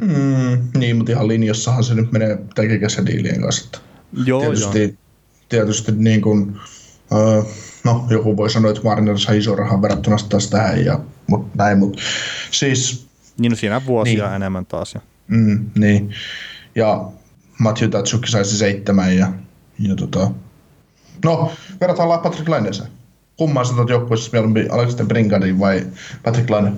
Mm, 0.00 0.58
niin, 0.78 0.96
mutta 0.96 1.12
ihan 1.12 1.28
linjassahan 1.28 1.84
se 1.84 1.94
nyt 1.94 2.12
menee 2.12 2.38
tekikässä 2.54 3.06
diilien 3.06 3.40
kanssa. 3.42 3.80
Joo, 4.26 4.40
tietysti, 4.40 4.82
joo. 4.82 4.92
tietysti 5.48 5.92
niin 5.92 6.22
kuin, 6.22 6.56
öö, 7.12 7.42
no 7.84 8.06
joku 8.10 8.36
voi 8.36 8.50
sanoa, 8.50 8.70
että 8.70 8.82
Mariners 8.84 9.22
saa 9.22 9.34
iso 9.34 9.56
rahaa 9.56 9.82
verrattuna 9.82 10.16
taas 10.28 10.50
tähän, 10.50 10.84
ja, 10.84 11.00
mut 11.26 11.54
näin, 11.54 11.78
mutta 11.78 12.02
siis... 12.50 13.06
Niin 13.38 13.50
no 13.50 13.56
siinä 13.56 13.86
vuosia 13.86 14.26
Niin. 14.26 14.36
enemmän 14.36 14.66
taas. 14.66 14.94
Ja. 14.94 15.00
Mm, 15.28 15.70
niin, 15.78 16.14
ja 16.74 17.04
Matthew 17.58 17.90
Tatsuki 17.90 18.30
saisi 18.30 18.58
seitsemän, 18.58 19.16
ja, 19.16 19.32
ja 19.78 19.96
tota, 19.96 20.30
no, 21.24 21.52
verrataan 21.80 22.20
Patrick 22.20 22.48
Laineeseen. 22.48 22.88
Kumman 23.36 23.66
sä 23.66 23.72
joukkueessa 23.88 24.30
mieluummin 24.32 24.72
Alex 24.72 24.98
de 24.98 25.04
Brinkardin 25.04 25.58
vai 25.58 25.86
Patrick 26.22 26.50
Laine? 26.50 26.72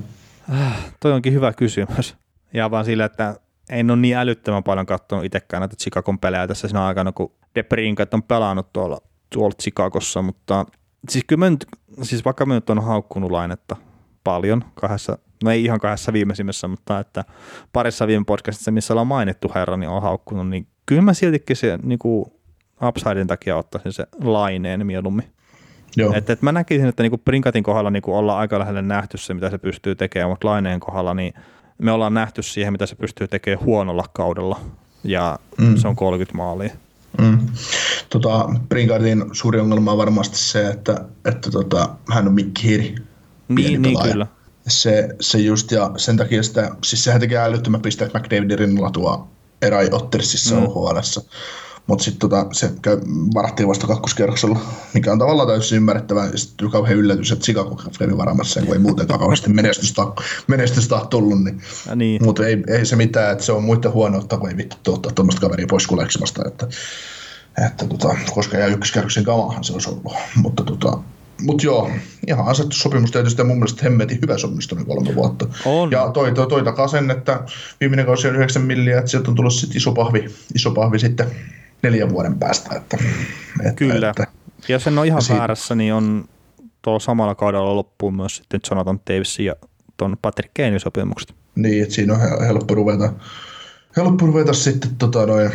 Toi 1.00 1.12
onkin 1.12 1.32
hyvä 1.32 1.52
kysymys. 1.52 2.16
Ja 2.54 2.70
vaan 2.70 2.84
sillä, 2.84 3.04
että 3.04 3.36
en 3.68 3.90
ole 3.90 3.98
niin 3.98 4.16
älyttömän 4.16 4.62
paljon 4.62 4.86
katsonut 4.86 5.24
itsekään 5.24 5.60
näitä 5.60 5.76
Chicagon 5.76 6.18
pelejä 6.18 6.46
tässä 6.46 6.68
siinä 6.68 6.86
aikana, 6.86 7.12
kun 7.12 7.32
De 7.54 7.62
Brinkat 7.62 8.14
on 8.14 8.22
pelannut 8.22 8.72
tuolla, 8.72 8.98
tuolla 9.30 9.54
Chicagossa, 9.62 10.22
mutta 10.22 10.66
siis 11.08 11.24
kyllä 11.24 11.40
mä 11.40 11.50
nyt, 11.50 11.66
siis 12.02 12.24
vaikka 12.24 12.46
mä 12.46 12.54
nyt 12.54 12.70
on 12.70 12.84
haukkunut 12.84 13.30
lainetta 13.30 13.76
paljon 14.24 14.64
kahdessa, 14.74 15.18
no 15.44 15.50
ei 15.50 15.64
ihan 15.64 15.80
kahdessa 15.80 16.12
viimeisimmässä, 16.12 16.68
mutta 16.68 16.98
että 17.00 17.24
parissa 17.72 18.06
viime 18.06 18.24
podcastissa, 18.24 18.70
missä 18.70 18.92
ollaan 18.92 19.06
mainittu 19.06 19.52
herra, 19.54 19.76
niin 19.76 19.88
on 19.88 20.02
haukkunut, 20.02 20.48
niin 20.48 20.66
kyllä 20.86 21.02
mä 21.02 21.14
siltikin 21.14 21.56
se 21.56 21.78
niin 21.82 21.98
kuin 21.98 22.32
upsidein 22.82 23.26
takia 23.26 23.56
ottaisin 23.56 23.92
se 23.92 24.06
laineen 24.22 24.86
mieluummin. 24.86 25.33
Joo, 25.96 26.14
Että, 26.14 26.32
että 26.32 26.44
mä 26.44 26.52
näkisin, 26.52 26.86
että 26.86 27.02
niinku 27.02 27.18
Brinkatin 27.18 27.62
kohdalla 27.62 27.90
niinku 27.90 28.14
ollaan 28.14 28.38
aika 28.38 28.58
lähellä 28.58 28.82
nähty 28.82 29.18
se, 29.18 29.34
mitä 29.34 29.50
se 29.50 29.58
pystyy 29.58 29.94
tekemään, 29.94 30.30
mutta 30.30 30.48
Laineen 30.48 30.80
kohdalla 30.80 31.14
niin 31.14 31.34
me 31.78 31.92
ollaan 31.92 32.14
nähty 32.14 32.42
siihen, 32.42 32.72
mitä 32.72 32.86
se 32.86 32.94
pystyy 32.94 33.28
tekemään 33.28 33.64
huonolla 33.64 34.04
kaudella, 34.12 34.60
ja 35.04 35.38
mm. 35.58 35.76
se 35.76 35.88
on 35.88 35.96
30 35.96 36.36
maalia. 36.36 36.70
Mm. 37.20 37.38
Tota, 38.08 38.48
Brinkardin 38.68 39.24
suuri 39.32 39.60
ongelma 39.60 39.92
on 39.92 39.98
varmasti 39.98 40.38
se, 40.38 40.68
että, 40.68 41.04
että 41.24 41.50
tota, 41.50 41.88
hän 42.12 42.28
on 42.28 42.34
mikkihiiri. 42.34 42.94
pieni 43.54 43.78
Niin, 43.78 43.82
niin 43.82 43.98
kyllä. 44.02 44.26
Se, 44.68 45.08
se 45.20 45.38
just, 45.38 45.70
ja 45.70 45.90
sen 45.96 46.16
takia 46.16 46.42
sitä, 46.42 46.70
siis 46.84 47.04
sehän 47.04 47.20
tekee 47.20 47.38
älyttömän 47.38 47.82
pisteet 47.82 48.14
McDavidin 48.14 48.58
rinnalla 48.58 48.90
tuo 48.90 49.28
Erai 49.62 49.88
Ottersissa 49.92 50.54
mm. 50.54 50.62
OHLssä. 50.62 51.22
Mutta 51.86 52.04
sitten 52.04 52.30
tota, 52.30 52.46
se 52.52 52.72
käy, 52.82 53.00
varattiin 53.34 53.68
vasta 53.68 53.86
kakkoskerroksella, 53.86 54.58
mikä 54.94 55.12
on 55.12 55.18
tavallaan 55.18 55.48
täysin 55.48 55.76
ymmärrettävää. 55.76 56.26
Ja 56.26 56.38
sitten 56.38 56.70
kauhean 56.70 56.98
yllätys, 56.98 57.32
että 57.32 57.44
Chicago 57.44 57.82
kävi 57.98 58.16
varamassa 58.16 58.62
kun 58.62 58.72
ei 58.72 58.78
muutenkaan 58.78 59.20
kauheasti 59.20 59.50
menestystä, 59.50 60.02
menestystä 60.46 60.96
ole 60.96 61.06
tullut. 61.06 61.44
Niin. 61.44 61.60
Ja 61.88 61.96
niin. 61.96 62.24
Mutta 62.24 62.46
ei, 62.46 62.62
ei, 62.68 62.86
se 62.86 62.96
mitään, 62.96 63.32
että 63.32 63.44
se 63.44 63.52
on 63.52 63.64
muiden 63.64 63.92
huonoutta, 63.92 64.36
kun 64.36 64.48
ei 64.48 64.56
vittu 64.56 64.76
tuottaa 64.82 65.12
tuommoista 65.12 65.40
kaveria 65.40 65.66
pois 65.70 65.86
kuleksimasta. 65.86 66.42
Että, 66.46 66.68
että 67.66 67.86
tota, 67.86 68.16
koska 68.34 68.56
jää 68.56 68.68
ykköskerroksen 68.68 69.24
kamahan 69.24 69.64
se 69.64 69.72
olisi 69.72 69.90
ollut. 69.90 70.12
Mutta 70.36 70.64
tota, 70.64 70.98
mut 71.42 71.62
joo, 71.62 71.90
ihan 72.26 72.46
asettu 72.46 72.76
sopimus 72.76 73.10
tietysti 73.10 73.40
ja 73.40 73.44
mun 73.44 73.56
mielestä 73.56 73.82
hemmetin 73.82 74.18
hyvä 74.22 74.38
sopimus 74.38 74.68
tuli 74.68 74.84
kolme 74.84 75.14
vuotta. 75.14 75.46
On. 75.64 75.90
Ja 75.90 76.10
toi, 76.10 76.32
toi, 76.32 76.46
toi 76.46 76.64
takaa 76.64 76.88
sen, 76.88 77.10
että 77.10 77.40
viimeinen 77.80 78.06
kausi 78.06 78.28
on 78.28 78.36
9 78.36 78.62
milliä, 78.62 78.98
että 78.98 79.10
sieltä 79.10 79.30
on 79.30 79.34
tullut 79.34 79.54
sitten 79.54 79.76
iso 79.76 79.92
pahvi, 79.92 80.24
iso 80.54 80.70
pahvi 80.70 80.98
sitten 80.98 81.26
neljän 81.84 82.10
vuoden 82.10 82.38
päästä. 82.38 82.76
Että, 82.76 82.96
että, 83.60 83.72
Kyllä. 83.76 84.10
Että, 84.10 84.26
Ja 84.68 84.72
jos 84.74 84.86
en 84.86 84.98
ole 84.98 85.06
ihan 85.06 85.22
Siinä- 85.22 85.38
väärässä, 85.38 85.74
niin 85.74 85.94
on 85.94 86.24
tuolla 86.82 87.00
samalla 87.00 87.34
kaudella 87.34 87.76
loppuun 87.76 88.16
myös 88.16 88.36
sitten 88.36 88.60
Jonathan 88.70 89.00
Davisin 89.10 89.44
ja 89.46 89.54
ton 89.96 90.16
Patrick 90.22 90.54
Kanein 90.54 90.80
sopimukset. 90.80 91.34
Niin, 91.54 91.82
että 91.82 91.94
siinä 91.94 92.14
on 92.14 92.20
hel- 92.20 92.42
helppo 92.46 92.74
ruveta, 92.74 93.12
helppo 93.96 94.26
ruveta 94.26 94.52
sitten 94.52 94.96
tota 94.96 95.26
noin, 95.26 95.50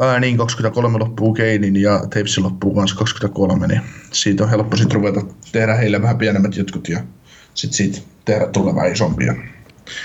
ää, 0.00 0.20
niin 0.20 0.36
23 0.36 0.98
loppuu 0.98 1.34
Keinin 1.34 1.76
ja 1.76 1.98
Tapesi 1.98 2.40
loppuu 2.40 2.74
kanssa 2.74 2.96
23, 2.96 3.66
niin 3.66 3.80
siitä 4.12 4.44
on 4.44 4.50
helppo 4.50 4.76
sitten 4.76 4.94
ruveta 4.96 5.20
tehdä 5.52 5.74
heille 5.74 6.02
vähän 6.02 6.18
pienemmät 6.18 6.56
jotkut 6.56 6.88
ja 6.88 7.00
sitten 7.54 7.76
siitä 7.76 7.98
tehdä 8.24 8.46
tulla 8.46 8.74
vähän 8.74 8.92
isompia. 8.92 9.34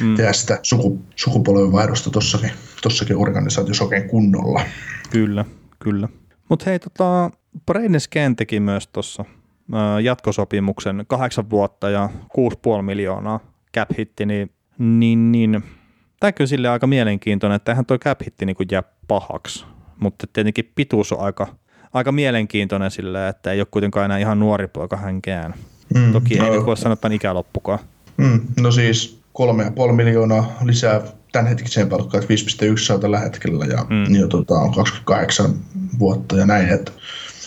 Mm. 0.02 0.16
Tehdä 0.16 0.34
sitä 0.34 0.60
suku, 0.64 1.02
sukupolven 1.16 1.72
vaihdosta 1.72 2.10
tossakin, 2.10 2.52
tossakin 2.90 3.18
organisaatiossa 3.18 3.84
oikein 3.84 4.10
kunnolla. 4.10 4.62
Kyllä, 5.10 5.46
kyllä. 5.80 6.10
Mutta 6.50 6.66
hei, 6.66 6.80
tota, 6.80 7.32
Braden 7.66 8.00
Scan 8.00 8.36
teki 8.36 8.60
myös 8.60 8.88
tuossa 8.88 9.26
jatkosopimuksen 10.04 11.06
kahdeksan 11.08 11.50
vuotta 11.50 11.90
ja 11.90 12.10
6,5 12.78 12.82
miljoonaa 12.82 13.40
cap 13.78 13.90
hitti, 13.98 14.26
niin, 14.26 14.52
niin, 14.78 15.32
niin 15.32 15.64
tämä 16.20 16.32
kyllä 16.32 16.48
sille 16.48 16.70
aika 16.70 16.88
mielenkiintoinen, 16.88 17.56
että 17.56 17.72
eihän 17.72 17.86
toi 17.86 18.00
cap 18.00 18.20
hitti 18.26 18.46
niinku 18.46 18.64
jää 18.72 18.84
pahaksi, 19.08 19.66
mutta 20.00 20.28
tietenkin 20.34 20.72
pituus 20.76 21.12
on 21.12 21.20
aika, 21.20 21.48
aika 21.94 22.12
mielenkiintoinen 22.12 22.92
sille, 22.92 23.28
että 23.28 23.52
ei 23.52 23.62
ole 23.62 23.68
kuitenkaan 23.72 24.06
enää 24.06 24.18
ihan 24.18 24.40
nuori 24.40 24.68
poika 24.68 24.98
hänkään. 24.98 25.54
Mm, 25.96 26.12
Toki 26.12 26.34
ei 26.34 26.40
no, 26.40 26.56
nyt 26.56 26.66
voi 26.66 26.78
sanoa, 26.78 26.98
on 27.04 27.12
ikäloppukaan. 27.12 27.80
Mm, 28.18 28.42
no 28.60 28.72
siis 28.72 29.22
kolme 29.34 29.64
ja 29.64 29.72
puoli 29.72 29.94
miljoonaa 29.94 30.58
lisää 30.64 31.02
tämänhetkiseen 31.32 31.90
palkkaan, 31.90 32.24
että 32.24 32.34
5,1 32.66 32.78
saa 32.78 33.00
tällä 33.00 33.20
hetkellä 33.20 33.66
ja, 33.66 33.86
mm. 33.90 34.16
ja 34.16 34.28
tota, 34.28 34.54
on 34.54 34.74
28 34.74 35.56
vuotta 36.00 36.38
ja 36.38 36.46
näin, 36.46 36.70
että 36.70 36.92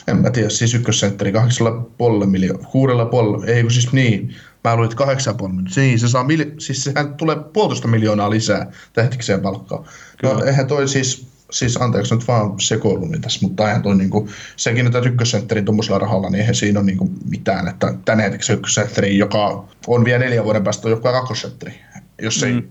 en 0.09 0.17
mä 0.17 0.31
tiedä, 0.31 0.49
siis 0.49 0.75
ykkössentteri 0.75 1.33
kahdeksalla 1.33 1.91
puolella 1.99 2.27
miljoonaa, 2.27 2.71
kuudella 2.71 3.07
puolella, 3.07 3.47
ei 3.47 3.63
kun 3.63 3.71
siis 3.71 3.93
niin, 3.93 4.35
mä 4.65 4.77
luin, 4.77 4.85
että 4.85 4.97
kahdeksan 4.97 5.37
puolella 5.37 5.63
miljoonaa, 5.63 5.87
niin 5.87 5.99
se 5.99 6.09
saa, 6.09 6.25
mil, 6.25 6.45
siis 6.59 6.85
sehän 6.85 7.15
tulee 7.15 7.37
puolitoista 7.53 7.89
miljoonaa 7.89 8.31
lisää 8.31 8.73
tämänhetkiseen 8.93 9.41
palkkaan. 9.41 9.85
No 10.23 10.45
eihän 10.45 10.67
toi 10.67 10.89
siis, 10.89 11.27
siis 11.51 11.77
anteeksi 11.77 12.15
nyt 12.15 12.29
vaan 12.29 12.61
sekoiluni 12.61 13.19
tässä, 13.19 13.47
mutta 13.47 13.69
eihän 13.69 13.83
toi 13.83 13.97
niinku, 13.97 14.29
sekin, 14.57 14.87
että 14.87 14.99
ykkössentterin 14.99 15.65
tuommoisella 15.65 15.99
rahalla, 15.99 16.31
niin 16.31 16.41
eihän 16.41 16.55
siinä 16.55 16.81
ole 16.81 16.87
niinku 16.87 17.11
mitään, 17.31 17.69
että 17.69 17.95
tämänhetkisen 18.05 18.57
ykkössentteri, 18.57 19.19
joka 19.19 19.65
on 19.87 20.05
vielä 20.05 20.19
neljän 20.19 20.45
vuoden 20.45 20.65
päästä, 20.65 20.89
on 20.89 20.93
joku 20.93 21.03
kakkosentteri, 21.03 21.81
jos 22.23 22.43
ei, 22.43 22.53
Mm. 22.53 22.63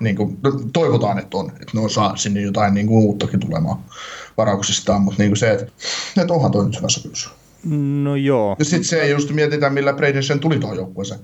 Niin 0.00 0.16
kuin, 0.16 0.38
toivotaan, 0.72 1.18
että 1.18 1.36
on, 1.36 1.50
että 1.50 1.70
ne 1.74 1.80
on 1.80 1.90
saa 1.90 2.16
sinne 2.16 2.40
jotain 2.40 2.74
niin 2.74 2.86
kuin 2.86 3.04
uuttakin 3.04 3.40
tulemaan 3.40 3.78
varauksistaan, 4.36 5.02
mutta 5.02 5.22
niin 5.22 5.30
kuin 5.30 5.38
se, 5.38 5.50
että, 5.50 5.72
että 6.22 6.34
onhan 6.34 6.52
toi 6.52 6.64
nyt 6.64 6.76
hyvä 6.76 6.88
sopimus. 6.88 7.30
No 8.02 8.16
joo, 8.16 8.56
Ja 8.58 8.64
sitten 8.64 8.84
se 8.84 9.08
just 9.08 9.30
mietitään, 9.30 9.74
millä 9.74 9.92
Braden 9.92 10.22
sen 10.22 10.40
tuli 10.40 10.58
tuohon 10.58 10.76
joukkueeseen. 10.76 11.20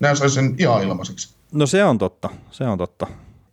Nämä 0.00 0.14
sai 0.14 0.30
sen 0.30 0.54
ihan 0.58 0.82
ilmaiseksi. 0.82 1.34
No 1.52 1.66
se 1.66 1.84
on 1.84 1.98
totta, 1.98 2.28
se 2.50 2.64
on 2.64 2.78
totta. 2.78 3.06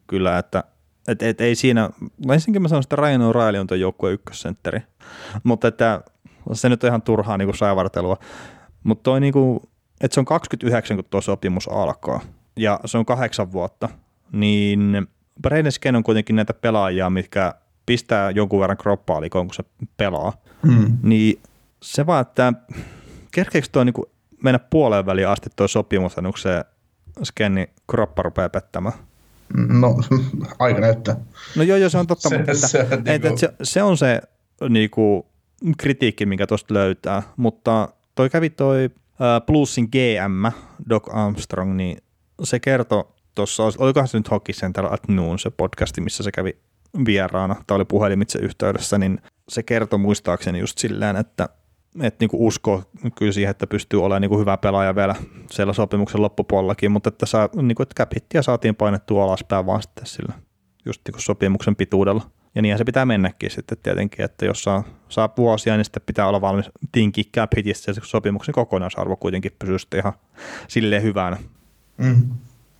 Kyllä, 0.07 0.37
että 0.37 0.63
et, 1.07 1.23
et, 1.23 1.41
ei 1.41 1.55
siinä, 1.55 1.89
no 2.25 2.33
ensinnäkin 2.33 2.61
mä 2.61 2.67
sanon, 2.67 2.83
että 2.83 2.95
Ryan 2.95 3.21
O'Reilly 3.21 3.59
on 3.59 3.67
tuon 3.67 3.79
joukkueen 3.79 4.13
ykkössentteri, 4.13 4.79
mutta 5.43 5.67
että 5.67 6.01
se 6.53 6.69
nyt 6.69 6.83
on 6.83 6.87
ihan 6.87 7.01
turhaa 7.01 7.37
niin 7.37 7.57
saivartelua. 7.57 8.17
Mutta 8.83 9.03
toi 9.03 9.19
niin 9.19 9.33
kuin, 9.33 9.59
että 10.01 10.13
se 10.13 10.19
on 10.19 10.25
29, 10.25 10.97
kun 10.97 11.05
tuo 11.09 11.21
sopimus 11.21 11.67
alkaa, 11.67 12.21
ja 12.57 12.79
se 12.85 12.97
on 12.97 13.05
kahdeksan 13.05 13.51
vuotta, 13.51 13.89
niin 14.31 15.07
Sken 15.69 15.95
on 15.95 16.03
kuitenkin 16.03 16.35
näitä 16.35 16.53
pelaajia, 16.53 17.09
mitkä 17.09 17.53
pistää 17.85 18.31
jonkun 18.31 18.59
verran 18.59 18.77
kroppaa 18.77 19.21
likoon, 19.21 19.47
kun 19.47 19.53
se 19.55 19.63
pelaa. 19.97 20.33
Mm. 20.63 20.97
Niin 21.03 21.41
se 21.83 22.05
vaan, 22.05 22.21
että 22.21 22.53
kerkeekö 23.31 23.67
toi 23.71 23.85
niinku 23.85 24.11
mennä 24.43 24.59
puoleen 24.59 25.05
väliin 25.05 25.27
asti 25.27 25.49
tuo 25.55 25.67
sopimus, 25.67 26.15
kuin 26.15 26.37
se 26.37 26.63
skenni 27.23 27.69
kroppa 27.91 28.23
rupeaa 28.23 28.49
pettämään? 28.49 28.93
No, 29.57 29.95
aika 30.59 30.79
näyttää. 30.79 31.15
No 31.55 31.63
joo, 31.63 31.77
joo, 31.77 31.89
se 31.89 31.97
on 31.97 32.07
totta, 32.07 32.29
Se- 32.29 32.37
mutta 32.37 32.51
että, 32.51 32.67
se, 32.67 32.79
että, 32.79 33.11
niinku- 33.11 33.37
se, 33.37 33.53
se, 33.63 33.83
on 33.83 33.97
se 33.97 34.21
niinku, 34.69 35.25
kritiikki, 35.77 36.25
minkä 36.25 36.47
tuosta 36.47 36.73
löytää, 36.73 37.23
mutta 37.37 37.89
toi 38.15 38.29
kävi 38.29 38.49
toi 38.49 38.83
äh, 38.85 39.45
Plusin 39.45 39.85
GM, 39.91 40.45
Doc 40.89 41.03
Armstrong, 41.13 41.75
niin 41.75 41.97
se 42.43 42.59
kertoi 42.59 43.03
tuossa, 43.39 43.63
olikohan 43.83 44.07
se 44.07 44.17
nyt 44.17 44.31
Hockey 44.31 44.55
Center 44.55 44.85
at 44.85 45.07
Noon, 45.07 45.39
se 45.39 45.49
podcasti, 45.49 46.01
missä 46.01 46.23
se 46.23 46.31
kävi 46.31 46.57
vieraana, 47.05 47.55
tai 47.67 47.75
oli 47.75 47.85
puhelimitse 47.85 48.39
yhteydessä, 48.39 48.97
niin 48.97 49.21
se 49.49 49.63
kertoi 49.63 49.99
muistaakseni 49.99 50.59
just 50.59 50.77
silleen, 50.77 51.15
että 51.15 51.49
että 52.01 52.17
niinku 52.19 52.47
uskoo 52.47 52.83
kyllä 53.15 53.31
siihen, 53.31 53.51
että 53.51 53.67
pystyy 53.67 54.03
olemaan 54.03 54.21
niinku 54.21 54.39
hyvä 54.39 54.57
pelaaja 54.57 54.95
vielä 54.95 55.15
siellä 55.51 55.73
sopimuksen 55.73 56.21
loppupuolellakin, 56.21 56.91
mutta 56.91 57.07
että, 57.07 57.25
saa, 57.25 57.49
niinku, 57.61 57.83
että 57.83 57.95
cap 57.95 58.11
hittiä 58.15 58.41
saatiin 58.41 58.75
painettua 58.75 59.23
alaspäin 59.23 59.65
vaan 59.65 59.81
sitten 59.81 60.05
sillä 60.05 60.33
just 60.85 61.01
niinku 61.07 61.21
sopimuksen 61.21 61.75
pituudella. 61.75 62.21
Ja 62.55 62.61
niinhän 62.61 62.77
se 62.77 62.83
pitää 62.83 63.05
mennäkin 63.05 63.51
sitten 63.51 63.77
tietenkin, 63.83 64.25
että 64.25 64.45
jos 64.45 64.63
saa, 64.63 64.83
saa 65.09 65.29
vuosia, 65.37 65.77
niin 65.77 65.85
sitten 65.85 66.03
pitää 66.05 66.27
olla 66.27 66.41
valmis 66.41 66.69
tinkiä 66.91 67.23
cap 67.35 67.51
hitistä 67.57 67.91
sopimuksen 68.03 68.53
kokonaisarvo 68.53 69.15
kuitenkin 69.15 69.51
pysyy 69.59 69.79
sitten 69.79 69.99
ihan 69.99 70.13
silleen 70.67 71.03
hyvänä. 71.03 71.37
Mm. 71.97 72.29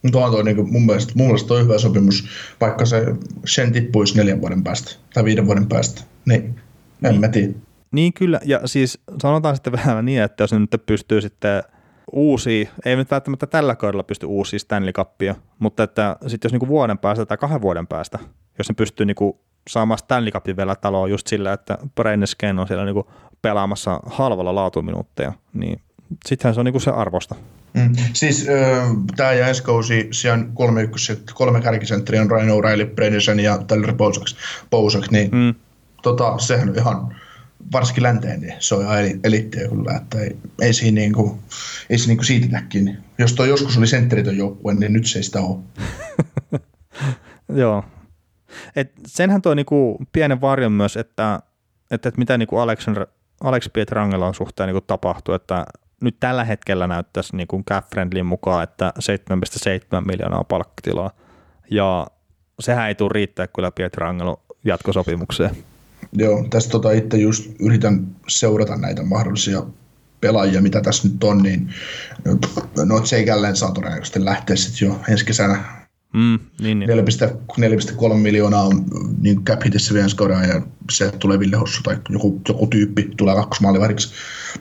Mutta 0.04 0.26
on 0.26 0.32
toi, 0.32 0.44
niin 0.44 0.72
mun, 0.74 0.86
mielestä, 0.86 1.14
mun 1.16 1.28
mielestä 1.28 1.48
toi 1.48 1.64
hyvä 1.64 1.78
sopimus, 1.78 2.28
vaikka 2.62 2.86
se 2.86 3.06
sen 3.46 3.72
tippuisi 3.72 4.18
neljän 4.18 4.42
vuoden 4.42 4.64
päästä 4.64 4.92
tai 5.14 5.24
viiden 5.24 5.46
vuoden 5.46 5.68
päästä. 5.68 6.02
Niin, 6.26 6.44
en 6.44 7.12
niin. 7.12 7.20
mä 7.20 7.28
tiedä. 7.28 7.54
Niin 7.92 8.14
kyllä, 8.14 8.40
ja 8.46 8.62
siis 8.66 9.00
sanotaan 9.22 9.56
sitten 9.56 9.74
vähän 9.74 10.06
niin, 10.06 10.22
että 10.22 10.44
jos 10.44 10.54
nyt 10.54 10.84
pystyy 10.86 11.22
sitten 11.22 11.64
uusi, 12.12 12.70
ei 12.86 12.96
nyt 12.96 13.12
välttämättä 13.12 13.48
tällä 13.48 13.76
kaudella 13.76 14.04
pysty 14.04 14.26
uusi 14.26 14.60
Stanley 14.60 14.94
Cupia, 14.94 15.36
mutta 15.60 15.84
että 15.84 16.16
sitten 16.28 16.48
jos 16.48 16.54
niinku 16.54 16.68
vuoden 16.68 16.98
päästä 16.98 17.26
tai 17.26 17.38
kahden 17.38 17.62
vuoden 17.62 17.88
päästä, 17.88 18.20
jos 18.58 18.70
ne 18.70 18.76
pystyy 18.76 19.06
niinku 19.06 19.40
saamaan 19.70 19.98
Stanley 19.98 20.32
Cupin 20.32 20.58
vielä 20.58 20.76
taloon 20.76 21.10
just 21.10 21.28
sillä, 21.28 21.54
että 21.54 21.78
Brennesken 21.96 22.60
on 22.60 22.68
siellä 22.68 22.86
niinku 22.86 23.12
pelaamassa 23.42 24.00
halvalla 24.06 24.56
laatuminuutteja, 24.56 25.34
niin 25.54 25.82
sittenhän 26.26 26.54
se 26.54 26.60
on 26.60 26.66
niinku 26.66 26.80
se 26.80 26.92
arvosta. 26.92 27.36
Mm. 27.74 27.96
Siis 28.14 28.48
äh, 28.50 28.90
tämä 29.16 29.34
ja 29.34 29.46
siellä 30.12 30.34
on 30.34 30.52
kolme, 30.54 30.90
kolme 31.34 31.62
kärkisentteri 31.62 32.20
on 32.20 32.32
Ryan 32.32 32.48
O'Reilly, 32.50 32.96
Bredesen 32.96 33.40
ja 33.40 33.58
Tyler 33.58 33.94
Bousak, 34.70 35.12
niin 35.12 35.32
mm. 35.32 35.56
tota, 36.02 36.38
sehän 36.38 36.70
on 36.70 36.76
ihan, 36.76 37.16
varsinkin 37.72 38.04
länteen, 38.04 38.42
niin 38.42 38.54
se 38.60 38.76
on 38.76 38.82
ihan 38.82 38.98
elittiä 39.24 39.68
kyllä, 39.68 39.98
että 39.98 40.20
ei, 40.20 40.38
ei, 40.62 40.74
siinä 40.74 40.96
niinku, 40.96 41.40
ei 41.90 41.98
se 41.98 42.08
niinku 42.08 42.24
siitä 42.24 42.62
kiinni. 42.62 42.98
Jos 43.18 43.34
toi 43.34 43.50
joskus 43.50 43.78
oli 43.78 43.88
sentteritön 43.88 44.38
joukkue, 44.38 44.74
niin 44.74 44.94
nyt 44.94 45.08
se 45.08 45.20
ei 45.20 45.24
sitä 45.24 45.42
ole. 45.42 45.60
Joo. 47.62 47.84
Et 48.76 48.92
senhän 49.08 49.42
toi 49.42 49.56
niinku 49.56 49.98
pienen 50.12 50.42
varjon 50.42 50.72
myös, 50.72 50.98
että, 50.98 51.40
että, 51.92 52.10
että 52.10 52.20
mitä 52.20 52.38
niinku 52.38 52.58
Alexander, 52.58 53.08
Alex 53.44 53.70
Pietrangelan 53.74 54.34
suhteen 54.34 54.68
niinku 54.68 54.82
tapahtuu, 54.82 55.36
että 55.36 55.66
nyt 56.02 56.16
tällä 56.20 56.44
hetkellä 56.44 56.88
näyttäisi 56.88 57.36
niin 57.36 57.48
kuin 57.48 57.66
Cap 57.66 57.86
Friendlyn 57.90 58.26
mukaan, 58.26 58.64
että 58.64 58.94
7,7 59.00 60.06
miljoonaa 60.06 60.44
palkkatilaa. 60.44 61.12
Ja 61.72 62.08
sehän 62.60 62.88
ei 62.88 62.96
tule 62.96 63.10
riittää 63.14 63.48
kyllä 63.48 63.72
Pietrangelo 63.72 64.42
jatkosopimukseen. 64.66 65.58
Joo, 66.14 66.46
tässä 66.50 66.70
tota 66.70 66.92
itse 66.92 67.18
just 67.18 67.52
yritän 67.60 68.08
seurata 68.28 68.76
näitä 68.76 69.04
mahdollisia 69.04 69.64
pelaajia, 70.22 70.62
mitä 70.62 70.82
tässä 70.82 71.08
nyt 71.08 71.24
on, 71.24 71.44
niin 71.44 71.70
no 72.86 72.96
Jake 72.98 73.56
saa 73.56 73.72
todennäköisesti 73.72 74.26
lähteä 74.26 74.56
sitten 74.56 74.88
jo 74.88 75.00
ensi 75.10 75.26
kesänä 75.26 75.79
Mm, 76.14 76.40
niin, 76.62 76.80
niin. 76.80 76.90
4,3 76.90 78.14
miljoonaa 78.14 78.64
on 78.64 78.86
niin 79.22 79.44
cap 79.44 79.64
hitissä 79.66 79.94
vielä 79.94 80.46
ja 80.48 80.62
se 80.92 81.12
tulee 81.12 81.40
Ville 81.40 81.58
Hossu 81.58 81.84
tai 81.84 81.98
joku, 82.10 82.42
joku 82.48 82.68
tyyppi 82.68 83.10
tulee 83.18 83.36
kakkosmaalivahdiksi 83.36 84.14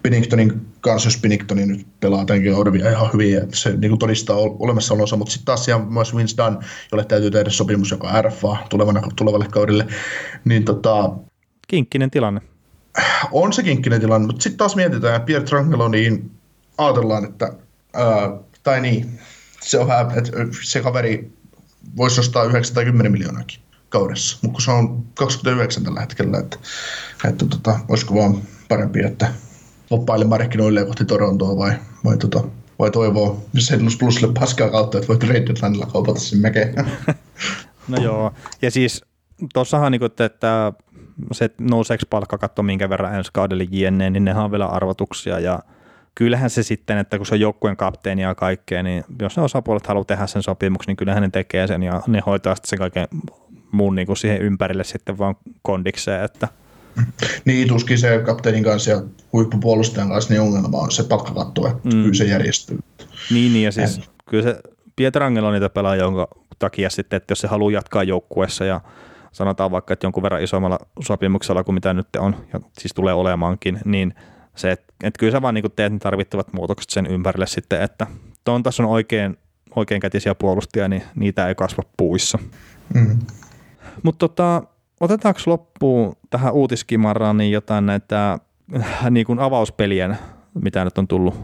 Pinningtonin 0.02 0.66
kanssa, 0.80 1.06
jos 1.06 1.16
Pinningtoni 1.16 1.66
nyt 1.66 1.86
pelaa 2.00 2.24
tämänkin 2.24 2.54
Orvia 2.54 2.90
ihan 2.90 3.12
hyvin 3.12 3.32
ja 3.32 3.40
se 3.52 3.76
niin 3.76 3.90
kuin 3.90 3.98
todistaa 3.98 4.36
olemassaolonsa, 4.36 5.16
mutta 5.16 5.32
sitten 5.32 5.46
taas 5.46 5.64
siellä 5.64 5.82
on 5.82 5.92
myös 5.92 6.16
Vince 6.16 6.36
Dunn, 6.36 6.58
jolle 6.92 7.04
täytyy 7.04 7.30
tehdä 7.30 7.50
sopimus, 7.50 7.90
joka 7.90 8.08
on 8.08 8.24
RFA 8.24 8.56
tulevana, 8.70 9.02
tulevalle 9.16 9.46
kaudelle, 9.50 9.86
niin 10.44 10.64
tota, 10.64 11.12
Kinkkinen 11.68 12.10
tilanne. 12.10 12.40
On 13.32 13.52
se 13.52 13.62
kinkkinen 13.62 14.00
tilanne, 14.00 14.26
mutta 14.26 14.42
sitten 14.42 14.58
taas 14.58 14.76
mietitään, 14.76 15.16
että 15.16 15.26
Pierre 15.26 15.46
Trangelo, 15.46 15.88
niin 15.88 16.30
ajatellaan, 16.78 17.24
että 17.24 17.52
ää, 17.94 18.38
tai 18.62 18.80
niin, 18.80 19.18
se 19.60 19.78
on 19.78 19.88
että 20.16 20.30
se 20.62 20.80
kaveri 20.80 21.37
voisi 21.96 22.20
ostaa 22.20 22.44
9 22.44 22.74
tai 22.74 22.84
10 22.84 23.12
miljoonaakin 23.12 23.60
kaudessa, 23.88 24.38
mutta 24.42 24.60
se 24.60 24.70
on 24.70 25.04
29 25.14 25.84
tällä 25.84 26.00
hetkellä, 26.00 26.38
että, 26.38 26.58
että 27.28 27.46
tota, 27.46 27.80
olisiko 27.88 28.14
vaan 28.14 28.38
parempi, 28.68 29.04
että 29.04 29.32
loppaille 29.90 30.24
markkinoille 30.24 30.84
kohti 30.84 31.04
Torontoa 31.04 31.56
vai, 31.56 31.72
vai, 32.04 32.18
tota, 32.18 32.44
vai 32.78 32.90
toivoo 32.90 33.44
Sedlus 33.58 33.96
Plusille 33.96 34.32
paskaa 34.40 34.70
kautta, 34.70 34.98
että 34.98 35.08
voit 35.08 35.24
Red 35.24 35.48
kaupata 35.92 36.20
sen 36.20 36.38
mäkeen. 36.38 36.74
no 37.88 38.02
joo, 38.02 38.32
ja 38.62 38.70
siis 38.70 39.04
tuossahan 39.54 39.92
niin 39.92 40.04
että, 40.04 40.24
että 40.24 40.72
se 41.32 41.50
nouseeko 41.60 42.04
palkkakatto 42.10 42.62
minkä 42.62 42.88
verran 42.88 43.14
ensi 43.14 43.30
kaudelle 43.32 43.66
jne, 43.70 44.10
niin 44.10 44.24
nehän 44.24 44.44
on 44.44 44.50
vielä 44.50 44.66
arvotuksia 44.66 45.38
ja 45.38 45.60
kyllähän 46.18 46.50
se 46.50 46.62
sitten, 46.62 46.98
että 46.98 47.16
kun 47.16 47.26
se 47.26 47.34
on 47.34 47.40
joukkueen 47.40 47.76
kapteeni 47.76 48.22
ja 48.22 48.34
kaikkea, 48.34 48.82
niin 48.82 49.04
jos 49.22 49.36
ne 49.36 49.42
osapuolet 49.42 49.86
haluaa 49.86 50.04
tehdä 50.04 50.26
sen 50.26 50.42
sopimuksen, 50.42 50.90
niin 50.90 50.96
kyllähän 50.96 51.22
ne 51.22 51.30
tekee 51.32 51.66
sen 51.66 51.82
ja 51.82 52.02
ne 52.06 52.22
hoitaa 52.26 52.54
sitten 52.54 52.68
sen 52.68 52.78
kaiken 52.78 53.08
muun 53.72 53.94
niin 53.94 54.06
kuin 54.06 54.16
siihen 54.16 54.42
ympärille 54.42 54.84
sitten 54.84 55.18
vaan 55.18 55.36
kondikseen, 55.62 56.24
että 56.24 56.48
niin, 57.44 57.68
tuskin 57.68 57.98
se 57.98 58.22
kapteenin 58.26 58.64
kanssa 58.64 58.90
ja 58.90 59.02
huippupuolustajan 59.32 60.08
kanssa 60.08 60.34
niin 60.34 60.40
ongelma 60.40 60.78
on 60.78 60.90
se 60.90 61.02
palkkakatto, 61.02 61.66
että 61.66 61.88
mm. 61.88 62.02
kyllä 62.02 62.14
se 62.14 62.24
järjestyy. 62.24 62.78
Niin, 63.30 63.52
niin 63.52 63.64
ja 63.64 63.72
siis 63.72 63.96
en. 63.96 64.04
kyllä 64.30 64.42
se 64.42 64.60
Pietrangelo 64.96 65.46
on 65.46 65.54
niitä 65.54 65.70
pelaajia, 65.70 66.04
jonka 66.04 66.28
takia 66.58 66.90
sitten, 66.90 67.16
että 67.16 67.32
jos 67.32 67.40
se 67.40 67.48
haluaa 67.48 67.72
jatkaa 67.72 68.02
joukkueessa 68.02 68.64
ja 68.64 68.80
sanotaan 69.32 69.70
vaikka, 69.70 69.92
että 69.92 70.06
jonkun 70.06 70.22
verran 70.22 70.42
isommalla 70.42 70.78
sopimuksella 71.00 71.64
kuin 71.64 71.74
mitä 71.74 71.94
nyt 71.94 72.08
on, 72.18 72.36
ja 72.52 72.60
siis 72.78 72.94
tulee 72.94 73.14
olemaankin, 73.14 73.78
niin 73.84 74.14
se, 74.58 74.70
että, 74.70 74.92
että 75.04 75.18
kyllä 75.18 75.32
sä 75.32 75.42
vaan 75.42 75.54
niin 75.54 75.64
teet 75.76 75.92
ne 75.92 75.98
tarvittavat 75.98 76.52
muutokset 76.52 76.90
sen 76.90 77.06
ympärille 77.06 77.46
sitten, 77.46 77.82
että 77.82 78.06
tuon 78.44 78.62
tässä 78.62 78.82
on 78.82 78.88
oikein, 78.88 79.36
oikein 79.76 80.00
kätisiä 80.00 80.34
puolustajia, 80.34 80.88
niin 80.88 81.02
niitä 81.14 81.48
ei 81.48 81.54
kasva 81.54 81.82
puissa. 81.96 82.38
Mm. 82.94 83.18
Mutta 84.02 84.28
tota, 84.28 84.62
otetaanko 85.00 85.40
loppuun 85.46 86.16
tähän 86.30 86.52
uutiskimarraan 86.52 87.36
niin 87.36 87.52
jotain 87.52 87.86
näitä 87.86 88.38
äh, 88.76 89.10
niin 89.10 89.26
kuin 89.26 89.38
avauspelien, 89.38 90.18
mitä 90.62 90.84
nyt 90.84 90.98
on 90.98 91.08
tullut, 91.08 91.34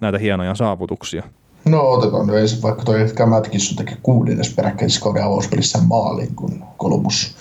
näitä 0.00 0.18
hienoja 0.18 0.54
saavutuksia? 0.54 1.22
No 1.64 1.90
otetaan 1.90 2.26
nyt 2.26 2.36
ensin 2.36 2.62
vaikka 2.62 2.84
toi 2.84 3.04
Cam 3.14 3.32
Atkinson 3.32 3.76
teki 3.76 3.98
kuudennes 4.02 4.54
peräkkäisessä 4.54 5.00
kauden 5.00 5.24
avauspelissä 5.24 5.78
maalin, 5.78 6.34
kun 6.34 6.64
Columbus 6.78 7.36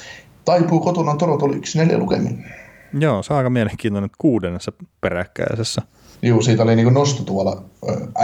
taipuu 0.45 0.79
kotona 0.79 1.15
Toronto 1.15 1.45
1-4 1.45 1.97
lukemin. 1.97 2.45
Joo, 2.93 3.23
se 3.23 3.33
on 3.33 3.37
aika 3.37 3.49
mielenkiintoinen 3.49 4.09
kuudennessa 4.17 4.71
peräkkäisessä. 5.01 5.81
Joo, 6.21 6.41
siitä 6.41 6.63
oli 6.63 6.75
niin 6.75 6.93
nosto 6.93 7.23
tuolla 7.23 7.63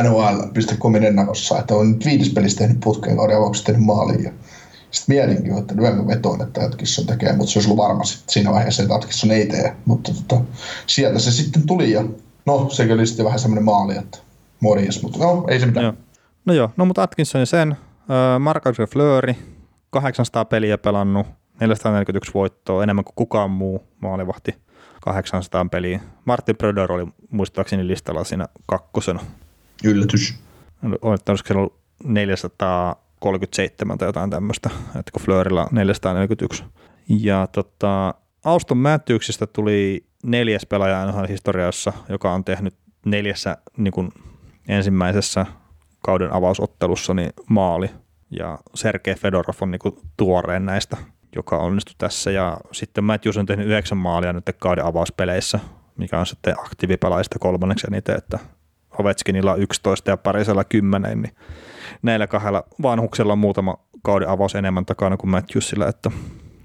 NHL.comin 0.04 1.04
ennakossa, 1.04 1.60
että 1.60 1.76
on 1.76 1.92
nyt 1.92 2.06
viides 2.06 2.30
pelissä 2.30 2.58
tehnyt 2.58 2.80
putkeen 2.80 3.18
kauden 3.18 3.38
avauksessa 3.38 3.66
tehnyt 3.66 3.86
maaliin. 3.86 4.24
Ja 4.24 4.32
sitten 4.92 5.16
mietinkin, 5.16 5.58
että 5.58 5.76
lyönkö 5.76 6.08
vetoon, 6.08 6.42
että 6.42 6.62
Atkinson 6.66 7.06
tekee, 7.06 7.34
mutta 7.34 7.52
se 7.52 7.60
olisi 7.60 7.70
ollut 7.70 7.84
varma 7.84 8.04
sit 8.04 8.30
siinä 8.30 8.52
vaiheessa, 8.52 8.84
että 8.84 8.96
Atkinson 8.96 9.32
ei 9.32 9.48
tee. 9.48 9.76
Mutta 9.86 10.12
tota, 10.14 10.44
sieltä 10.88 11.20
se 11.20 11.32
sitten 11.32 11.68
tuli 11.68 11.92
ja 11.92 12.04
no, 12.46 12.70
se 12.70 12.94
oli 12.94 13.08
sitten 13.08 13.26
vähän 13.26 13.40
semmoinen 13.40 13.66
maali, 13.66 13.98
että 13.98 14.18
morjes, 14.60 15.04
mutta 15.04 15.20
no, 15.20 15.46
ei 15.50 15.60
se 15.60 15.66
mitään. 15.66 15.84
Joo. 15.84 15.94
No 16.46 16.54
joo, 16.54 16.72
no 16.78 16.86
mutta 16.86 17.04
Atkinson 17.04 17.48
sen, 17.48 17.78
Marc-Andre 18.40 18.88
Fleury, 18.94 19.36
800 19.90 20.46
peliä 20.46 20.78
pelannut, 20.78 21.28
441 21.60 22.34
voittoa, 22.34 22.84
enemmän 22.84 23.06
kuin 23.06 23.16
kukaan 23.16 23.52
muu 23.52 23.84
maalivahti 24.02 24.56
800 25.02 25.66
peliä. 25.72 26.00
Martin 26.26 26.58
Bröder 26.58 26.92
oli 26.92 27.08
muistaakseni 27.30 27.88
listalla 27.88 28.24
siinä 28.24 28.48
kakkosena. 28.66 29.20
Yllätys. 29.84 30.40
Olisiko 31.02 31.48
se 31.48 31.54
ollut 31.54 31.80
437 32.04 33.98
tai 33.98 34.08
jotain 34.08 34.30
tämmöistä, 34.30 34.70
että 34.88 35.12
kun 35.14 35.22
Fleurilla 35.22 35.68
441. 35.72 36.64
Ja 37.10 37.48
tota, 37.48 38.14
Auston 38.46 38.78
Matthewsista 38.78 39.48
tuli 39.48 40.06
neljäs 40.24 40.66
pelaaja 40.66 41.06
NHL 41.06 41.26
historiassa, 41.30 41.94
joka 42.10 42.34
on 42.34 42.44
tehnyt 42.44 42.76
neljässä 43.06 43.58
niin 43.78 43.94
kuin 43.94 44.12
ensimmäisessä 44.68 45.46
kauden 46.02 46.34
avausottelussa 46.34 47.14
niin 47.14 47.34
maali. 47.50 47.90
Ja 48.32 48.60
Sergei 48.76 49.16
Fedorov 49.16 49.56
on 49.62 49.72
niin 49.72 49.80
kuin 49.80 49.96
tuoreen 50.18 50.66
näistä 50.66 50.98
joka 51.36 51.58
onnistui 51.58 51.96
tässä. 51.98 52.32
Ja 52.32 52.58
sitten 52.72 53.04
Matthews 53.04 53.38
on 53.38 53.46
tehnyt 53.46 53.68
yhdeksän 53.68 53.98
maalia 53.98 54.34
nyt 54.34 54.46
kauden 54.60 54.86
avauspeleissä, 54.86 55.60
mikä 55.98 56.20
on 56.20 56.26
sitten 56.26 56.60
aktiivipelaajista 56.60 57.40
kolmanneksi 57.40 57.88
eniten, 57.92 58.18
että 58.18 58.40
Ovechkinilla 59.00 59.52
on 59.52 59.62
11 59.62 60.12
ja 60.12 60.18
Parisella 60.18 60.64
10, 60.64 61.22
niin 61.22 61.36
näillä 62.02 62.28
kahdella 62.28 62.64
vanhuksella 62.82 63.34
on 63.34 63.40
muutama 63.40 63.78
kauden 64.02 64.30
avaus 64.30 64.56
enemmän 64.56 64.86
takana 64.86 65.18
kuin 65.18 65.32
Matthewsilla, 65.32 65.88
että 65.88 66.12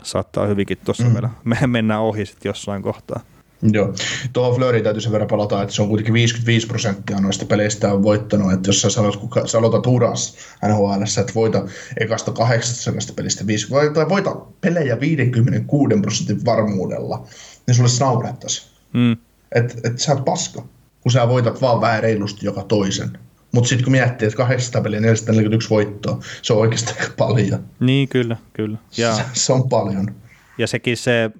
saattaa 0.02 0.46
hyvinkin 0.46 0.78
tuossa 0.84 1.04
mm. 1.04 1.14
vielä. 1.14 1.30
Me 1.44 1.56
mennään 1.66 2.00
ohi 2.00 2.26
sitten 2.26 2.50
jossain 2.50 2.82
kohtaa. 2.82 3.20
Joo. 3.62 3.94
Tuohon 4.32 4.56
Flöriin 4.56 4.84
täytyy 4.84 5.00
sen 5.00 5.12
verran 5.12 5.28
palata, 5.28 5.62
että 5.62 5.74
se 5.74 5.82
on 5.82 5.88
kuitenkin 5.88 6.14
55 6.14 6.66
prosenttia 6.66 7.20
noista 7.20 7.44
peleistä 7.44 7.92
on 7.92 8.02
voittanut, 8.02 8.52
että 8.52 8.68
jos 8.68 8.82
sä 8.82 8.90
sanot, 8.90 9.16
kun 9.16 9.48
sä 9.48 9.58
aloitat 9.58 9.86
uras 9.86 10.36
NHL, 10.68 11.02
että 11.20 11.34
voita 11.34 11.64
ekasta 12.00 12.32
800 12.32 13.14
pelistä 13.16 13.46
5, 13.46 13.66
tai 13.94 14.08
voita 14.08 14.36
pelejä 14.60 15.00
56 15.00 15.94
prosentin 16.02 16.44
varmuudella, 16.44 17.26
niin 17.66 17.74
sulle 17.74 17.90
naurettaisi. 18.00 18.70
Mm. 18.92 19.16
Että 19.54 19.74
et 19.84 19.98
sä 19.98 20.12
oot 20.12 20.24
paska, 20.24 20.62
kun 21.00 21.12
sä 21.12 21.28
voitat 21.28 21.60
vaan 21.60 21.80
vähän 21.80 22.02
reilusti 22.02 22.46
joka 22.46 22.62
toisen. 22.62 23.18
Mutta 23.52 23.68
sitten 23.68 23.84
kun 23.84 23.92
miettii, 23.92 24.26
että 24.26 24.36
800 24.36 24.82
peliä 24.82 25.00
441 25.00 25.70
voittoa, 25.70 26.20
se 26.42 26.52
on 26.52 26.58
oikeasti 26.58 26.92
aika 27.00 27.12
paljon. 27.16 27.64
Niin, 27.80 28.08
kyllä, 28.08 28.36
kyllä. 28.52 28.78
Ja, 28.96 29.14
se, 29.14 29.22
se 29.32 29.52
on 29.52 29.68
paljon. 29.68 30.14
Ja 30.58 30.66
sekin 30.66 30.96
se 30.96 31.30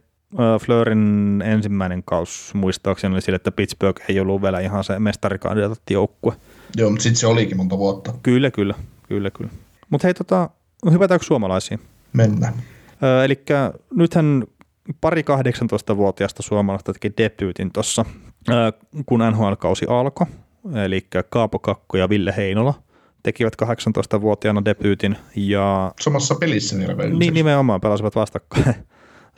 Fleurin 0.61 1.43
ensimmäinen 1.47 2.03
kaus 2.03 2.55
muistaakseni 2.55 3.15
oli 3.15 3.23
sille, 3.23 3.37
että 3.37 3.53
Pittsburgh 3.53 4.03
ei 4.09 4.21
ollut 4.21 4.43
vielä 4.43 4.61
ihan 4.61 4.85
se 4.85 4.99
mestarikandidaatti 4.99 5.95
joukkue. 5.95 6.33
Joo, 6.77 6.91
mutta 6.91 7.03
sitten 7.03 7.21
se 7.21 7.27
olikin 7.27 7.57
monta 7.57 7.79
vuotta. 7.79 8.15
Kyllä, 8.23 8.51
kyllä, 8.51 8.75
kyllä, 9.09 9.31
kyllä. 9.31 9.51
Mutta 9.91 10.07
hei, 10.07 10.15
tota, 10.15 10.51
hypätäänkö 10.91 11.27
suomalaisiin? 11.27 11.81
Mennään. 12.13 12.55
Öö, 13.03 13.25
eli 13.25 13.43
nythän 13.95 14.45
pari 15.01 15.23
18-vuotiaasta 15.23 16.43
suomalaista 16.43 16.93
teki 16.93 17.13
debyytin 17.19 17.73
tuossa, 17.73 18.05
öö, 18.49 18.73
kun 19.07 19.21
NHL-kausi 19.21 19.87
alkoi. 19.89 20.27
Eli 20.85 21.07
Kaapo 21.31 21.59
Kakko 21.59 21.97
ja 21.97 22.09
Ville 22.09 22.35
Heinola 22.37 22.75
tekivät 23.23 23.55
18-vuotiaana 23.63 24.65
debyytin. 24.65 25.17
Ja... 25.37 25.93
Samassa 26.01 26.35
pelissä 26.35 26.79
vielä. 26.79 26.95
Niin, 27.19 27.35
nimenomaan 27.35 27.81
pelasivat 27.81 28.17
vastakkain. 28.17 28.75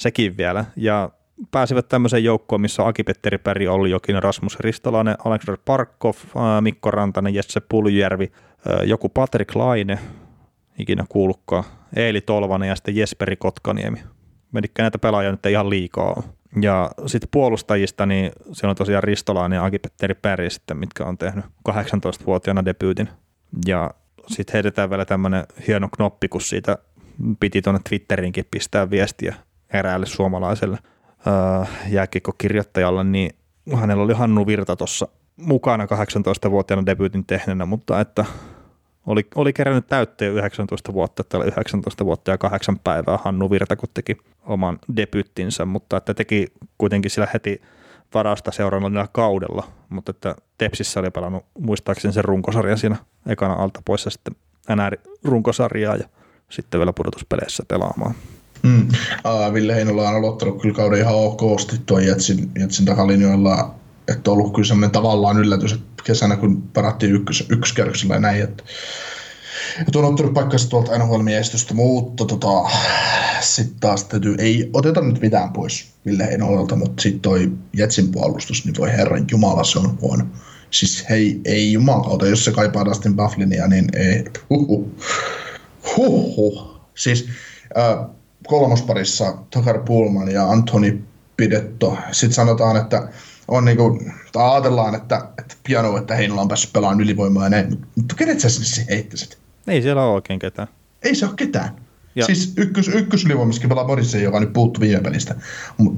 Sekin 0.03 0.37
vielä. 0.37 0.65
Ja 0.77 1.11
pääsivät 1.51 1.89
tämmöiseen 1.89 2.25
joukkoon, 2.25 2.61
missä 2.61 2.83
on 2.83 2.89
Aki-Petteri 2.89 3.39
Päri, 3.39 3.69
Olli 3.69 3.91
Jokinen, 3.91 4.23
Rasmus 4.23 4.61
Ristolainen, 4.61 5.17
Alexander 5.25 5.59
Parkov, 5.65 6.15
Mikko 6.61 6.91
Rantanen, 6.91 7.35
Jesse 7.35 7.61
Puljärvi, 7.61 8.33
joku 8.85 9.09
Patrick 9.09 9.55
Laine, 9.55 9.99
ikinä 10.79 11.05
kuullutkaan, 11.09 11.65
Eeli 11.97 12.21
Tolvanen 12.21 12.69
ja 12.69 12.77
sitten 12.77 12.97
Jesperi 12.97 13.37
Kotkaniemi. 13.37 14.03
Menikö 14.53 14.83
näitä 14.83 14.99
pelaajia 14.99 15.31
nyt 15.31 15.47
ihan 15.47 15.71
liikaa 15.71 16.23
Ja 16.61 16.91
sitten 17.07 17.29
puolustajista, 17.31 18.07
niin 18.07 18.33
siellä 18.53 18.71
on 18.71 18.77
tosiaan 18.77 19.03
Ristolainen 19.03 19.57
ja 19.57 19.65
Aki-Petteri 19.65 20.15
Päri 20.15 20.51
sitten, 20.51 20.77
mitkä 20.77 21.05
on 21.05 21.19
tehnyt 21.19 21.45
18-vuotiaana 21.69 22.65
debyytin. 22.65 23.09
Ja 23.67 23.91
sitten 24.29 24.53
heitetään 24.53 24.91
vielä 24.91 25.05
tämmöinen 25.05 25.45
hieno 25.67 25.89
knoppi, 25.97 26.29
kun 26.29 26.41
siitä 26.41 26.79
piti 27.41 27.63
tuonne 27.63 27.81
Twitterinkin 27.89 28.45
pistää 28.51 28.91
viestiä 28.91 29.35
eräälle 29.73 30.07
suomalaiselle– 30.07 30.79
äh, 31.27 31.69
jääkiekkokirjoittajalle, 31.89 33.05
niin 33.05 33.31
hänellä 33.77 34.05
oli 34.05 34.13
Hannu 34.13 34.47
Virta 34.47 34.77
tuossa 34.77 35.09
mukana 35.37 35.85
18-vuotiaana 35.85 36.87
debyytin 36.87 37.27
tehneenä, 37.27 37.67
mutta 37.67 38.01
että 38.01 38.25
oli, 39.07 39.27
oli 39.35 39.53
kerännyt 39.53 39.87
täytteen 39.87 40.33
19 40.33 40.93
vuotta, 40.93 41.21
että 41.21 41.37
oli 41.37 41.47
19 41.47 42.05
vuotta 42.05 42.31
ja 42.31 42.39
kahdeksan 42.39 42.79
päivää 42.79 43.19
Hannu 43.25 43.51
Virta, 43.51 43.77
kun 43.77 43.89
teki 43.95 44.17
oman 44.47 44.79
debyyttinsä, 44.97 45.65
mutta 45.65 45.97
että 45.97 46.15
teki 46.15 46.47
kuitenkin 46.79 47.11
sillä 47.11 47.29
heti 47.35 47.63
varasta 48.15 48.51
seuraavalla 48.51 49.09
kaudella, 49.13 49.69
mutta 49.89 50.11
että 50.11 50.35
Tepsissä 50.59 51.01
oli 51.01 51.11
pelannut 51.11 51.45
muistaakseni 51.59 52.15
sen 52.15 52.25
runkosarjan 52.25 52.79
siinä 52.79 52.97
ekana 53.27 53.55
alta 53.55 53.83
pois 53.85 54.05
ja 54.05 54.11
sitten 54.11 54.37
enää 54.69 54.91
runkosarjaa 55.25 55.97
ja 55.97 56.05
sitten 56.49 56.81
vielä 56.81 56.93
pudotuspeleissä 56.93 57.65
pelaamaan. 57.69 58.15
Mm. 58.63 58.89
Uh, 59.25 59.55
Ville 59.55 59.75
Heinola 59.75 60.09
on 60.09 60.17
aloittanut 60.17 60.63
kyllä 60.63 60.75
kauden 60.75 61.01
ihan 61.01 61.15
okosti 61.15 61.77
tuo 61.87 61.99
Jetsin, 61.99 62.51
Jetsin 62.59 62.87
takalinjoilla, 62.87 63.75
että 64.09 64.31
on 64.31 64.39
ollut 64.39 64.55
kyllä 64.55 64.69
semmoinen 64.69 64.91
tavallaan 64.91 65.39
yllätys, 65.39 65.73
että 65.73 66.03
kesänä 66.05 66.37
kun 66.37 66.63
parattiin 66.63 67.13
ykkös, 67.13 67.45
ykköskerroksella 67.49 68.15
ja 68.15 68.21
näin, 68.21 68.43
että, 68.43 68.65
että 69.81 69.99
on 69.99 70.05
ottanut 70.05 70.35
paikkansa 70.35 70.71
tuolta 70.71 70.99
NHL-miehistöstä, 70.99 71.75
mutta 71.75 72.25
tota, 72.25 72.71
sitten 73.41 73.81
taas 73.81 74.05
täytyy, 74.05 74.35
ei 74.39 74.71
oteta 74.73 75.01
nyt 75.01 75.21
mitään 75.21 75.53
pois 75.53 75.93
Ville 76.07 76.27
Heinolalta, 76.27 76.77
mutta 76.77 77.03
sitten 77.03 77.21
toi 77.21 77.53
Jetsin 77.77 78.13
puolustus, 78.13 78.65
niin 78.65 78.77
voi 78.79 78.93
herran 78.93 79.25
jumala, 79.31 79.65
se 79.65 79.79
on 79.79 79.99
huono. 80.01 80.25
Siis 80.71 81.05
hei, 81.11 81.41
ei 81.45 81.73
jumalauta, 81.73 82.27
jos 82.27 82.45
se 82.45 82.53
kaipaa 82.53 82.85
Dustin 82.85 83.17
Bufflinia, 83.17 83.69
niin 83.69 83.89
ei, 83.93 84.25
huhhuh. 84.51 84.89
Huhhuh. 85.97 86.81
Siis 86.95 87.29
äh, 87.79 88.07
kolmosparissa 88.47 89.35
Takar 89.51 89.79
Pullman 89.79 90.33
ja 90.33 90.51
Antoni 90.51 91.03
Pidetto. 91.37 91.99
Sitten 92.13 92.35
sanotaan, 92.35 92.77
että 92.77 93.09
on 93.49 93.65
niinku, 93.65 94.01
tai 94.33 94.51
ajatellaan, 94.51 94.95
että, 94.95 95.29
että 95.39 95.57
piano, 95.63 95.97
että 95.97 96.15
Heinola 96.15 96.41
on 96.41 96.49
päässyt 96.49 96.73
pelaamaan 96.73 97.01
ylivoimaa 97.01 97.45
ja 97.45 97.51
näin, 97.51 97.87
mutta 97.97 98.15
kenet 98.15 98.41
sä 98.41 98.49
sinne 98.49 98.87
heittäisit? 98.91 99.39
Ei 99.67 99.83
siellä 99.83 100.05
ole 100.05 100.15
oikein 100.15 100.39
ketään. 100.39 100.69
Ei 101.03 101.15
se 101.15 101.27
ole 101.27 101.35
ketään. 101.37 101.77
Ja. 102.15 102.27
Siis 102.27 102.53
ykkös, 102.57 102.89
ykkösylivoimassakin 102.89 103.69
pelaa 103.69 103.85
Boris, 103.85 104.15
joka 104.15 104.41
nyt 104.41 104.53
puuttu 104.53 104.81
viime 104.81 105.01
pelistä. 105.01 105.35
M- 105.79 105.97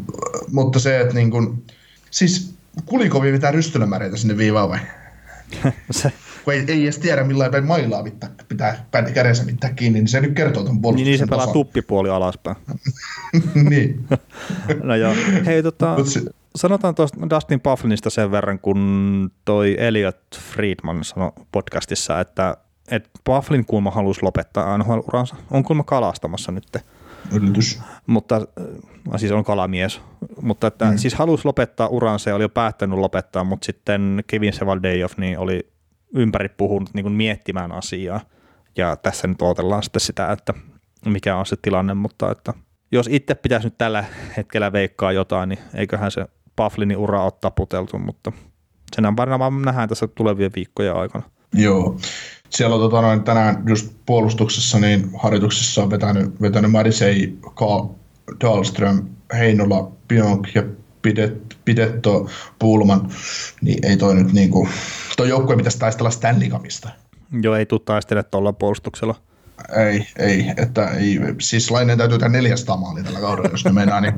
mutta 0.53 0.79
se, 0.79 1.01
että 1.01 1.15
niin 1.15 1.31
kuin, 1.31 1.65
siis 2.11 2.55
Kulikovi 2.87 3.33
pitää 3.33 3.51
rystylämäreitä 3.51 4.17
sinne 4.17 4.37
viivaan 4.37 4.69
vai? 4.69 4.79
se, 5.91 6.13
kun 6.45 6.55
ei, 6.55 6.65
ei 6.69 6.83
edes 6.83 6.99
tiedä 6.99 7.25
millainen 7.25 7.53
päin 7.53 7.65
mailaa 7.65 8.03
pitää, 8.03 8.31
pitää 8.49 8.87
kädessä 9.15 9.45
pitää 9.45 9.73
kiinni, 9.73 9.99
niin 9.99 10.09
se 10.09 10.21
nyt 10.21 10.35
kertoo 10.35 10.63
tuon 10.63 10.81
puolustuksen 10.81 11.05
Niin, 11.05 11.19
niin 11.19 11.19
se 11.19 11.31
pelaa 11.31 11.53
tuppipuoli 11.53 12.09
alaspäin. 12.09 12.57
niin. 13.71 14.07
no 14.83 14.95
joo. 14.95 15.15
Hei, 15.47 15.63
tota, 15.63 15.97
sanotaan 16.57 16.95
tuosta 16.95 17.31
Dustin 17.31 17.61
Bufflinista 17.61 18.11
sen 18.11 18.31
verran, 18.31 18.59
kun 18.59 19.31
toi 19.45 19.77
Elliot 19.79 20.21
Friedman 20.53 21.05
sanoi 21.05 21.33
podcastissa, 21.53 22.21
että 22.21 22.57
että 22.91 23.11
Bufflin 23.25 23.65
kulma 23.67 23.91
halusi 23.91 24.23
lopettaa 24.23 24.79
NHL-uransa. 24.79 25.37
On 25.51 25.65
kulma 25.65 25.85
kalastamassa 25.85 26.53
nyt. 26.53 26.65
Yllätys. 27.33 27.81
Mutta, 28.07 28.37
äh, 28.37 29.15
siis 29.17 29.33
on 29.33 29.45
kalamies, 29.45 30.01
mutta 30.43 30.67
että 30.67 30.85
mm. 30.85 30.99
siis 30.99 31.15
halusi 31.15 31.45
lopettaa 31.45 31.89
uransa 31.89 32.31
ja 32.31 32.37
oli 32.37 32.45
jo 32.45 32.49
päättänyt 32.49 32.99
lopettaa, 32.99 33.45
mutta 33.45 33.65
sitten 33.65 34.25
Kevin 34.27 34.53
Sevaldejoff 34.53 35.19
niin 35.19 35.39
oli 35.39 35.74
ympäri 36.15 36.49
puhunut 36.49 36.95
niin 36.95 37.05
kuin 37.05 37.13
miettimään 37.13 37.73
asiaa. 37.73 38.21
Ja 38.77 38.97
tässä 38.97 39.27
nyt 39.27 39.43
odotellaan 39.43 39.83
sitten 39.83 40.01
sitä, 40.01 40.33
että 40.33 40.55
mikä 41.07 41.37
on 41.37 41.47
se 41.47 41.57
tilanne, 41.63 41.95
mutta 41.95 42.31
että 42.31 42.55
jos 42.93 43.09
itse 43.11 43.35
pitäisi 43.35 43.67
nyt 43.67 43.79
tällä 43.79 44.05
hetkellä 44.37 44.73
veikkaa 44.73 45.13
jotain, 45.13 45.49
niin 45.49 45.59
eiköhän 45.75 46.11
se 46.11 46.27
Paflinin 46.57 46.97
ura 46.97 47.25
ole 47.25 47.33
taputeltu, 47.41 47.99
mutta 47.99 48.33
sen 48.97 49.17
varmaan 49.17 49.63
nähdään 49.63 49.89
tässä 49.89 50.09
tulevien 50.09 50.51
viikkojen 50.57 50.97
aikana. 50.97 51.25
Joo. 51.55 51.99
Siellä 52.51 52.75
on 52.77 52.81
tota, 52.81 53.03
noin, 53.03 53.23
tänään 53.23 53.63
just 53.67 53.93
puolustuksessa 54.07 54.79
niin 54.79 55.11
harjoituksissa 55.23 55.83
on 55.83 55.91
vetänyt, 55.91 56.41
vetänyt 56.41 56.71
Marisei, 56.71 57.39
K. 57.55 57.61
Dahlström, 58.41 59.09
Heinola, 59.35 59.93
Pionk 60.09 60.55
ja 60.55 60.63
Pidet, 61.05 61.57
Pidetto, 61.65 62.31
Puulman, 62.59 63.09
niin 63.61 63.87
ei 63.87 63.97
toi 63.97 64.15
nyt 64.15 64.33
niinku, 64.33 64.69
toi 65.17 65.29
joukkue 65.29 65.57
pitäisi 65.57 65.79
taistella 65.79 66.11
Stanley 66.11 66.49
Cupista. 66.49 66.89
Joo, 67.43 67.55
ei 67.55 67.67
tule 67.67 67.81
taistele 67.85 68.23
tuolla 68.23 68.53
puolustuksella. 68.53 69.15
Ei, 69.77 70.07
ei, 70.19 70.53
että 70.57 70.89
ei, 70.89 71.21
siis 71.41 71.71
Laineen 71.71 71.99
täytyy 71.99 72.19
tehdä 72.19 72.33
400 72.33 72.77
maalia 72.77 73.05
tällä 73.05 73.21
kaudella, 73.21 73.51
jos 73.51 73.65
ne 73.65 73.73
meinaa, 73.73 74.01
niin, 74.01 74.15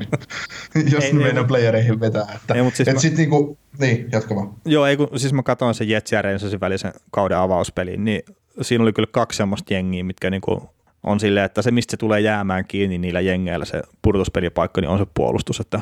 jos 0.92 1.04
ei, 1.04 1.12
ne 1.12 1.18
meinaa 1.18 1.44
playereihin 1.44 2.00
vetää. 2.00 2.26
Että, 2.36 2.54
ei, 2.54 2.62
mutta 2.62 2.76
siis 2.76 2.88
et 2.88 2.94
mä, 2.94 3.00
sit 3.00 3.16
niinku, 3.16 3.58
niin, 3.78 4.08
jatka 4.12 4.34
vaan. 4.34 4.54
Joo, 4.64 4.86
ei, 4.86 4.96
kun, 4.96 5.08
siis 5.16 5.32
mä 5.32 5.42
katsoin 5.42 5.74
sen 5.74 5.88
Jets 5.88 6.12
ja 6.12 6.22
välisen 6.60 6.92
kauden 7.10 7.38
avauspeliin, 7.38 8.04
niin 8.04 8.22
siinä 8.62 8.82
oli 8.82 8.92
kyllä 8.92 9.08
kaksi 9.12 9.36
semmoista 9.36 9.74
jengiä, 9.74 10.04
mitkä 10.04 10.30
niinku 10.30 10.70
on 11.02 11.20
silleen, 11.20 11.46
että 11.46 11.62
se 11.62 11.70
mistä 11.70 11.90
se 11.90 11.96
tulee 11.96 12.20
jäämään 12.20 12.64
kiinni 12.64 12.98
niillä 12.98 13.20
jengeillä 13.20 13.64
se 13.64 13.82
pudotuspelipaikka, 14.02 14.80
niin 14.80 14.88
on 14.88 14.98
se 14.98 15.06
puolustus, 15.14 15.60
että 15.60 15.80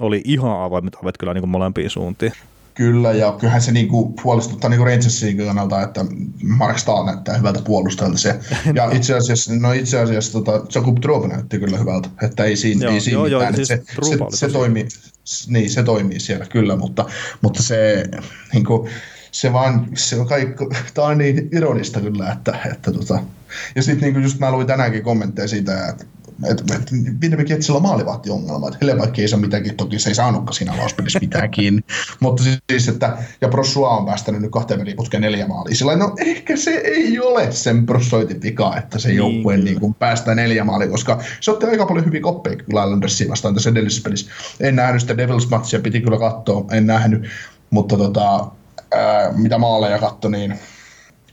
oli 0.00 0.22
ihan 0.24 0.62
avoimet 0.62 0.94
ovet 0.94 1.18
kyllä 1.18 1.34
niin 1.34 1.42
kuin 1.42 1.50
molempiin 1.50 1.90
suuntiin. 1.90 2.32
Kyllä, 2.74 3.12
ja 3.12 3.32
kyllähän 3.32 3.62
se 3.62 3.72
niinku 3.72 4.14
huolestuttaa 4.24 4.70
niinku 4.70 4.84
Rangersin 4.84 5.36
kannalta, 5.36 5.82
että 5.82 6.04
Mark 6.42 6.78
Stahl 6.78 7.06
näyttää 7.06 7.36
hyvältä 7.36 7.60
puolustajalta 7.64 8.18
se. 8.18 8.40
Ja 8.74 8.90
itse 8.90 9.14
asiassa, 9.14 9.52
no 9.54 9.72
itse 9.72 10.00
asiassa 10.00 10.32
tota, 10.32 10.64
Jakub 10.74 10.98
Drop 11.02 11.26
näytti 11.26 11.58
kyllä 11.58 11.78
hyvältä, 11.78 12.08
että 12.22 12.44
ei 12.44 12.56
siinä, 12.56 12.84
joo, 12.84 12.94
ei 12.94 13.00
siinä 13.00 13.16
joo, 13.16 13.24
mitään. 13.24 13.42
Joo, 13.42 13.56
siis 13.56 13.68
se, 13.68 13.82
se, 14.02 14.36
se, 14.36 14.48
toimii, 14.48 14.88
niin, 15.46 15.70
se 15.70 15.82
toimii 15.82 16.20
siellä 16.20 16.46
kyllä, 16.46 16.76
mutta, 16.76 17.04
mutta 17.40 17.62
se, 17.62 18.04
niinku, 18.52 18.88
se 19.32 19.52
vaan, 19.52 19.88
se 19.94 20.20
on 20.20 20.26
kaikki, 20.28 20.64
tää 20.94 21.04
on 21.04 21.18
niin 21.18 21.48
ironista 21.52 22.00
kyllä, 22.00 22.32
että, 22.32 22.58
että 22.72 22.92
tota, 22.92 23.22
ja 23.74 23.82
sitten 23.82 24.00
niinku 24.00 24.20
just 24.20 24.38
mä 24.38 24.52
luin 24.52 24.66
tänäänkin 24.66 25.02
kommentteja 25.02 25.48
siitä, 25.48 25.88
että 25.88 26.04
että 26.50 26.74
et, 26.74 26.92
Winnipeg 27.22 27.50
Jetsillä 27.50 27.76
on 27.76 27.82
maalivahtiongelma, 27.82 28.68
että 28.68 28.98
vaikka 28.98 29.22
ei 29.22 29.28
saa 29.28 29.38
mitäänkin, 29.38 29.76
toki 29.76 29.98
se 29.98 30.10
ei 30.10 30.14
saanutkaan 30.14 30.54
siinä 30.54 30.76
lauspelissä 30.76 31.18
mitään 31.18 31.50
kiinni, 31.50 31.82
mutta 32.20 32.42
siis, 32.70 32.88
että, 32.88 33.16
ja 33.40 33.48
Prossua 33.48 33.88
on 33.88 34.06
päästänyt 34.06 34.42
nyt 34.42 34.50
kahteen 34.50 34.80
väliin 34.80 34.96
putkeen 34.96 35.20
neljä 35.20 35.46
maalia, 35.46 35.74
sillä 35.74 35.96
no 35.96 36.14
ehkä 36.18 36.56
se 36.56 36.70
ei 36.70 37.20
ole 37.20 37.52
sen 37.52 37.86
Prossoitin 37.86 38.42
vika, 38.42 38.76
että 38.76 38.98
se 38.98 39.08
niin, 39.08 39.16
joukkue 39.16 39.56
niin, 39.56 39.80
niin 39.80 39.94
päästää 39.94 40.34
neljä 40.34 40.64
maalia, 40.64 40.88
koska 40.88 41.22
se 41.40 41.50
otti 41.50 41.66
aika 41.66 41.86
paljon 41.86 42.06
hyviä 42.06 42.20
koppeja 42.20 42.56
kyllä 42.56 42.84
Islandersiin 42.84 43.30
vastaan 43.30 43.54
tässä 43.54 43.70
edellisessä 43.70 44.02
pelissä. 44.04 44.30
En 44.60 44.76
nähnyt 44.76 45.00
sitä 45.00 45.16
Devils-matsia, 45.16 45.82
piti 45.82 46.00
kyllä 46.00 46.18
katsoa, 46.18 46.64
en 46.70 46.86
nähnyt, 46.86 47.28
mutta 47.70 47.96
tota, 47.96 48.46
ää, 48.90 49.32
mitä 49.32 49.58
maaleja 49.58 49.98
katto, 49.98 50.28
niin 50.28 50.58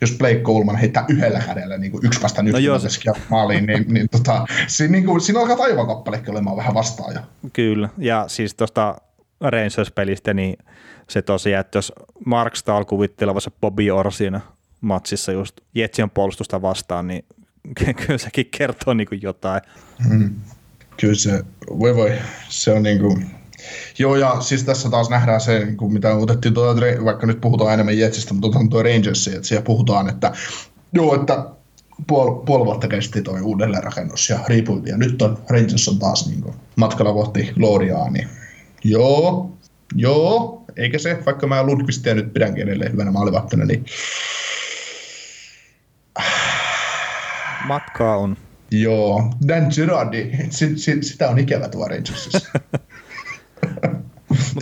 jos 0.01 0.15
Blake 0.17 0.39
Coleman 0.39 0.75
heittää 0.75 1.05
yhdellä 1.09 1.39
kädellä 1.39 1.77
niin 1.77 1.91
kuin 1.91 2.05
yksi 2.05 2.21
vastaan 2.21 2.45
no 2.45 2.57
yksi 2.57 3.09
maaliin, 3.29 3.65
niin, 3.65 3.85
niin 3.93 4.09
tota, 4.09 4.45
siinä, 4.67 4.91
niin 4.91 5.05
kuin, 5.05 5.21
siinä 5.21 5.39
alkaa 5.39 5.57
taivaankappalekin 5.57 6.31
olemaan 6.31 6.57
vähän 6.57 6.73
vastaaja. 6.73 7.19
Kyllä, 7.53 7.89
ja 7.97 8.25
siis 8.27 8.55
tuosta 8.55 8.95
Rangers-pelistä, 9.41 10.33
niin 10.33 10.57
se 11.09 11.21
tosiaan, 11.21 11.61
että 11.61 11.77
jos 11.77 11.93
Mark 12.25 12.55
Stahl 12.55 12.83
kuvittelevassa 12.83 13.51
Bobby 13.61 13.89
Orr 13.89 14.11
siinä 14.11 14.41
matsissa 14.81 15.31
just 15.31 15.61
Jetsien 15.75 16.09
puolustusta 16.09 16.61
vastaan, 16.61 17.07
niin 17.07 17.25
kyllä 18.05 18.17
sekin 18.17 18.47
kertoo 18.57 18.93
niin 18.93 19.07
kuin 19.07 19.21
jotain. 19.21 19.61
Hmm. 20.09 20.35
Kyllä 21.01 21.15
se, 21.15 21.43
voi 21.79 21.95
voi, 21.95 22.11
se 22.49 22.71
on 22.71 22.83
niin 22.83 22.99
kuin, 22.99 23.25
Joo, 23.99 24.15
ja 24.15 24.41
siis 24.41 24.63
tässä 24.63 24.89
taas 24.89 25.09
nähdään 25.09 25.41
se, 25.41 25.65
niin 25.65 25.77
kuin 25.77 25.93
mitä 25.93 26.15
otettiin, 26.15 26.53
tuota, 26.53 26.81
vaikka 27.05 27.27
nyt 27.27 27.41
puhutaan 27.41 27.73
enemmän 27.73 27.97
Jetsistä, 27.97 28.33
mutta 28.33 28.47
otetaan 28.47 28.69
tuo 28.69 28.83
Rangersia, 28.83 29.35
että 29.35 29.47
siellä 29.47 29.65
puhutaan, 29.65 30.09
että 30.09 30.31
joo, 30.93 31.15
että 31.15 31.45
puoli, 32.07 32.45
puoli 32.45 32.65
vuotta 32.65 32.87
kesti 32.87 33.21
tuo 33.21 33.37
uudelleenrakennus 33.43 34.29
ja 34.29 34.39
riipuitin, 34.47 34.91
ja 34.91 34.97
nyt 34.97 35.21
on 35.21 35.37
Rangers 35.49 35.87
on 35.87 35.99
taas 35.99 36.27
niin 36.27 36.41
kuin, 36.41 36.55
matkalla 36.75 37.13
kohti 37.13 37.51
Gloriaa, 37.55 38.09
niin 38.09 38.27
joo, 38.83 39.51
joo, 39.95 40.63
eikä 40.75 40.97
se, 40.97 41.19
vaikka 41.25 41.47
mä 41.47 41.63
Lundqvistia 41.63 42.15
nyt 42.15 42.33
pidänkin 42.33 42.63
edelleen 42.63 42.91
hyvänä 42.91 43.11
maalivahtina, 43.11 43.65
niin 43.65 43.85
Matkaa 47.65 48.17
on. 48.17 48.37
Joo, 48.71 49.33
Dan 49.47 49.67
Girardi, 49.75 50.31
si, 50.49 50.77
si, 50.77 51.03
sitä 51.03 51.29
on 51.29 51.39
ikävä 51.39 51.69
tuo 51.69 51.87
Rangersissa. 51.87 52.49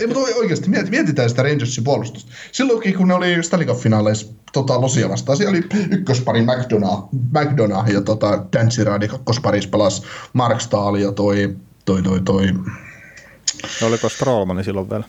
Ei, 0.00 0.06
mutta 0.06 0.20
oikeasti 0.20 0.68
miet, 0.68 0.90
mietitään 0.90 1.30
sitä 1.30 1.42
Rangersin 1.42 1.84
puolustusta. 1.84 2.32
Silloinkin, 2.52 2.94
kun 2.94 3.08
ne 3.08 3.14
oli 3.14 3.42
Stanley 3.42 3.66
Cup-finaaleissa 3.66 4.26
tota, 4.52 4.80
Losia 4.80 5.08
vastaan, 5.08 5.38
siellä 5.38 5.50
oli 5.50 5.66
ykköspari 5.90 6.42
McDonough, 6.42 7.08
McDonough 7.12 7.90
ja 7.90 8.00
tota, 8.00 8.44
Dan 8.52 8.68
Girardi, 8.76 9.08
kakkosparissa 9.08 9.70
pelasi 9.70 10.02
Mark 10.32 10.60
Stahl 10.60 10.94
ja 10.94 11.12
toi, 11.12 11.56
toi, 11.84 12.02
toi, 12.02 12.20
toi, 12.20 12.46
Oliko 13.82 14.08
Strollmani 14.08 14.64
silloin 14.64 14.90
vielä? 14.90 15.04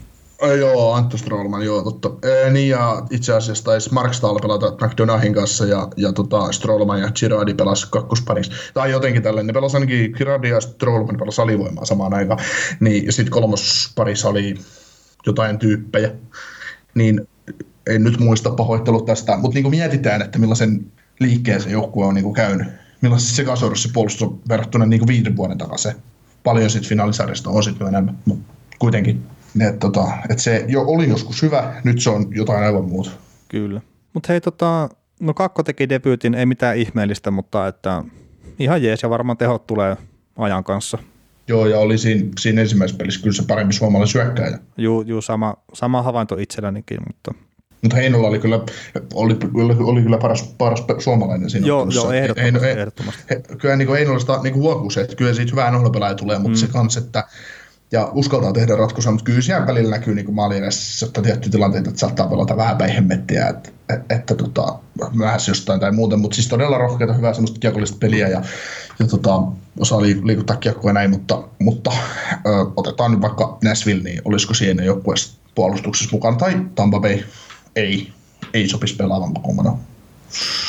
Joo, 0.60 0.94
Antto 0.94 1.18
Strollman, 1.18 1.66
joo, 1.66 1.82
totta. 1.82 2.12
E, 2.28 2.50
niin 2.50 2.70
ja 2.70 3.06
itse 3.10 3.34
asiassa 3.34 3.64
taisi 3.64 3.94
Mark 3.94 4.14
Stahl 4.14 4.40
pelata 4.40 4.86
McDonaghin 4.86 5.34
kanssa 5.34 5.66
ja, 5.66 5.88
ja 5.98 6.14
tota, 6.14 6.52
Strollman 6.52 7.02
ja 7.02 7.12
Girardi 7.12 7.54
pelasi 7.54 7.88
kakkosparissa. 7.92 8.52
Tai 8.74 8.92
jotenkin 8.92 9.24
tällainen, 9.24 9.48
ne 9.48 9.54
pelasi 9.54 9.78
ainakin 9.78 10.12
Girardi 10.18 10.50
ja 10.50 10.62
Strollman 10.62 11.18
pelasi 11.18 11.42
alivoimaa 11.42 11.86
samaan 11.86 12.14
aikaan. 12.14 12.40
Niin, 12.80 13.14
sitten 13.14 13.32
kolmosparissa 13.32 14.30
oli 14.30 14.58
jotain 15.26 15.60
tyyppejä. 15.60 16.12
Niin 16.96 17.28
en 17.88 18.04
nyt 18.04 18.20
muista 18.20 18.52
pahoittelut 18.52 19.06
tästä, 19.06 19.38
mutta 19.38 19.60
niin 19.60 19.70
mietitään, 19.70 20.22
että 20.22 20.40
millaisen 20.40 20.92
liikkeen 21.20 21.62
se 21.62 21.70
joukkue 21.70 22.06
on 22.06 22.16
niin 22.16 22.34
käynyt. 22.34 22.68
Millaisessa 23.02 23.36
sekasorissa 23.36 23.90
puolustus 23.94 24.28
on 24.28 24.40
verrattuna 24.50 24.86
niin 24.86 25.08
viiden 25.08 25.38
vuoden 25.38 25.58
takaisin. 25.58 25.96
Paljon 26.44 26.70
sitten 26.70 26.90
finaalisarjasta 26.90 27.50
on 27.50 27.64
sitten 27.64 27.88
enemmän, 27.88 28.18
mutta 28.26 28.54
kuitenkin 28.80 29.24
et, 29.70 29.80
tota, 29.80 30.08
et 30.30 30.40
se 30.40 30.66
jo 30.68 30.82
oli 30.82 31.10
joskus 31.10 31.42
hyvä, 31.42 31.82
nyt 31.84 32.02
se 32.02 32.10
on 32.10 32.36
jotain 32.36 32.64
aivan 32.64 32.86
muuta. 32.86 33.10
Kyllä. 33.48 33.82
Mutta 34.14 34.28
hei, 34.34 34.42
tota, 34.42 34.90
no 35.20 35.34
Kakko 35.34 35.64
teki 35.64 35.90
debyytin, 35.90 36.36
ei 36.36 36.46
mitään 36.46 36.78
ihmeellistä, 36.78 37.32
mutta 37.32 37.68
että 37.68 38.04
ihan 38.60 38.84
jees 38.84 39.04
ja 39.04 39.10
varmaan 39.10 39.38
tehot 39.38 39.68
tulee 39.68 39.98
ajan 40.38 40.64
kanssa. 40.64 40.98
Joo, 41.48 41.66
ja 41.66 41.80
oli 41.80 41.98
siinä, 41.98 42.30
siinä 42.40 42.62
ensimmäisessä 42.62 42.98
pelissä 42.98 43.22
kyllä 43.22 43.36
se 43.36 43.44
paremmin 43.48 43.74
suomalainen 43.74 44.12
syökkäjä. 44.12 44.60
Joo, 44.78 45.02
juu 45.02 45.22
sama, 45.22 45.56
sama 45.74 46.02
havainto 46.02 46.36
itsellänikin, 46.40 46.98
mutta... 47.08 47.34
Mutta 47.82 47.96
Heinola 47.96 48.28
oli 48.28 48.40
kyllä, 48.40 48.60
oli, 49.14 49.38
oli, 49.54 49.76
oli 49.80 50.02
kyllä 50.02 50.18
paras, 50.18 50.56
paras 50.58 50.84
suomalainen 50.98 51.50
siinä 51.50 51.68
Joo, 51.68 51.88
joo 51.94 52.12
ehdottomasti. 52.12 52.42
Heino, 52.42 52.80
ehdottomasti. 52.80 53.24
He, 53.30 53.42
kyllä 53.58 53.76
niin 53.76 53.90
Heinolasta 53.90 54.44
niin 54.44 54.56
huokuu 54.56 54.90
se, 54.90 55.02
että 55.02 55.16
kyllä 55.16 55.34
siitä 55.34 55.52
hyvää 55.52 55.72
nohdopelaaja 55.72 56.16
tulee, 56.16 56.40
mutta 56.40 56.58
mm. 56.58 56.60
se 56.60 56.68
kans, 56.68 56.98
että 56.98 57.24
ja 57.92 58.10
uskaltaa 58.14 58.54
tehdä 58.54 58.76
ratkaisuja, 58.76 59.12
mutta 59.12 59.26
kyllä 59.26 59.42
siellä 59.42 59.68
välillä 59.68 59.90
näkyy 59.90 60.16
niin 60.16 60.34
maali 60.34 60.58
edessä, 60.58 61.06
että 61.06 61.22
tietty 61.22 61.50
tilanteita, 61.50 61.90
että 61.90 62.00
saattaa 62.00 62.28
pelata 62.28 62.58
vähän 62.58 62.78
päin 62.78 62.94
hemmettiä, 62.94 63.48
että, 63.48 63.70
että, 63.90 64.16
että 64.16 64.36
tota, 64.36 64.80
myöhässä 65.14 65.52
jostain 65.52 65.80
tai 65.80 65.92
muuten, 65.92 66.20
mutta 66.20 66.36
siis 66.36 66.48
todella 66.48 66.78
rohkeita, 66.78 67.14
hyvää 67.14 67.34
semmoista 67.34 67.60
kiekollista 67.60 67.98
peliä 68.00 68.28
ja, 68.28 68.42
ja 69.00 69.08
tota, 69.08 69.42
osaa 69.80 70.02
liikuttaa 70.02 70.56
kiekkoa 70.56 70.94
näin, 70.94 71.10
mutta, 71.10 71.44
mutta 71.60 71.92
ö, 72.46 72.50
otetaan 72.76 73.12
nyt 73.12 73.22
vaikka 73.22 73.58
Nashville, 73.64 74.04
niin 74.04 74.22
olisiko 74.26 74.54
siinä 74.54 74.84
joukkueessa 74.84 75.40
puolustuksessa 75.56 76.16
mukana, 76.16 76.38
tai 76.38 76.66
Tampa 76.76 77.00
Bay 77.00 77.20
ei, 77.76 78.14
ei 78.54 78.70
sopisi 78.70 78.96
pelaavan 78.96 79.34
pakomana. 79.34 79.78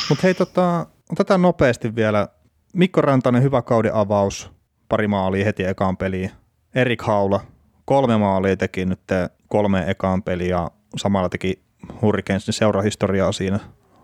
Mutta 0.09 0.21
hei, 0.23 0.33
tota, 0.33 0.85
otetaan 1.11 1.41
nopeasti 1.41 1.95
vielä. 1.95 2.27
Mikko 2.73 3.01
Rantanen, 3.01 3.43
hyvä 3.43 3.61
kauden 3.61 3.93
avaus, 3.93 4.51
pari 4.89 5.07
maalia 5.07 5.45
heti 5.45 5.63
ekaan 5.63 5.97
peliin 5.97 6.31
Erik 6.75 7.01
Haula, 7.01 7.39
kolme 7.85 8.17
maalia 8.17 8.57
teki 8.57 8.85
nyt 8.85 8.99
kolme 9.47 9.83
ekaan 9.87 10.23
peliä 10.23 10.47
ja 10.47 10.71
samalla 10.97 11.29
teki 11.29 11.59
Hurricanesin 12.01 12.53
seurahistoriaa 12.53 13.31
siinä 13.31 13.59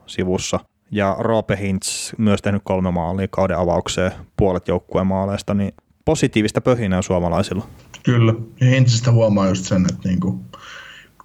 sivussa. 0.06 0.60
Ja 0.92 1.16
Roope 1.20 1.58
Hintz 1.62 2.14
myös 2.18 2.42
tehnyt 2.42 2.62
kolme 2.66 2.92
maalia 2.92 3.28
kauden 3.28 3.58
avaukseen 3.58 4.12
puolet 4.38 4.68
joukkueen 4.68 5.08
maaleista, 5.08 5.54
niin 5.54 5.74
positiivista 6.06 6.62
pöhinää 6.62 7.02
suomalaisilla. 7.02 7.68
Kyllä, 8.04 8.34
ja 8.62 8.68
Hintzistä 8.68 9.12
huomaa 9.12 9.48
just 9.48 9.66
sen, 9.66 9.86
että 9.90 10.10
niinku, 10.10 10.42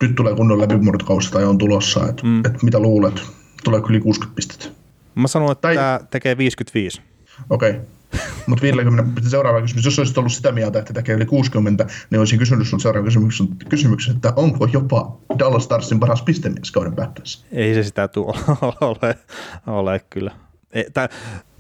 nyt 0.03 0.15
tulee 0.15 0.35
kunnon 0.35 0.61
läpimurtokausi 0.61 1.33
tai 1.33 1.45
on 1.45 1.59
tulossa, 1.59 2.09
että 2.09 2.27
mm. 2.27 2.41
et 2.47 2.63
mitä 2.63 2.81
luulet, 2.81 3.23
tulee 3.65 3.81
yli 3.89 4.01
60 4.01 4.37
pistettä. 4.37 4.67
Mä 5.15 5.29
sanon, 5.29 5.53
että 5.53 5.63
tai... 5.63 5.75
tämä 5.75 6.01
tekee 6.11 6.37
55. 6.37 7.03
Okei, 7.51 7.71
okay. 7.71 7.83
Mutta 8.47 8.63
50, 8.63 9.21
seuraava 9.29 9.61
kysymys, 9.61 9.85
jos 9.85 9.99
olisit 9.99 10.19
ollut 10.19 10.33
sitä 10.33 10.53
mieltä, 10.53 10.79
että 10.79 10.93
tekee 10.93 11.15
yli 11.15 11.27
60, 11.27 11.87
niin 12.11 12.19
olisin 12.19 12.39
kysynyt 12.39 12.67
sinulta 12.67 12.83
seuraava 12.83 13.05
kysymyksen, 13.05 13.49
kysymyksen, 13.69 14.15
että 14.15 14.33
onko 14.37 14.69
jopa 14.73 15.17
Dallas 15.39 15.65
Starsin 15.65 16.01
paras 16.01 16.23
pistemies 16.23 16.71
kauden 16.71 16.95
päättäessä? 16.95 17.47
Ei 17.53 17.75
se 17.75 17.83
sitä 17.83 18.09
tule 18.09 18.39
ole, 18.81 19.19
ole 19.67 20.01
kyllä. 20.11 20.31
Ei, 20.73 20.87
tää, 20.95 21.09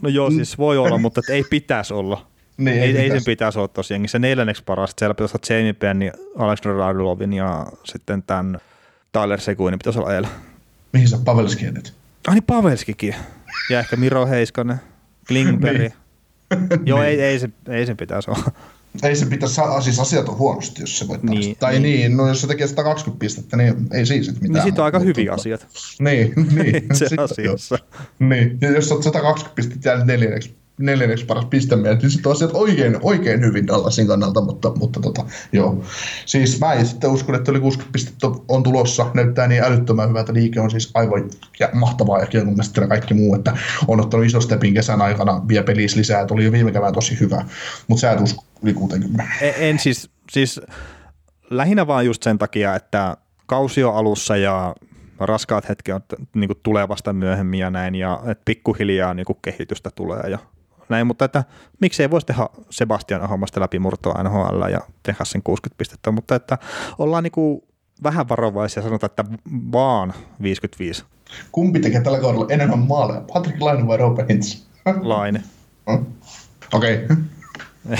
no 0.02 0.08
joo, 0.08 0.30
mm. 0.30 0.36
siis 0.36 0.58
voi 0.58 0.78
olla, 0.78 0.98
mutta 0.98 1.20
ei 1.28 1.44
pitäisi 1.50 1.94
olla. 1.94 2.26
Niin, 2.56 2.82
ei, 2.82 2.82
ei, 2.82 2.96
ei 2.96 3.10
sen 3.10 3.22
pitäisi 3.26 3.58
olla 3.58 3.68
tosiaan. 3.68 4.08
Se 4.08 4.18
neljänneksi 4.18 4.62
paras, 4.64 4.94
siellä 4.98 5.14
pitäisi 5.14 5.36
olla 5.36 5.58
Jamie 5.58 5.72
Penn, 5.72 6.02
Alexander 6.38 6.78
Radulovin 6.78 7.32
ja 7.32 7.66
sitten 7.84 8.22
tämän 8.22 8.58
Tyler 9.12 9.40
Seguinin 9.40 9.78
pitäisi 9.78 9.98
olla 9.98 10.08
ajalla. 10.08 10.28
Mihin 10.92 11.08
sä 11.08 11.18
Pavelski 11.24 11.66
edet? 11.66 11.94
Ai 12.26 12.34
niin 12.34 12.44
Pavelskikin. 12.44 13.14
Ja 13.70 13.78
ehkä 13.78 13.96
Miro 13.96 14.26
Heiskanen, 14.26 14.80
Klingberg. 15.28 15.78
niin. 15.78 15.92
Joo, 16.86 17.02
ei, 17.02 17.20
ei, 17.20 17.38
se, 17.38 17.50
ei 17.68 17.86
sen 17.86 17.96
pitäisi 17.96 18.30
olla. 18.30 18.52
Ei 19.02 19.16
se 19.16 19.26
pitäisi, 19.26 19.60
siis 19.80 20.00
asiat 20.00 20.28
on 20.28 20.38
huonosti, 20.38 20.82
jos 20.82 20.98
se 20.98 21.08
voittaa. 21.08 21.34
Niin, 21.34 21.56
tai 21.60 21.72
niin. 21.72 21.82
niin, 21.82 22.16
no 22.16 22.28
jos 22.28 22.40
se 22.40 22.46
tekee 22.46 22.66
120 22.66 23.20
pistettä, 23.20 23.56
niin 23.56 23.74
ei 23.92 24.06
siis 24.06 24.32
mitään. 24.32 24.52
Niin 24.52 24.62
sit 24.62 24.78
on 24.78 24.84
aika 24.84 24.98
hyviä 24.98 25.32
asiat. 25.32 25.66
Niin, 25.98 26.32
niin. 26.62 26.86
se 26.92 27.06
asiassa. 27.18 27.78
Niin, 28.18 28.58
ja 28.60 28.70
jos 28.70 28.92
olet 28.92 29.02
120 29.02 29.54
pistettä 29.54 29.88
jäänyt 29.88 30.06
neljänneksi 30.06 30.54
neljänneksi 30.78 31.26
paras 31.26 31.44
pistemies, 31.44 32.02
niin 32.02 32.10
sitten 32.10 32.32
asiat 32.32 32.50
oikein, 32.54 32.98
oikein 33.02 33.40
hyvin 33.40 33.66
Dallasin 33.66 34.06
kannalta, 34.06 34.40
mutta, 34.40 34.72
mutta 34.78 35.00
tota, 35.00 35.24
joo. 35.52 35.84
Siis 36.26 36.60
mä 36.60 36.72
en 36.72 36.86
sitten 36.86 37.10
uskon, 37.10 37.34
että 37.34 37.50
yli 37.50 37.60
60 37.60 37.92
pistettä 37.92 38.26
on 38.48 38.62
tulossa, 38.62 39.06
näyttää 39.14 39.48
niin 39.48 39.64
älyttömän 39.64 40.08
hyvältä, 40.08 40.34
liike 40.34 40.60
on 40.60 40.70
siis 40.70 40.90
aivan 40.94 41.30
ja 41.60 41.68
mahtavaa 41.72 42.18
ja 42.18 42.44
mun 42.44 42.54
mielestä 42.54 42.86
kaikki 42.86 43.14
muu, 43.14 43.34
että 43.34 43.56
on 43.88 44.00
ottanut 44.00 44.26
iso 44.26 44.40
stepin 44.40 44.74
kesän 44.74 45.02
aikana 45.02 45.48
vie 45.48 45.62
pelissä 45.62 45.98
lisää, 45.98 46.26
tuli 46.26 46.44
jo 46.44 46.52
viime 46.52 46.72
kevään 46.72 46.94
tosi 46.94 47.20
hyvä, 47.20 47.44
mutta 47.88 48.00
sä 48.00 48.12
et 48.12 48.20
usko 48.20 48.44
yli 48.62 48.74
60. 48.74 49.24
En, 49.40 49.54
en 49.56 49.78
siis, 49.78 50.10
siis 50.30 50.60
lähinnä 51.50 51.86
vaan 51.86 52.06
just 52.06 52.22
sen 52.22 52.38
takia, 52.38 52.74
että 52.74 53.16
kausi 53.46 53.84
on 53.84 53.94
alussa 53.94 54.36
ja 54.36 54.74
raskaat 55.20 55.68
hetket 55.68 55.94
on, 55.94 56.00
niin 56.34 56.50
tulee 56.62 56.88
vasta 56.88 57.12
myöhemmin 57.12 57.60
ja 57.60 57.70
näin, 57.70 57.94
ja 57.94 58.20
että 58.26 58.42
pikkuhiljaa 58.44 59.14
niin 59.14 59.26
kehitystä 59.42 59.90
tulee 59.90 60.22
ja 60.30 60.38
näin, 60.88 61.06
mutta 61.06 61.24
että 61.24 61.44
miksei 61.80 62.10
voisi 62.10 62.26
tehdä 62.26 62.46
Sebastian 62.70 63.22
Ahomasta 63.22 63.60
läpimurtoa 63.60 64.22
NHL 64.22 64.68
ja 64.70 64.80
tehdä 65.02 65.24
sen 65.24 65.42
60 65.42 65.78
pistettä, 65.78 66.10
mutta 66.10 66.34
että 66.34 66.58
ollaan 66.98 67.22
niin 67.22 67.32
kuin 67.32 67.62
vähän 68.02 68.28
varovaisia 68.28 68.82
sanotaan, 68.82 69.10
että 69.10 69.24
vaan 69.72 70.14
55. 70.42 71.04
Kumpi 71.52 71.80
tekee 71.80 72.00
tällä 72.00 72.20
kaudella 72.20 72.46
enemmän 72.48 72.78
maaleja, 72.78 73.20
Patrick 73.32 73.62
Laine 73.62 73.86
vai 73.86 73.96
Robert 73.96 74.28
Hintz? 74.28 74.62
Laine. 75.00 75.42
Hmm? 75.90 76.06
Okei. 76.72 77.04
Okay. 77.04 77.16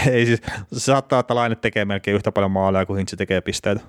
Ei 0.12 0.26
siis, 0.26 0.40
saattaa, 0.72 1.20
että 1.20 1.34
Laine 1.34 1.54
tekee 1.54 1.84
melkein 1.84 2.14
yhtä 2.14 2.32
paljon 2.32 2.50
maaleja 2.50 2.86
kuin 2.86 2.96
Hintz 2.96 3.14
tekee 3.16 3.40
pisteitä. 3.40 3.80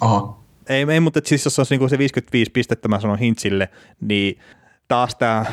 Aha. 0.00 0.38
Ei, 0.68 0.86
ei 0.90 1.00
mutta 1.00 1.20
siis 1.24 1.44
jos 1.44 1.58
olisi 1.58 1.76
niin 1.76 1.90
se 1.90 1.98
55 1.98 2.50
pistettä, 2.50 2.88
mä 2.88 3.00
sanon 3.00 3.18
Hintzille, 3.18 3.68
niin 4.00 4.38
taas 4.88 5.14
tämä 5.14 5.44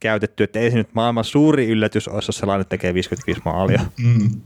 käytetty, 0.00 0.44
että 0.44 0.58
ei 0.58 0.70
se 0.70 0.76
nyt 0.76 0.94
maailman 0.94 1.24
suuri 1.24 1.66
yllätys 1.66 2.08
olisi, 2.08 2.28
jos 2.28 2.38
sellainen 2.38 2.66
tekee 2.66 2.94
55 2.94 3.40
maalia. 3.44 3.80
Mm. 4.02 4.40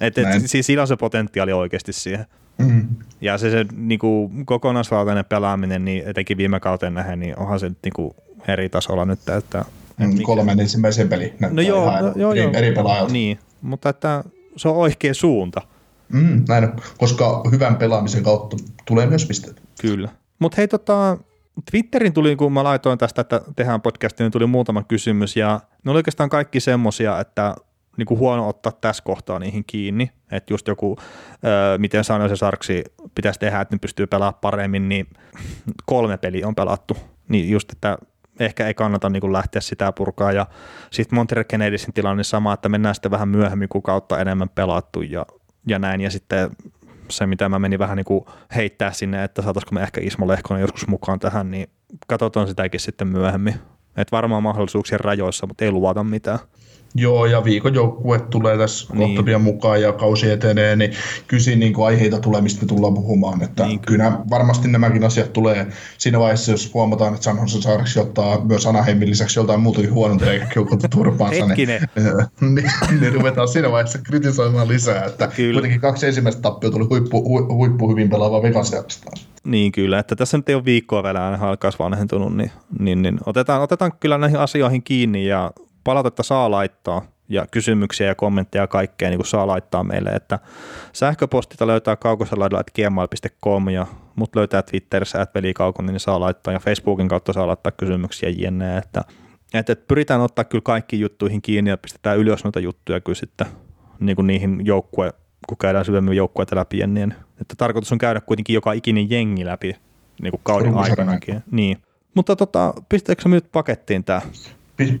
Et, 0.00 0.18
et, 0.18 0.26
siis 0.46 0.66
sillä 0.66 0.82
on 0.82 0.88
se 0.88 0.96
potentiaali 0.96 1.52
oikeasti 1.52 1.92
siihen. 1.92 2.26
Mm. 2.58 2.88
Ja 3.20 3.38
se, 3.38 3.50
se 3.50 3.66
niin 3.72 3.98
kuin, 3.98 4.46
kokonaisvaltainen 4.46 5.24
pelaaminen, 5.24 5.84
niin 5.84 6.02
etenkin 6.06 6.36
viime 6.36 6.60
kauteen 6.60 6.94
nähden, 6.94 7.20
niin 7.20 7.38
onhan 7.38 7.60
se 7.60 7.68
niin 7.68 7.92
kuin, 7.96 8.10
eri 8.48 8.68
tasolla 8.68 9.04
nyt. 9.04 9.28
Että, 9.38 9.64
mm, 9.96 10.22
kolmen 10.22 10.60
ensimmäisen 10.60 11.08
peli 11.08 11.34
no 11.50 11.62
joo, 11.62 11.88
ihan 11.88 12.04
no, 12.04 12.12
joo, 12.16 12.32
eri, 12.32 12.42
joo. 12.42 12.52
eri 12.54 12.72
pelaajalta. 12.72 13.12
Niin, 13.12 13.38
mutta 13.62 13.88
että 13.88 14.24
se 14.56 14.68
on 14.68 14.76
oikea 14.76 15.14
suunta. 15.14 15.62
Mm, 16.08 16.44
näin, 16.48 16.68
koska 16.98 17.42
hyvän 17.50 17.76
pelaamisen 17.76 18.22
kautta 18.22 18.56
tulee 18.84 19.06
myös 19.06 19.26
pisteet. 19.26 19.62
Kyllä. 19.80 20.08
Mutta 20.38 20.56
hei, 20.56 20.68
tota, 20.68 21.18
Twitterin 21.70 22.12
tuli, 22.12 22.36
kun 22.36 22.52
mä 22.52 22.64
laitoin 22.64 22.98
tästä, 22.98 23.20
että 23.20 23.40
tehdään 23.56 23.82
podcastia, 23.82 24.24
niin 24.24 24.32
tuli 24.32 24.46
muutama 24.46 24.82
kysymys, 24.82 25.36
ja 25.36 25.60
ne 25.84 25.90
oli 25.90 25.98
oikeastaan 25.98 26.30
kaikki 26.30 26.60
semmosia, 26.60 27.20
että 27.20 27.56
niin 27.96 28.06
kuin 28.06 28.20
huono 28.20 28.48
ottaa 28.48 28.72
tässä 28.72 29.02
kohtaa 29.02 29.38
niihin 29.38 29.64
kiinni, 29.66 30.10
että 30.30 30.52
just 30.52 30.68
joku, 30.68 30.96
öö, 31.44 31.78
miten 31.78 32.04
sanoin 32.04 32.30
se 32.30 32.36
Sarksi 32.36 32.84
pitäisi 33.14 33.40
tehdä, 33.40 33.60
että 33.60 33.74
ne 33.74 33.78
pystyy 33.78 34.06
pelaamaan 34.06 34.40
paremmin, 34.40 34.88
niin 34.88 35.06
kolme 35.86 36.16
peliä 36.16 36.48
on 36.48 36.54
pelattu, 36.54 36.96
niin 37.28 37.50
just, 37.50 37.72
että 37.72 37.98
ehkä 38.40 38.66
ei 38.66 38.74
kannata 38.74 39.10
niin 39.10 39.20
kuin 39.20 39.32
lähteä 39.32 39.60
sitä 39.60 39.92
purkaa. 39.92 40.32
Ja 40.32 40.46
sitten 40.90 41.16
Montreal 41.16 41.44
Canadiensin 41.44 41.94
tilanne 41.94 42.24
sama, 42.24 42.52
että 42.52 42.68
mennään 42.68 42.94
sitten 42.94 43.10
vähän 43.10 43.28
myöhemmin, 43.28 43.68
kun 43.68 43.82
kautta 43.82 44.20
enemmän 44.20 44.48
pelattu 44.48 45.02
ja, 45.02 45.26
ja 45.66 45.78
näin. 45.78 46.00
Ja 46.00 46.10
sitten 46.10 46.50
se, 47.10 47.26
mitä 47.26 47.48
mä 47.48 47.58
menin 47.58 47.78
vähän 47.78 47.96
niin 47.96 48.04
kuin 48.04 48.24
heittää 48.54 48.92
sinne, 48.92 49.24
että 49.24 49.42
saataisiko 49.42 49.74
me 49.74 49.82
ehkä 49.82 50.00
Ismo 50.00 50.28
Lehkonen 50.28 50.60
joskus 50.60 50.86
mukaan 50.86 51.18
tähän, 51.18 51.50
niin 51.50 51.70
katsotaan 52.06 52.48
sitäkin 52.48 52.80
sitten 52.80 53.08
myöhemmin. 53.08 53.54
Että 53.96 54.16
varmaan 54.16 54.42
mahdollisuuksien 54.42 55.00
rajoissa, 55.00 55.46
mutta 55.46 55.64
ei 55.64 55.70
luvata 55.70 56.04
mitään. 56.04 56.38
Joo, 56.94 57.26
ja 57.26 57.44
viikon 57.44 57.74
joukkue 57.74 58.18
tulee 58.18 58.58
tässä 58.58 58.94
niin. 58.94 59.08
kohta 59.08 59.22
pian 59.22 59.42
mukaan 59.42 59.82
ja 59.82 59.92
kausi 59.92 60.30
etenee, 60.30 60.76
niin 60.76 60.92
kysin 61.26 61.60
niin 61.60 61.74
aiheita 61.84 62.20
tulee, 62.20 62.40
mistä 62.40 62.62
me 62.62 62.68
tullaan 62.68 62.94
puhumaan. 62.94 63.42
Että 63.42 63.66
niin. 63.66 63.80
Kyllä 63.80 64.18
varmasti 64.30 64.68
nämäkin 64.68 65.04
asiat 65.04 65.32
tulee 65.32 65.66
siinä 65.98 66.18
vaiheessa, 66.18 66.50
jos 66.50 66.74
huomataan, 66.74 67.14
että 67.14 67.24
San 67.24 67.36
Jose 67.36 67.60
Sharks 67.60 67.96
ottaa 67.96 68.44
myös 68.44 68.66
Anaheimin 68.66 69.10
lisäksi 69.10 69.38
joltain 69.38 69.60
muutakin 69.60 69.92
huononta 69.92 70.32
eikä 70.32 70.46
keukota 70.46 70.88
turpaansa, 70.88 71.46
niin, 71.46 71.68
niin, 72.40 72.70
niin, 73.00 73.12
ruvetaan 73.12 73.48
siinä 73.48 73.70
vaiheessa 73.70 73.98
kritisoimaan 73.98 74.68
lisää. 74.68 75.04
Että 75.04 75.28
kyllä. 75.36 75.52
kuitenkin 75.52 75.80
kaksi 75.80 76.06
ensimmäistä 76.06 76.42
tappia 76.42 76.70
tuli 76.70 76.84
huippu, 76.84 77.22
hu, 77.22 77.54
huippu 77.54 77.90
hyvin 77.90 78.10
pelaava 78.10 78.42
Vegasia 78.42 78.84
vastaan. 78.84 79.16
Niin 79.44 79.72
kyllä, 79.72 79.98
että 79.98 80.16
tässä 80.16 80.36
nyt 80.36 80.48
ei 80.48 80.54
ole 80.54 80.64
viikkoa 80.64 81.02
vielä 81.02 81.24
aina 81.24 81.48
alkaisi 81.48 81.78
vanhentunut, 81.78 82.36
niin, 82.36 82.50
niin, 82.78 83.02
niin 83.02 83.18
otetaan, 83.26 83.62
otetaan 83.62 83.92
kyllä 84.00 84.18
näihin 84.18 84.38
asioihin 84.38 84.82
kiinni 84.82 85.26
ja 85.26 85.50
palautetta 85.86 86.22
saa 86.22 86.50
laittaa 86.50 87.02
ja 87.28 87.46
kysymyksiä 87.50 88.06
ja 88.06 88.14
kommentteja 88.14 88.62
ja 88.62 88.66
kaikkea 88.66 89.08
niin 89.08 89.18
kuin 89.18 89.26
saa 89.26 89.46
laittaa 89.46 89.84
meille, 89.84 90.10
että 90.10 90.38
sähköpostita 90.92 91.66
löytää 91.66 91.96
kaukosalaidalla.gmail.com 91.96 93.68
ja 93.68 93.86
mut 94.16 94.36
löytää 94.36 94.62
Twitterissä 94.62 95.20
at 95.20 95.30
niin 95.82 96.00
saa 96.00 96.20
laittaa 96.20 96.52
ja 96.52 96.58
Facebookin 96.58 97.08
kautta 97.08 97.32
saa 97.32 97.46
laittaa 97.46 97.72
kysymyksiä 97.72 98.28
jne, 98.28 98.78
että, 98.78 99.04
että, 99.54 99.72
että 99.72 99.84
pyritään 99.88 100.20
ottaa 100.20 100.44
kyllä 100.44 100.62
kaikki 100.62 101.00
juttuihin 101.00 101.42
kiinni 101.42 101.70
ja 101.70 101.76
pistetään 101.76 102.18
ylös 102.18 102.44
noita 102.44 102.60
juttuja 102.60 103.00
kyllä 103.00 103.16
sitten 103.16 103.46
niin 104.00 104.16
kuin 104.16 104.26
niihin 104.26 104.66
joukkue, 104.66 105.12
kun 105.48 105.58
käydään 105.58 105.84
syvemmin 105.84 106.16
joukkueita 106.16 106.56
läpi, 106.56 106.86
niin 106.86 107.14
että 107.40 107.54
tarkoitus 107.56 107.92
on 107.92 107.98
käydä 107.98 108.20
kuitenkin 108.20 108.54
joka 108.54 108.72
ikinen 108.72 109.10
jengi 109.10 109.44
läpi 109.44 109.76
niin 110.22 110.30
kuin 110.30 110.40
kauden 110.42 110.74
aikanakin. 110.74 111.42
Niin. 111.50 111.78
Mutta 112.14 112.36
tota, 112.36 112.74
pistetäänkö 112.88 113.28
nyt 113.28 113.52
pakettiin 113.52 114.04
tämä 114.04 114.22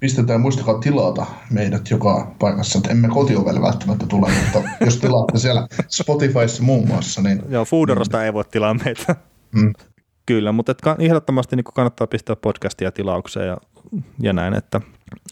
pistetään, 0.00 0.40
muistakaa 0.40 0.78
tilata 0.78 1.26
meidät 1.50 1.90
joka 1.90 2.32
paikassa, 2.38 2.78
että 2.78 2.90
emme 2.90 3.08
kotiovelle 3.08 3.62
välttämättä 3.62 4.06
tule, 4.06 4.30
mutta 4.44 4.68
jos 4.84 4.96
tilaatte 4.96 5.38
siellä 5.38 5.68
Spotifyssa 5.88 6.62
muun 6.62 6.86
muassa, 6.86 7.22
niin... 7.22 7.42
Joo, 7.48 7.64
Foodorosta 7.64 8.24
ei 8.24 8.32
voi 8.32 8.44
tilaa 8.44 8.74
meitä. 8.74 9.16
Mm. 9.52 9.72
Kyllä, 10.26 10.52
mutta 10.52 10.72
et 10.72 10.82
ehdottomasti 10.98 11.56
niin 11.56 11.64
kannattaa 11.64 12.06
pistää 12.06 12.36
podcastia 12.36 12.92
tilaukseen 12.92 13.46
ja, 13.46 13.56
ja 14.20 14.32
näin, 14.32 14.54
että, 14.54 14.80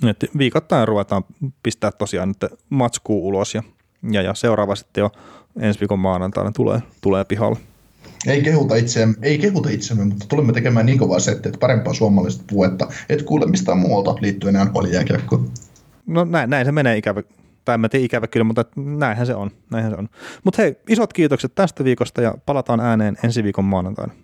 että 0.07 0.27
viikoittain 0.39 0.89
ruvetaan 0.89 1.25
pistää 1.63 1.93
tosiaan 1.93 2.29
nyt 2.29 2.53
matskuu 2.71 3.29
ulos 3.29 3.55
ja, 3.55 3.63
ja, 4.11 4.23
ja 4.23 4.35
seuraava 4.35 4.75
sitten 4.75 5.03
jo 5.03 5.11
ensi 5.61 5.81
viikon 5.81 5.99
maanantaina 5.99 6.53
tulee, 6.53 6.83
tulee 7.01 7.25
pihalle. 7.25 7.59
Ei 8.27 8.43
kehuta 8.43 8.77
itseämme, 8.77 9.15
ei 9.23 9.39
kehuta 9.39 9.69
itseämme, 9.69 10.05
mutta 10.05 10.27
tulemme 10.29 10.53
tekemään 10.53 10.87
niin 10.87 10.99
kovaa 10.99 11.19
settiä, 11.19 11.49
että 11.49 11.59
parempaa 11.59 11.95
suomalaista 11.95 12.45
puhetta 12.51 12.89
et 13.09 13.23
kuule 13.23 13.47
mistään 13.47 13.79
muualta 13.79 14.17
liittyen 14.21 14.55
nhl 14.55 14.87
No 16.07 16.25
näin, 16.25 16.51
näin 16.51 16.67
se 16.67 16.73
menee 16.73 16.97
ikävä, 16.97 17.23
tai 17.65 17.75
en 17.75 17.91
tiedä 17.91 18.05
ikävä 18.05 18.27
kyllä, 18.27 18.45
mutta 18.45 18.65
näinhän 18.77 19.27
se 19.27 19.35
on. 19.35 19.51
Näinhän 19.71 19.93
se 19.93 19.99
on. 19.99 20.09
Mutta 20.45 20.63
hei, 20.63 20.77
isot 20.89 21.13
kiitokset 21.13 21.55
tästä 21.55 21.85
viikosta 21.85 22.23
ja 22.23 22.35
palataan 22.47 22.81
ääneen 22.81 23.17
ensi 23.25 23.45
viikon 23.45 23.65
maanantaina. 23.65 24.15